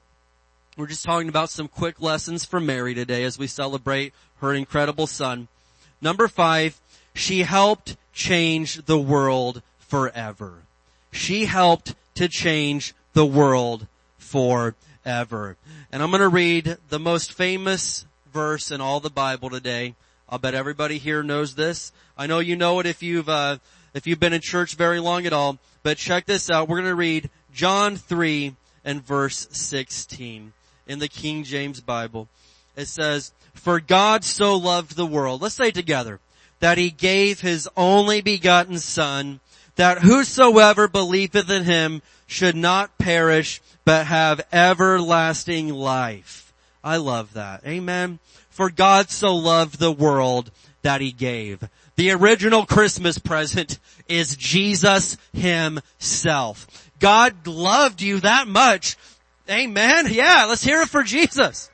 We're 0.78 0.88
just 0.88 1.06
talking 1.06 1.30
about 1.30 1.50
some 1.50 1.70
quick 1.70 2.02
lessons 2.02 2.44
from 2.44 2.66
Mary 2.66 2.94
today 2.94 3.24
as 3.24 3.40
we 3.40 3.48
celebrate 3.48 4.14
her 4.42 4.54
incredible 4.54 5.08
son. 5.08 5.48
Number 6.02 6.28
five, 6.28 6.82
she 7.14 7.44
helped 7.44 7.96
change 8.12 8.86
the 8.86 8.98
world 8.98 9.62
forever. 9.80 10.64
She 11.14 11.46
helped 11.46 11.96
to 12.16 12.28
change 12.28 12.94
the 13.14 13.26
world 13.26 13.88
forever. 14.18 15.56
And 15.94 16.04
I'm 16.04 16.12
going 16.12 16.20
to 16.20 16.28
read 16.28 16.76
the 16.90 17.00
most 17.00 17.32
famous 17.32 18.06
verse 18.34 18.70
in 18.70 18.82
all 18.82 19.00
the 19.00 19.10
Bible 19.10 19.50
today. 19.50 19.96
I'll 20.28 20.40
bet 20.40 20.56
everybody 20.56 20.98
here 20.98 21.24
knows 21.24 21.56
this. 21.56 21.94
I 22.18 22.28
know 22.28 22.40
you 22.40 22.58
know 22.58 22.82
it 22.82 22.86
if 22.86 23.02
you've, 23.02 23.30
uh, 23.30 23.60
if 23.94 24.06
you've 24.06 24.20
been 24.20 24.34
in 24.34 24.42
church 24.42 24.76
very 24.76 25.00
long 25.00 25.26
at 25.26 25.32
all, 25.32 25.58
but 25.84 25.98
check 25.98 26.26
this 26.26 26.50
out. 26.50 26.68
We're 26.68 26.82
going 26.82 26.90
to 26.90 26.96
read 26.96 27.30
John 27.54 27.96
3 27.96 28.58
and 28.84 29.02
verse 29.02 29.48
16 29.52 30.52
in 30.88 31.00
the 31.00 31.08
King 31.08 31.44
James 31.44 31.82
Bible. 31.82 32.28
It 32.76 32.88
says, 32.88 33.32
for 33.54 33.80
God 33.80 34.24
so 34.24 34.56
loved 34.56 34.96
the 34.96 35.06
world. 35.06 35.42
Let's 35.42 35.56
say 35.56 35.72
together. 35.72 36.20
That 36.60 36.78
he 36.78 36.90
gave 36.90 37.42
his 37.42 37.68
only 37.76 38.22
begotten 38.22 38.80
son 38.80 39.40
that 39.76 40.00
whosoever 40.00 40.88
believeth 40.88 41.50
in 41.50 41.64
him 41.64 42.02
should 42.28 42.56
not 42.56 42.98
perish, 42.98 43.62
but 43.84 44.08
have 44.08 44.46
everlasting 44.52 45.70
life. 45.70 46.54
I 46.84 46.98
love 46.98 47.34
that. 47.34 47.66
Amen. 47.66 48.20
For 48.50 48.70
God 48.70 49.10
so 49.10 49.36
loved 49.36 49.80
the 49.80 49.92
world 49.92 50.52
that 50.82 51.02
he 51.02 51.12
gave. 51.12 51.68
The 51.96 52.12
original 52.12 52.66
Christmas 52.66 53.18
present 53.18 53.80
is 54.08 54.36
Jesus 54.36 55.18
himself. 55.34 56.90
God 57.00 57.48
loved 57.48 58.02
you 58.02 58.20
that 58.22 58.48
much. 58.48 58.96
Amen. 59.50 60.08
Yeah, 60.10 60.46
let's 60.48 60.64
hear 60.64 60.82
it 60.82 60.90
for 60.90 61.04
Jesus. 61.04 61.70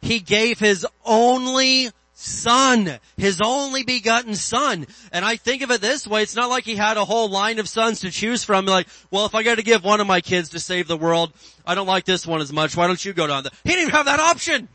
He 0.00 0.20
gave 0.20 0.58
his 0.58 0.86
only 1.04 1.90
son, 2.12 2.98
his 3.16 3.40
only 3.42 3.82
begotten 3.82 4.34
son. 4.34 4.86
And 5.12 5.24
I 5.24 5.36
think 5.36 5.62
of 5.62 5.70
it 5.70 5.80
this 5.80 6.06
way, 6.06 6.22
it's 6.22 6.36
not 6.36 6.50
like 6.50 6.64
he 6.64 6.76
had 6.76 6.96
a 6.96 7.04
whole 7.04 7.28
line 7.28 7.58
of 7.58 7.68
sons 7.68 8.00
to 8.00 8.10
choose 8.10 8.44
from, 8.44 8.66
like, 8.66 8.86
well, 9.10 9.26
if 9.26 9.34
I 9.34 9.42
gotta 9.42 9.62
give 9.62 9.84
one 9.84 10.00
of 10.00 10.06
my 10.06 10.20
kids 10.20 10.50
to 10.50 10.60
save 10.60 10.86
the 10.88 10.96
world, 10.96 11.32
I 11.66 11.74
don't 11.74 11.86
like 11.86 12.04
this 12.04 12.26
one 12.26 12.40
as 12.40 12.52
much, 12.52 12.76
why 12.76 12.86
don't 12.86 13.04
you 13.04 13.12
go 13.12 13.26
down 13.26 13.44
there? 13.44 13.52
He 13.64 13.70
didn't 13.70 13.92
have 13.92 14.06
that 14.06 14.20
option! 14.20 14.68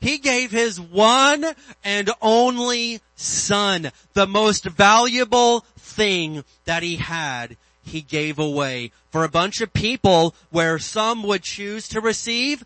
He 0.00 0.16
gave 0.16 0.50
his 0.50 0.80
one 0.80 1.44
and 1.84 2.10
only 2.22 3.00
son, 3.16 3.92
the 4.14 4.26
most 4.26 4.64
valuable 4.64 5.66
thing 5.76 6.42
that 6.64 6.82
he 6.82 6.96
had, 6.96 7.58
he 7.82 8.00
gave 8.00 8.38
away 8.38 8.92
for 9.10 9.24
a 9.24 9.28
bunch 9.28 9.60
of 9.60 9.72
people 9.72 10.34
where 10.50 10.78
some 10.78 11.22
would 11.24 11.42
choose 11.42 11.88
to 11.88 12.00
receive 12.00 12.64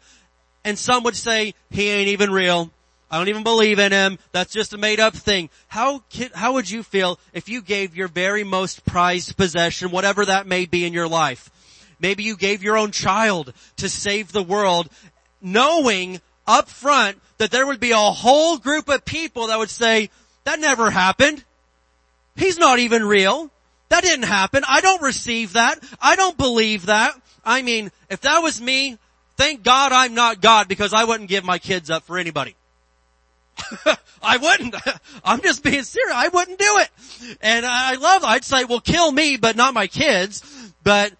and 0.65 0.79
some 0.79 1.03
would 1.05 1.17
say, 1.17 1.55
he 1.71 1.91
ain't 1.91 2.09
even 2.09 2.33
real. 2.33 2.71
I 3.11 3.19
don't 3.19 3.29
even 3.29 3.43
believe 3.43 3.79
in 3.79 3.93
him. 3.93 4.19
That's 4.33 4.53
just 4.53 4.73
a 4.73 4.79
made 4.79 4.99
up 4.99 5.15
thing. 5.15 5.51
How, 5.69 6.03
how 6.35 6.55
would 6.55 6.71
you 6.71 6.83
feel 6.83 7.19
if 7.33 7.49
you 7.49 7.62
gave 7.62 7.95
your 7.95 8.09
very 8.09 8.45
most 8.45 8.85
prized 8.85 9.37
possession, 9.37 9.91
whatever 9.91 10.25
that 10.25 10.47
may 10.47 10.67
be 10.67 10.85
in 10.85 10.93
your 10.93 11.07
life? 11.07 11.51
Maybe 12.01 12.25
you 12.25 12.37
gave 12.37 12.62
your 12.62 12.77
own 12.77 12.91
child 12.91 13.53
to 13.77 13.89
save 13.89 14.33
the 14.33 14.43
world, 14.43 14.89
knowing 15.41 16.21
up 16.47 16.69
front 16.69 17.21
that 17.39 17.51
there 17.51 17.67
would 17.67 17.81
be 17.81 17.93
a 17.93 17.97
whole 17.97 18.59
group 18.59 18.89
of 18.89 19.05
people 19.05 19.47
that 19.49 19.59
would 19.59 19.71
say, 19.71 20.11
that 20.45 20.61
never 20.61 20.91
happened. 20.91 21.45
He's 22.37 22.59
not 22.59 22.79
even 22.79 23.05
real. 23.05 23.51
That 23.89 24.03
didn't 24.03 24.24
happen. 24.24 24.64
I 24.68 24.80
don't 24.80 25.03
receive 25.03 25.55
that. 25.55 25.78
I 26.01 26.16
don't 26.16 26.37
believe 26.37 26.87
that. 26.87 27.14
I 27.45 27.62
mean, 27.62 27.91
if 28.11 28.22
that 28.22 28.41
was 28.41 28.61
me, 28.61 28.99
thank 29.37 29.62
God 29.62 29.93
I'm 29.93 30.14
not 30.14 30.41
God 30.41 30.68
because 30.68 30.95
I 30.95 31.05
wouldn't 31.05 31.28
give 31.28 31.45
my 31.45 31.59
kids 31.59 31.91
up 31.91 32.05
for 32.05 32.18
anybody. 32.18 32.57
I 34.22 34.39
wouldn't. 34.39 34.74
I'm 35.24 35.41
just 35.43 35.62
being 35.62 35.82
serious. 35.82 36.14
I 36.14 36.28
wouldn't 36.28 36.59
do 36.59 36.78
it. 36.78 37.39
And 37.41 37.64
I 37.66 37.95
love, 37.97 38.24
I'd 38.24 38.45
say, 38.45 38.64
well 38.64 38.80
kill 38.80 39.12
me, 39.12 39.37
but 39.37 39.57
not 39.57 39.74
my 39.74 39.87
kids. 39.87 40.72
But 40.82 41.12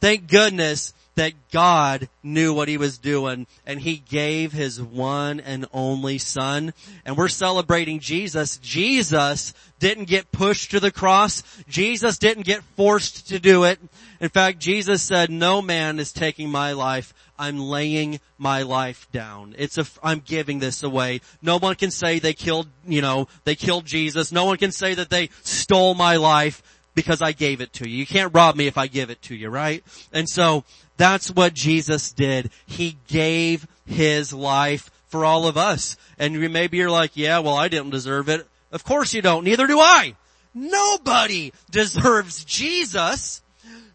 thank 0.00 0.28
goodness 0.28 0.94
that 1.18 1.50
God 1.50 2.08
knew 2.22 2.54
what 2.54 2.68
he 2.68 2.76
was 2.76 2.96
doing 2.96 3.48
and 3.66 3.80
he 3.80 3.96
gave 3.96 4.52
his 4.52 4.80
one 4.80 5.40
and 5.40 5.66
only 5.72 6.16
son. 6.16 6.72
And 7.04 7.16
we're 7.16 7.26
celebrating 7.26 7.98
Jesus. 7.98 8.56
Jesus 8.58 9.52
didn't 9.80 10.04
get 10.04 10.30
pushed 10.30 10.70
to 10.70 10.80
the 10.80 10.92
cross. 10.92 11.42
Jesus 11.68 12.18
didn't 12.18 12.46
get 12.46 12.62
forced 12.76 13.28
to 13.28 13.40
do 13.40 13.64
it. 13.64 13.80
In 14.20 14.28
fact, 14.28 14.60
Jesus 14.60 15.02
said, 15.02 15.28
no 15.28 15.60
man 15.60 15.98
is 15.98 16.12
taking 16.12 16.50
my 16.50 16.72
life. 16.72 17.12
I'm 17.36 17.58
laying 17.58 18.20
my 18.36 18.62
life 18.62 19.08
down. 19.10 19.56
It's 19.58 19.76
a, 19.76 19.86
I'm 20.02 20.20
giving 20.20 20.60
this 20.60 20.84
away. 20.84 21.20
No 21.42 21.58
one 21.58 21.74
can 21.74 21.90
say 21.90 22.20
they 22.20 22.32
killed, 22.32 22.68
you 22.86 23.02
know, 23.02 23.26
they 23.42 23.56
killed 23.56 23.86
Jesus. 23.86 24.30
No 24.30 24.44
one 24.44 24.56
can 24.56 24.72
say 24.72 24.94
that 24.94 25.10
they 25.10 25.30
stole 25.42 25.94
my 25.94 26.16
life 26.16 26.62
because 26.98 27.22
I 27.22 27.30
gave 27.30 27.60
it 27.60 27.72
to 27.74 27.88
you. 27.88 27.96
You 27.96 28.06
can't 28.06 28.34
rob 28.34 28.56
me 28.56 28.66
if 28.66 28.76
I 28.76 28.88
give 28.88 29.08
it 29.08 29.22
to 29.22 29.36
you, 29.36 29.50
right? 29.50 29.84
And 30.12 30.28
so 30.28 30.64
that's 30.96 31.30
what 31.30 31.54
Jesus 31.54 32.10
did. 32.10 32.50
He 32.66 32.96
gave 33.06 33.68
his 33.86 34.32
life 34.32 34.90
for 35.06 35.24
all 35.24 35.46
of 35.46 35.56
us. 35.56 35.96
And 36.18 36.36
maybe 36.52 36.78
you're 36.78 36.90
like, 36.90 37.12
yeah, 37.14 37.38
well 37.38 37.54
I 37.54 37.68
didn't 37.68 37.90
deserve 37.90 38.28
it. 38.28 38.48
Of 38.72 38.82
course 38.82 39.14
you 39.14 39.22
don't. 39.22 39.44
Neither 39.44 39.68
do 39.68 39.78
I. 39.78 40.16
Nobody 40.52 41.52
deserves 41.70 42.44
Jesus. 42.44 43.42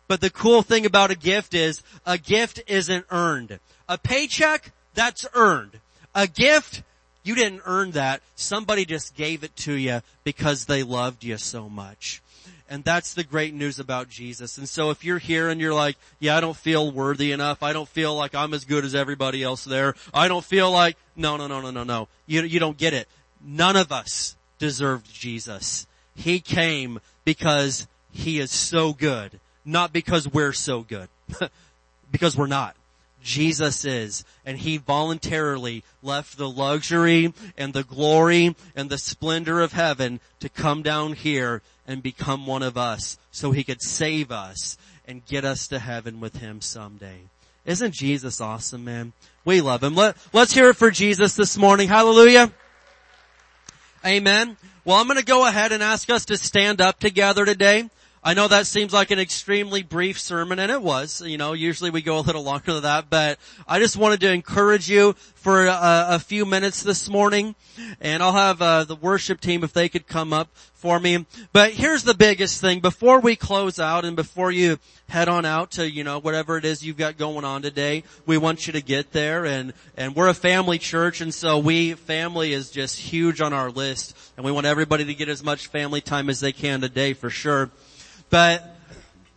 But 0.07 0.21
the 0.21 0.29
cool 0.29 0.61
thing 0.61 0.85
about 0.85 1.11
a 1.11 1.15
gift 1.15 1.53
is 1.53 1.83
a 2.05 2.17
gift 2.17 2.61
isn't 2.67 3.05
earned. 3.11 3.59
A 3.89 3.97
paycheck, 3.97 4.71
that's 4.93 5.27
earned. 5.33 5.81
A 6.15 6.25
gift, 6.25 6.83
you 7.23 7.35
didn't 7.35 7.63
earn 7.65 7.91
that. 7.91 8.21
Somebody 8.35 8.85
just 8.85 9.13
gave 9.13 9.43
it 9.43 9.53
to 9.57 9.73
you 9.73 10.01
because 10.23 10.65
they 10.65 10.83
loved 10.83 11.25
you 11.25 11.37
so 11.37 11.67
much. 11.67 12.21
And 12.73 12.83
that's 12.83 13.13
the 13.13 13.23
great 13.23 13.53
news 13.53 13.77
about 13.77 14.09
Jesus. 14.09 14.57
And 14.57 14.67
so 14.67 14.89
if 14.89 15.05
you're 15.05 15.19
here 15.19 15.49
and 15.49 15.61
you're 15.61 15.75
like, 15.75 15.95
yeah, 16.19 16.35
I 16.35 16.41
don't 16.41 16.57
feel 16.57 16.91
worthy 16.91 17.31
enough. 17.31 17.61
I 17.61 17.71
don't 17.71 17.87
feel 17.87 18.15
like 18.15 18.33
I'm 18.33 18.51
as 18.51 18.65
good 18.65 18.83
as 18.83 18.95
everybody 18.95 19.43
else 19.43 19.63
there. 19.63 19.93
I 20.11 20.27
don't 20.27 20.43
feel 20.43 20.71
like, 20.71 20.97
no, 21.15 21.37
no, 21.37 21.45
no, 21.45 21.61
no, 21.61 21.69
no, 21.69 21.83
no. 21.83 22.07
You, 22.25 22.41
you 22.41 22.59
don't 22.59 22.75
get 22.75 22.95
it. 22.95 23.07
None 23.45 23.75
of 23.75 23.91
us 23.91 24.35
deserved 24.57 25.13
Jesus. 25.13 25.85
He 26.15 26.39
came 26.39 26.99
because 27.23 27.87
He 28.09 28.39
is 28.39 28.49
so 28.49 28.93
good 28.93 29.39
not 29.63 29.93
because 29.93 30.27
we're 30.27 30.51
so 30.51 30.81
good. 30.81 31.09
because 32.11 32.35
we're 32.35 32.47
not. 32.47 32.75
Jesus 33.21 33.85
is, 33.85 34.25
and 34.45 34.57
He 34.57 34.77
voluntarily 34.77 35.83
left 36.01 36.37
the 36.37 36.49
luxury 36.49 37.33
and 37.55 37.71
the 37.71 37.83
glory 37.83 38.55
and 38.75 38.89
the 38.89 38.97
splendor 38.97 39.61
of 39.61 39.73
heaven 39.73 40.19
to 40.41 40.49
come 40.49 40.81
down 40.81 41.13
here 41.13 41.61
and 41.87 42.03
become 42.03 42.45
one 42.45 42.63
of 42.63 42.77
us 42.77 43.17
so 43.31 43.51
He 43.51 43.63
could 43.63 43.81
save 43.81 44.31
us 44.31 44.77
and 45.05 45.25
get 45.25 45.45
us 45.45 45.67
to 45.67 45.79
heaven 45.79 46.19
with 46.19 46.37
Him 46.37 46.61
someday. 46.61 47.21
Isn't 47.65 47.93
Jesus 47.93 48.41
awesome, 48.41 48.83
man? 48.83 49.13
We 49.45 49.61
love 49.61 49.83
Him. 49.83 49.95
Let, 49.95 50.17
let's 50.33 50.53
hear 50.53 50.69
it 50.69 50.77
for 50.77 50.91
Jesus 50.91 51.35
this 51.35 51.57
morning. 51.57 51.87
Hallelujah. 51.87 52.51
Amen. 54.05 54.57
Well, 54.85 54.97
I'm 54.97 55.07
going 55.07 55.19
to 55.19 55.25
go 55.25 55.47
ahead 55.47 55.71
and 55.71 55.81
ask 55.81 56.09
us 56.09 56.25
to 56.25 56.37
stand 56.37 56.81
up 56.81 56.99
together 56.99 57.45
today. 57.45 57.89
I 58.25 58.33
know 58.35 58.47
that 58.47 58.67
seems 58.67 58.93
like 58.93 59.11
an 59.11 59.19
extremely 59.19 59.83
brief 59.83 60.17
sermon 60.17 60.57
and 60.57 60.71
it 60.71 60.81
was, 60.81 61.21
you 61.21 61.37
know, 61.37 61.51
usually 61.51 61.89
we 61.89 62.01
go 62.01 62.19
a 62.19 62.21
little 62.21 62.43
longer 62.43 62.71
than 62.71 62.83
that, 62.83 63.09
but 63.09 63.37
I 63.67 63.79
just 63.79 63.97
wanted 63.97 64.21
to 64.21 64.31
encourage 64.31 64.89
you 64.89 65.11
for 65.35 65.65
a, 65.65 66.05
a 66.11 66.19
few 66.19 66.45
minutes 66.45 66.83
this 66.83 67.09
morning 67.09 67.53
and 67.99 68.23
I'll 68.23 68.31
have 68.31 68.61
uh, 68.61 68.85
the 68.85 68.95
worship 68.95 69.41
team 69.41 69.61
if 69.61 69.73
they 69.73 69.89
could 69.89 70.07
come 70.07 70.31
up 70.31 70.47
for 70.73 71.01
me. 71.01 71.25
But 71.51 71.73
here's 71.73 72.03
the 72.03 72.13
biggest 72.13 72.61
thing 72.61 72.79
before 72.79 73.19
we 73.19 73.35
close 73.35 73.77
out 73.77 74.05
and 74.05 74.15
before 74.15 74.51
you 74.51 74.79
head 75.09 75.27
on 75.27 75.43
out 75.43 75.71
to, 75.71 75.89
you 75.89 76.05
know, 76.05 76.19
whatever 76.19 76.55
it 76.55 76.63
is 76.63 76.81
you've 76.81 76.95
got 76.95 77.17
going 77.17 77.43
on 77.43 77.61
today, 77.61 78.03
we 78.25 78.37
want 78.37 78.67
you 78.67 78.73
to 78.73 78.81
get 78.81 79.11
there 79.11 79.45
and, 79.45 79.73
and 79.97 80.15
we're 80.15 80.29
a 80.29 80.33
family 80.33 80.79
church 80.79 81.19
and 81.19 81.33
so 81.33 81.59
we, 81.59 81.93
family 81.93 82.53
is 82.53 82.71
just 82.71 82.97
huge 82.97 83.41
on 83.41 83.51
our 83.51 83.69
list 83.69 84.15
and 84.37 84.45
we 84.45 84.51
want 84.51 84.65
everybody 84.65 85.03
to 85.03 85.13
get 85.13 85.27
as 85.27 85.43
much 85.43 85.67
family 85.67 85.99
time 85.99 86.29
as 86.29 86.39
they 86.39 86.53
can 86.53 86.79
today 86.79 87.11
for 87.11 87.29
sure. 87.29 87.69
But 88.33 88.75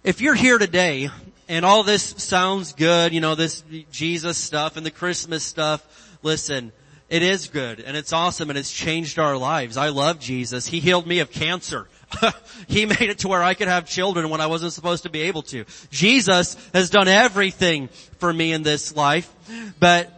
if 0.04 0.22
you're 0.22 0.32
here 0.32 0.56
today 0.56 1.10
and 1.50 1.66
all 1.66 1.82
this 1.82 2.02
sounds 2.02 2.72
good, 2.72 3.12
you 3.12 3.20
know, 3.20 3.34
this 3.34 3.62
Jesus 3.90 4.38
stuff 4.38 4.78
and 4.78 4.86
the 4.86 4.90
Christmas 4.90 5.44
stuff, 5.44 6.18
listen, 6.22 6.72
it 7.10 7.22
is 7.22 7.48
good 7.48 7.80
and 7.80 7.94
it's 7.94 8.14
awesome 8.14 8.48
and 8.48 8.58
it's 8.58 8.72
changed 8.72 9.18
our 9.18 9.36
lives. 9.36 9.76
I 9.76 9.90
love 9.90 10.18
Jesus. 10.18 10.66
He 10.66 10.80
healed 10.80 11.06
me 11.06 11.18
of 11.18 11.30
cancer. 11.30 11.88
he 12.68 12.86
made 12.86 13.02
it 13.02 13.18
to 13.18 13.28
where 13.28 13.42
I 13.42 13.52
could 13.52 13.68
have 13.68 13.86
children 13.86 14.30
when 14.30 14.40
I 14.40 14.46
wasn't 14.46 14.72
supposed 14.72 15.02
to 15.02 15.10
be 15.10 15.20
able 15.22 15.42
to. 15.42 15.66
Jesus 15.90 16.56
has 16.72 16.88
done 16.88 17.06
everything 17.06 17.88
for 18.16 18.32
me 18.32 18.54
in 18.54 18.62
this 18.62 18.96
life, 18.96 19.30
but 19.78 20.10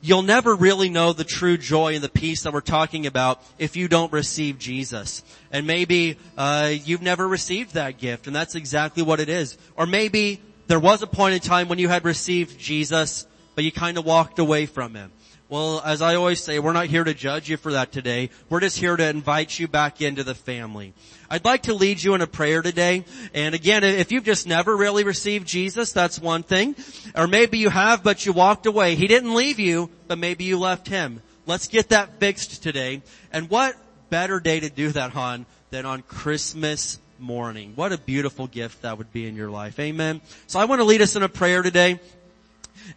you'll 0.00 0.22
never 0.22 0.54
really 0.54 0.88
know 0.88 1.12
the 1.12 1.24
true 1.24 1.56
joy 1.56 1.94
and 1.94 2.02
the 2.02 2.08
peace 2.08 2.42
that 2.42 2.52
we're 2.52 2.60
talking 2.60 3.06
about 3.06 3.42
if 3.58 3.76
you 3.76 3.88
don't 3.88 4.12
receive 4.12 4.58
Jesus. 4.58 5.22
And 5.52 5.66
maybe 5.66 6.16
uh, 6.36 6.72
you've 6.72 7.02
never 7.02 7.26
received 7.26 7.74
that 7.74 7.98
gift, 7.98 8.26
and 8.26 8.34
that's 8.34 8.54
exactly 8.54 9.02
what 9.02 9.20
it 9.20 9.28
is. 9.28 9.58
Or 9.76 9.86
maybe 9.86 10.40
there 10.66 10.80
was 10.80 11.02
a 11.02 11.06
point 11.06 11.34
in 11.34 11.40
time 11.40 11.68
when 11.68 11.78
you 11.78 11.88
had 11.88 12.04
received 12.04 12.58
Jesus, 12.58 13.26
but 13.54 13.64
you 13.64 13.72
kind 13.72 13.98
of 13.98 14.04
walked 14.04 14.38
away 14.38 14.66
from 14.66 14.94
him. 14.94 15.12
Well, 15.50 15.82
as 15.84 16.00
I 16.00 16.14
always 16.14 16.40
say, 16.40 16.60
we're 16.60 16.72
not 16.72 16.86
here 16.86 17.02
to 17.02 17.12
judge 17.12 17.50
you 17.50 17.56
for 17.56 17.72
that 17.72 17.90
today. 17.90 18.30
We're 18.48 18.60
just 18.60 18.78
here 18.78 18.96
to 18.96 19.08
invite 19.08 19.58
you 19.58 19.66
back 19.66 20.00
into 20.00 20.22
the 20.22 20.36
family. 20.36 20.94
I'd 21.28 21.44
like 21.44 21.62
to 21.62 21.74
lead 21.74 22.00
you 22.00 22.14
in 22.14 22.20
a 22.20 22.28
prayer 22.28 22.62
today. 22.62 23.04
And 23.34 23.52
again, 23.52 23.82
if 23.82 24.12
you've 24.12 24.22
just 24.22 24.46
never 24.46 24.76
really 24.76 25.02
received 25.02 25.48
Jesus, 25.48 25.90
that's 25.90 26.20
one 26.20 26.44
thing. 26.44 26.76
Or 27.16 27.26
maybe 27.26 27.58
you 27.58 27.68
have, 27.68 28.04
but 28.04 28.24
you 28.24 28.32
walked 28.32 28.66
away. 28.66 28.94
He 28.94 29.08
didn't 29.08 29.34
leave 29.34 29.58
you, 29.58 29.90
but 30.06 30.18
maybe 30.18 30.44
you 30.44 30.56
left 30.56 30.86
him. 30.86 31.20
Let's 31.46 31.66
get 31.66 31.88
that 31.88 32.20
fixed 32.20 32.62
today. 32.62 33.02
And 33.32 33.50
what 33.50 33.74
better 34.08 34.38
day 34.38 34.60
to 34.60 34.70
do 34.70 34.90
that 34.90 35.16
on 35.16 35.46
than 35.70 35.84
on 35.84 36.02
Christmas 36.02 37.00
morning? 37.18 37.72
What 37.74 37.90
a 37.90 37.98
beautiful 37.98 38.46
gift 38.46 38.82
that 38.82 38.98
would 38.98 39.12
be 39.12 39.26
in 39.26 39.34
your 39.34 39.50
life. 39.50 39.80
Amen. 39.80 40.20
So 40.46 40.60
I 40.60 40.66
want 40.66 40.78
to 40.80 40.84
lead 40.84 41.02
us 41.02 41.16
in 41.16 41.24
a 41.24 41.28
prayer 41.28 41.62
today. 41.62 41.98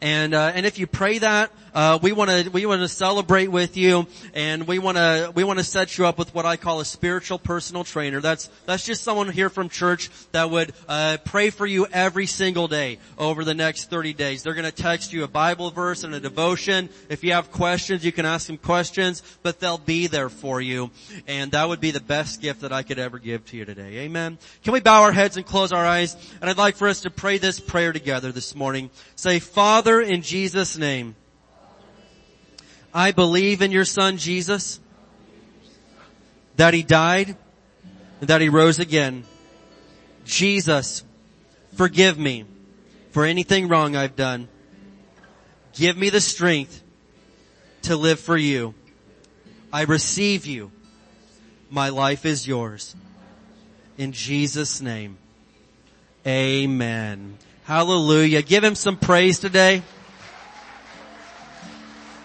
And 0.01 0.33
uh, 0.33 0.51
and 0.53 0.65
if 0.65 0.79
you 0.79 0.87
pray 0.87 1.19
that, 1.19 1.51
uh, 1.73 1.97
we 2.01 2.11
want 2.11 2.29
to 2.29 2.49
we 2.51 2.65
want 2.65 2.81
to 2.81 2.87
celebrate 2.87 3.47
with 3.47 3.77
you, 3.77 4.07
and 4.33 4.67
we 4.67 4.79
want 4.79 4.97
to 4.97 5.31
we 5.33 5.43
want 5.43 5.59
to 5.59 5.65
set 5.65 5.97
you 5.97 6.05
up 6.05 6.17
with 6.17 6.33
what 6.33 6.45
I 6.45 6.55
call 6.55 6.79
a 6.79 6.85
spiritual 6.85 7.39
personal 7.39 7.83
trainer. 7.83 8.21
That's 8.21 8.49
that's 8.65 8.85
just 8.85 9.03
someone 9.03 9.29
here 9.29 9.49
from 9.49 9.69
church 9.69 10.09
that 10.31 10.49
would 10.49 10.73
uh, 10.87 11.17
pray 11.25 11.49
for 11.49 11.65
you 11.65 11.87
every 11.91 12.27
single 12.27 12.67
day 12.67 12.99
over 13.17 13.43
the 13.43 13.53
next 13.53 13.89
30 13.89 14.13
days. 14.13 14.43
They're 14.43 14.53
going 14.53 14.65
to 14.65 14.71
text 14.71 15.13
you 15.13 15.23
a 15.23 15.27
Bible 15.27 15.71
verse 15.71 16.03
and 16.03 16.13
a 16.13 16.19
devotion. 16.19 16.89
If 17.09 17.23
you 17.23 17.33
have 17.33 17.51
questions, 17.51 18.05
you 18.05 18.11
can 18.11 18.25
ask 18.25 18.47
them 18.47 18.57
questions, 18.57 19.23
but 19.41 19.59
they'll 19.59 19.77
be 19.77 20.07
there 20.07 20.29
for 20.29 20.61
you, 20.61 20.91
and 21.27 21.51
that 21.53 21.67
would 21.67 21.79
be 21.79 21.91
the 21.91 21.99
best 22.01 22.41
gift 22.41 22.61
that 22.61 22.71
I 22.71 22.83
could 22.83 22.99
ever 22.99 23.19
give 23.19 23.45
to 23.47 23.57
you 23.57 23.65
today. 23.65 23.99
Amen. 23.99 24.37
Can 24.63 24.73
we 24.73 24.79
bow 24.79 25.03
our 25.03 25.11
heads 25.11 25.37
and 25.37 25.45
close 25.45 25.71
our 25.71 25.85
eyes? 25.85 26.15
And 26.39 26.49
I'd 26.49 26.57
like 26.57 26.75
for 26.75 26.87
us 26.87 27.01
to 27.01 27.09
pray 27.09 27.37
this 27.37 27.59
prayer 27.59 27.93
together 27.93 28.31
this 28.31 28.55
morning. 28.55 28.89
Say, 29.15 29.39
Father, 29.39 29.82
in 29.87 30.21
Jesus' 30.21 30.77
name. 30.77 31.15
I 32.93 33.11
believe 33.11 33.61
in 33.61 33.71
your 33.71 33.85
son 33.85 34.17
Jesus, 34.17 34.79
that 36.57 36.73
he 36.73 36.83
died 36.83 37.35
and 38.19 38.29
that 38.29 38.41
he 38.41 38.49
rose 38.49 38.79
again. 38.79 39.23
Jesus, 40.25 41.03
forgive 41.75 42.17
me 42.17 42.45
for 43.11 43.25
anything 43.25 43.67
wrong 43.67 43.95
I've 43.95 44.15
done. 44.15 44.47
Give 45.73 45.97
me 45.97 46.09
the 46.09 46.21
strength 46.21 46.83
to 47.83 47.95
live 47.95 48.19
for 48.19 48.37
you. 48.37 48.75
I 49.71 49.83
receive 49.83 50.45
you. 50.45 50.71
My 51.69 51.89
life 51.89 52.25
is 52.25 52.47
yours. 52.47 52.95
In 53.97 54.11
Jesus 54.11 54.81
name. 54.81 55.17
Amen. 56.25 57.37
Hallelujah. 57.65 58.41
Give 58.41 58.61
him 58.61 58.75
some 58.75 58.97
praise 58.97 59.39
today. 59.39 59.83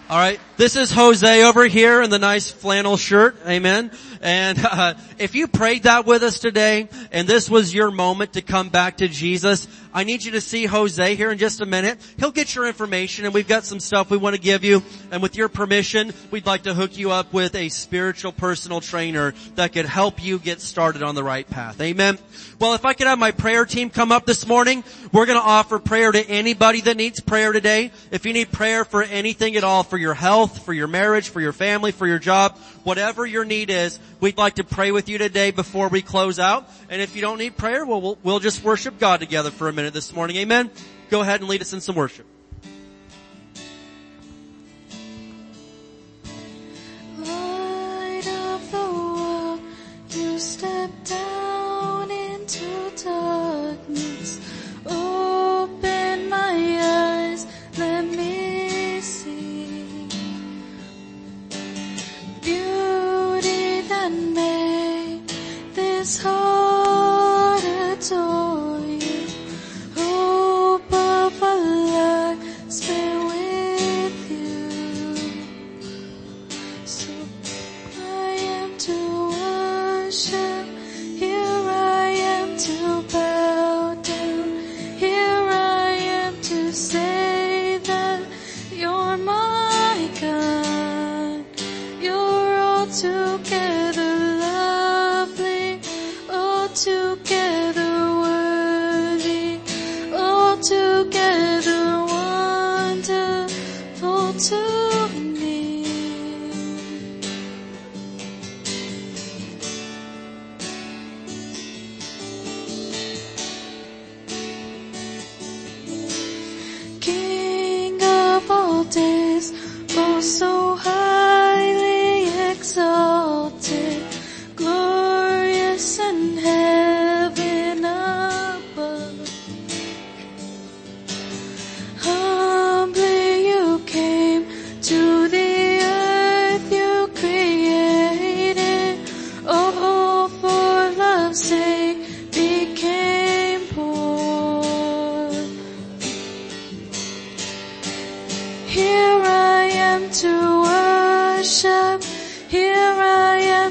All 0.09 0.17
right. 0.17 0.37
This 0.57 0.75
is 0.75 0.91
Jose 0.91 1.43
over 1.43 1.65
here 1.65 2.01
in 2.01 2.09
the 2.09 2.19
nice 2.19 2.51
flannel 2.51 2.97
shirt. 2.97 3.37
Amen. 3.47 3.91
And 4.21 4.59
uh, 4.65 4.95
if 5.17 5.35
you 5.35 5.47
prayed 5.47 5.83
that 5.83 6.05
with 6.05 6.23
us 6.23 6.39
today, 6.39 6.89
and 7.13 7.25
this 7.25 7.49
was 7.49 7.73
your 7.73 7.89
moment 7.89 8.33
to 8.33 8.41
come 8.41 8.67
back 8.67 8.97
to 8.97 9.07
Jesus, 9.07 9.65
I 9.93 10.03
need 10.03 10.23
you 10.23 10.31
to 10.33 10.41
see 10.41 10.65
Jose 10.65 11.15
here 11.15 11.31
in 11.31 11.37
just 11.37 11.61
a 11.61 11.65
minute. 11.65 11.97
He'll 12.17 12.31
get 12.31 12.53
your 12.53 12.67
information, 12.67 13.25
and 13.25 13.33
we've 13.33 13.47
got 13.47 13.65
some 13.65 13.79
stuff 13.79 14.11
we 14.11 14.17
want 14.17 14.35
to 14.35 14.41
give 14.41 14.63
you. 14.63 14.83
And 15.11 15.21
with 15.21 15.35
your 15.35 15.49
permission, 15.49 16.13
we'd 16.29 16.45
like 16.45 16.63
to 16.63 16.73
hook 16.75 16.97
you 16.97 17.11
up 17.11 17.33
with 17.33 17.55
a 17.55 17.69
spiritual 17.69 18.31
personal 18.31 18.81
trainer 18.81 19.33
that 19.55 19.73
could 19.73 19.85
help 19.85 20.23
you 20.23 20.37
get 20.37 20.61
started 20.61 21.01
on 21.01 21.15
the 21.15 21.23
right 21.23 21.49
path. 21.49 21.81
Amen. 21.81 22.19
Well, 22.59 22.75
if 22.75 22.85
I 22.85 22.93
could 22.93 23.07
have 23.07 23.17
my 23.17 23.31
prayer 23.31 23.65
team 23.65 23.89
come 23.89 24.11
up 24.11 24.25
this 24.25 24.45
morning, 24.45 24.83
we're 25.11 25.25
going 25.25 25.39
to 25.39 25.45
offer 25.45 25.79
prayer 25.79 26.11
to 26.11 26.29
anybody 26.29 26.81
that 26.81 26.97
needs 26.97 27.19
prayer 27.19 27.51
today. 27.51 27.91
If 28.11 28.25
you 28.25 28.33
need 28.33 28.51
prayer 28.51 28.85
for 28.85 29.01
anything 29.01 29.55
at 29.55 29.63
all, 29.63 29.83
for 29.83 29.97
your 29.97 30.13
health, 30.13 30.65
for 30.65 30.73
your 30.73 30.87
marriage, 30.87 31.29
for 31.29 31.41
your 31.41 31.53
family, 31.53 31.91
for 31.91 32.05
your 32.05 32.19
job, 32.19 32.57
whatever 32.83 33.25
your 33.25 33.45
need 33.45 33.69
is, 33.69 33.99
we'd 34.19 34.37
like 34.37 34.55
to 34.55 34.63
pray 34.63 34.91
with 34.91 35.09
you 35.09 35.17
today 35.17 35.51
before 35.51 35.87
we 35.87 36.01
close 36.01 36.39
out. 36.39 36.69
And 36.89 37.01
if 37.01 37.15
you 37.15 37.21
don't 37.21 37.37
need 37.37 37.57
prayer, 37.57 37.85
well, 37.85 38.01
we'll, 38.01 38.17
we'll 38.23 38.39
just 38.39 38.63
worship 38.63 38.99
God 38.99 39.19
together 39.19 39.51
for 39.51 39.69
a 39.69 39.73
minute 39.73 39.88
this 39.89 40.13
morning. 40.13 40.37
Amen. 40.37 40.69
Go 41.09 41.21
ahead 41.21 41.41
and 41.41 41.49
lead 41.49 41.61
us 41.61 41.73
in 41.73 41.81
some 41.81 41.95
worship. 41.95 42.25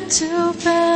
To 0.09 0.55
bow 0.65 0.88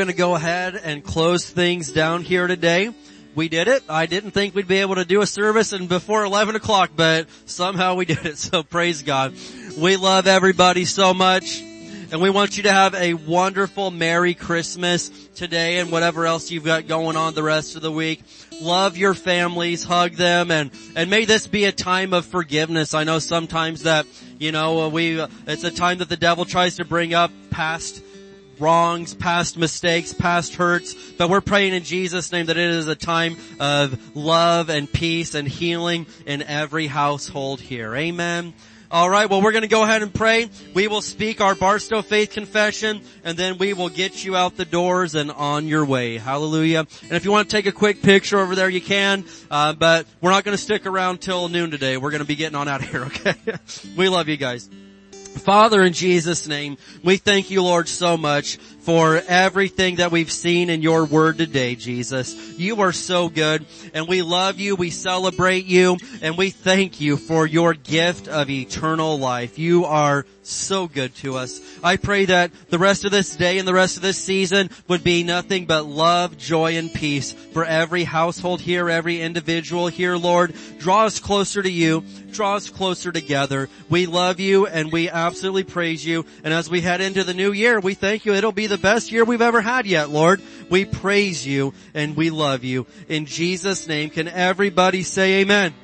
going 0.00 0.08
to 0.08 0.14
go 0.14 0.34
ahead 0.34 0.80
and 0.82 1.04
close 1.04 1.50
things 1.50 1.92
down 1.92 2.22
here 2.22 2.46
today. 2.46 2.90
We 3.34 3.50
did 3.50 3.68
it. 3.68 3.82
I 3.86 4.06
didn't 4.06 4.30
think 4.30 4.54
we'd 4.54 4.66
be 4.66 4.78
able 4.78 4.94
to 4.94 5.04
do 5.04 5.20
a 5.20 5.26
service 5.26 5.74
and 5.74 5.90
before 5.90 6.24
11 6.24 6.56
o'clock, 6.56 6.92
but 6.96 7.28
somehow 7.44 7.96
we 7.96 8.06
did 8.06 8.24
it. 8.24 8.38
So 8.38 8.62
praise 8.62 9.02
God. 9.02 9.34
We 9.76 9.98
love 9.98 10.26
everybody 10.26 10.86
so 10.86 11.12
much. 11.12 11.60
And 11.60 12.22
we 12.22 12.30
want 12.30 12.56
you 12.56 12.62
to 12.62 12.72
have 12.72 12.94
a 12.94 13.12
wonderful 13.12 13.90
Merry 13.90 14.32
Christmas 14.32 15.10
today 15.34 15.80
and 15.80 15.92
whatever 15.92 16.24
else 16.24 16.50
you've 16.50 16.64
got 16.64 16.88
going 16.88 17.18
on 17.18 17.34
the 17.34 17.42
rest 17.42 17.76
of 17.76 17.82
the 17.82 17.92
week. 17.92 18.22
Love 18.62 18.96
your 18.96 19.12
families, 19.12 19.84
hug 19.84 20.12
them, 20.12 20.50
and, 20.50 20.70
and 20.96 21.10
may 21.10 21.26
this 21.26 21.46
be 21.46 21.66
a 21.66 21.72
time 21.72 22.14
of 22.14 22.24
forgiveness. 22.24 22.94
I 22.94 23.04
know 23.04 23.18
sometimes 23.18 23.82
that, 23.82 24.06
you 24.38 24.50
know, 24.50 24.88
we, 24.88 25.20
it's 25.46 25.64
a 25.64 25.70
time 25.70 25.98
that 25.98 26.08
the 26.08 26.16
devil 26.16 26.46
tries 26.46 26.76
to 26.76 26.86
bring 26.86 27.12
up 27.12 27.30
past 27.50 28.02
wrongs, 28.60 29.14
past 29.14 29.56
mistakes, 29.56 30.12
past 30.12 30.54
hurts, 30.54 30.94
but 31.12 31.30
we're 31.30 31.40
praying 31.40 31.74
in 31.74 31.82
Jesus' 31.82 32.30
name 32.32 32.46
that 32.46 32.56
it 32.56 32.70
is 32.70 32.88
a 32.88 32.94
time 32.94 33.36
of 33.58 34.16
love 34.16 34.68
and 34.68 34.90
peace 34.92 35.34
and 35.34 35.48
healing 35.48 36.06
in 36.26 36.42
every 36.42 36.86
household 36.86 37.60
here. 37.60 37.94
Amen. 37.96 38.54
Alright, 38.92 39.30
well 39.30 39.40
we're 39.40 39.52
gonna 39.52 39.68
go 39.68 39.84
ahead 39.84 40.02
and 40.02 40.12
pray. 40.12 40.50
We 40.74 40.88
will 40.88 41.00
speak 41.00 41.40
our 41.40 41.54
Barstow 41.54 42.02
Faith 42.02 42.32
Confession, 42.32 43.02
and 43.22 43.38
then 43.38 43.56
we 43.56 43.72
will 43.72 43.88
get 43.88 44.24
you 44.24 44.34
out 44.34 44.56
the 44.56 44.64
doors 44.64 45.14
and 45.14 45.30
on 45.30 45.68
your 45.68 45.84
way. 45.84 46.18
Hallelujah. 46.18 46.88
And 47.02 47.12
if 47.12 47.24
you 47.24 47.30
want 47.30 47.48
to 47.48 47.56
take 47.56 47.66
a 47.66 47.72
quick 47.72 48.02
picture 48.02 48.40
over 48.40 48.56
there, 48.56 48.68
you 48.68 48.80
can, 48.80 49.24
uh, 49.48 49.74
but 49.74 50.06
we're 50.20 50.32
not 50.32 50.42
gonna 50.42 50.58
stick 50.58 50.86
around 50.86 51.20
till 51.20 51.48
noon 51.48 51.70
today. 51.70 51.98
We're 51.98 52.10
gonna 52.10 52.24
be 52.24 52.34
getting 52.34 52.56
on 52.56 52.66
out 52.66 52.82
of 52.82 52.90
here, 52.90 53.04
okay? 53.04 53.34
we 53.96 54.08
love 54.08 54.28
you 54.28 54.36
guys. 54.36 54.68
Father, 55.38 55.82
in 55.82 55.92
Jesus' 55.92 56.46
name, 56.46 56.76
we 57.02 57.16
thank 57.16 57.50
you, 57.50 57.62
Lord, 57.62 57.88
so 57.88 58.16
much 58.16 58.58
for 58.80 59.22
everything 59.28 59.96
that 59.96 60.10
we've 60.10 60.32
seen 60.32 60.70
in 60.70 60.82
your 60.82 61.04
word 61.04 61.38
today, 61.38 61.74
Jesus. 61.74 62.58
You 62.58 62.80
are 62.80 62.92
so 62.92 63.28
good 63.28 63.66
and 63.94 64.08
we 64.08 64.22
love 64.22 64.58
you, 64.58 64.76
we 64.76 64.90
celebrate 64.90 65.66
you, 65.66 65.98
and 66.22 66.36
we 66.36 66.50
thank 66.50 67.00
you 67.00 67.16
for 67.16 67.46
your 67.46 67.74
gift 67.74 68.28
of 68.28 68.50
eternal 68.50 69.18
life. 69.18 69.58
You 69.58 69.84
are 69.84 70.24
so 70.42 70.88
good 70.88 71.14
to 71.16 71.36
us. 71.36 71.60
I 71.82 71.96
pray 71.96 72.24
that 72.26 72.50
the 72.70 72.78
rest 72.78 73.04
of 73.04 73.12
this 73.12 73.36
day 73.36 73.58
and 73.58 73.68
the 73.68 73.74
rest 73.74 73.96
of 73.96 74.02
this 74.02 74.18
season 74.18 74.70
would 74.88 75.04
be 75.04 75.22
nothing 75.22 75.66
but 75.66 75.86
love, 75.86 76.36
joy, 76.36 76.76
and 76.76 76.92
peace 76.92 77.32
for 77.32 77.64
every 77.64 78.04
household 78.04 78.60
here, 78.60 78.88
every 78.88 79.20
individual 79.20 79.86
here, 79.88 80.16
Lord. 80.16 80.54
Draw 80.78 81.06
us 81.06 81.20
closer 81.20 81.62
to 81.62 81.70
you. 81.70 82.04
Draw 82.32 82.56
us 82.56 82.70
closer 82.70 83.12
together. 83.12 83.68
We 83.88 84.06
love 84.06 84.40
you 84.40 84.66
and 84.66 84.92
we 84.92 85.08
absolutely 85.08 85.64
praise 85.64 86.04
you. 86.04 86.24
And 86.44 86.54
as 86.54 86.70
we 86.70 86.80
head 86.80 87.00
into 87.00 87.24
the 87.24 87.34
new 87.34 87.52
year, 87.52 87.80
we 87.80 87.94
thank 87.94 88.24
you. 88.24 88.34
It'll 88.34 88.52
be 88.52 88.66
the 88.70 88.78
best 88.78 89.12
year 89.12 89.24
we've 89.24 89.42
ever 89.42 89.60
had 89.60 89.84
yet, 89.84 90.08
Lord. 90.10 90.40
We 90.70 90.84
praise 90.86 91.46
you 91.46 91.74
and 91.92 92.16
we 92.16 92.30
love 92.30 92.64
you. 92.64 92.86
In 93.08 93.26
Jesus' 93.26 93.86
name, 93.86 94.10
can 94.10 94.28
everybody 94.28 95.02
say 95.02 95.40
amen? 95.40 95.74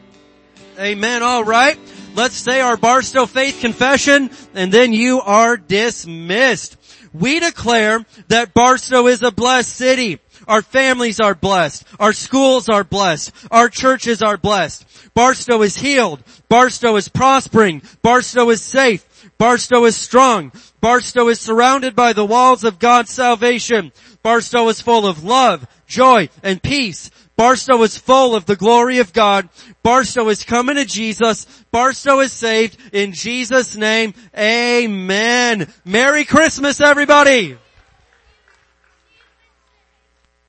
Amen. 0.78 1.22
All 1.22 1.44
right. 1.44 1.78
Let's 2.14 2.36
say 2.36 2.60
our 2.60 2.76
Barstow 2.76 3.26
Faith 3.26 3.60
Confession 3.60 4.30
and 4.54 4.72
then 4.72 4.92
you 4.92 5.20
are 5.20 5.56
dismissed. 5.56 6.76
We 7.12 7.40
declare 7.40 8.04
that 8.28 8.54
Barstow 8.54 9.06
is 9.06 9.22
a 9.22 9.30
blessed 9.30 9.74
city. 9.74 10.20
Our 10.46 10.62
families 10.62 11.18
are 11.18 11.34
blessed. 11.34 11.84
Our 11.98 12.12
schools 12.12 12.68
are 12.68 12.84
blessed. 12.84 13.32
Our 13.50 13.68
churches 13.68 14.22
are 14.22 14.36
blessed. 14.36 14.84
Barstow 15.14 15.62
is 15.62 15.76
healed. 15.76 16.22
Barstow 16.48 16.96
is 16.96 17.08
prospering. 17.08 17.82
Barstow 18.02 18.50
is 18.50 18.62
safe. 18.62 19.05
Barstow 19.38 19.84
is 19.84 19.96
strong. 19.96 20.52
Barstow 20.80 21.28
is 21.28 21.40
surrounded 21.40 21.94
by 21.94 22.12
the 22.12 22.24
walls 22.24 22.64
of 22.64 22.78
God's 22.78 23.10
salvation. 23.10 23.92
Barstow 24.22 24.68
is 24.68 24.80
full 24.80 25.06
of 25.06 25.24
love, 25.24 25.66
joy, 25.86 26.28
and 26.42 26.62
peace. 26.62 27.10
Barstow 27.36 27.82
is 27.82 27.98
full 27.98 28.34
of 28.34 28.46
the 28.46 28.56
glory 28.56 28.98
of 28.98 29.12
God. 29.12 29.50
Barstow 29.82 30.28
is 30.30 30.42
coming 30.42 30.76
to 30.76 30.86
Jesus. 30.86 31.44
Barstow 31.70 32.20
is 32.20 32.32
saved 32.32 32.78
in 32.94 33.12
Jesus 33.12 33.76
name. 33.76 34.14
Amen. 34.36 35.70
Merry 35.84 36.24
Christmas 36.24 36.80
everybody. 36.80 37.58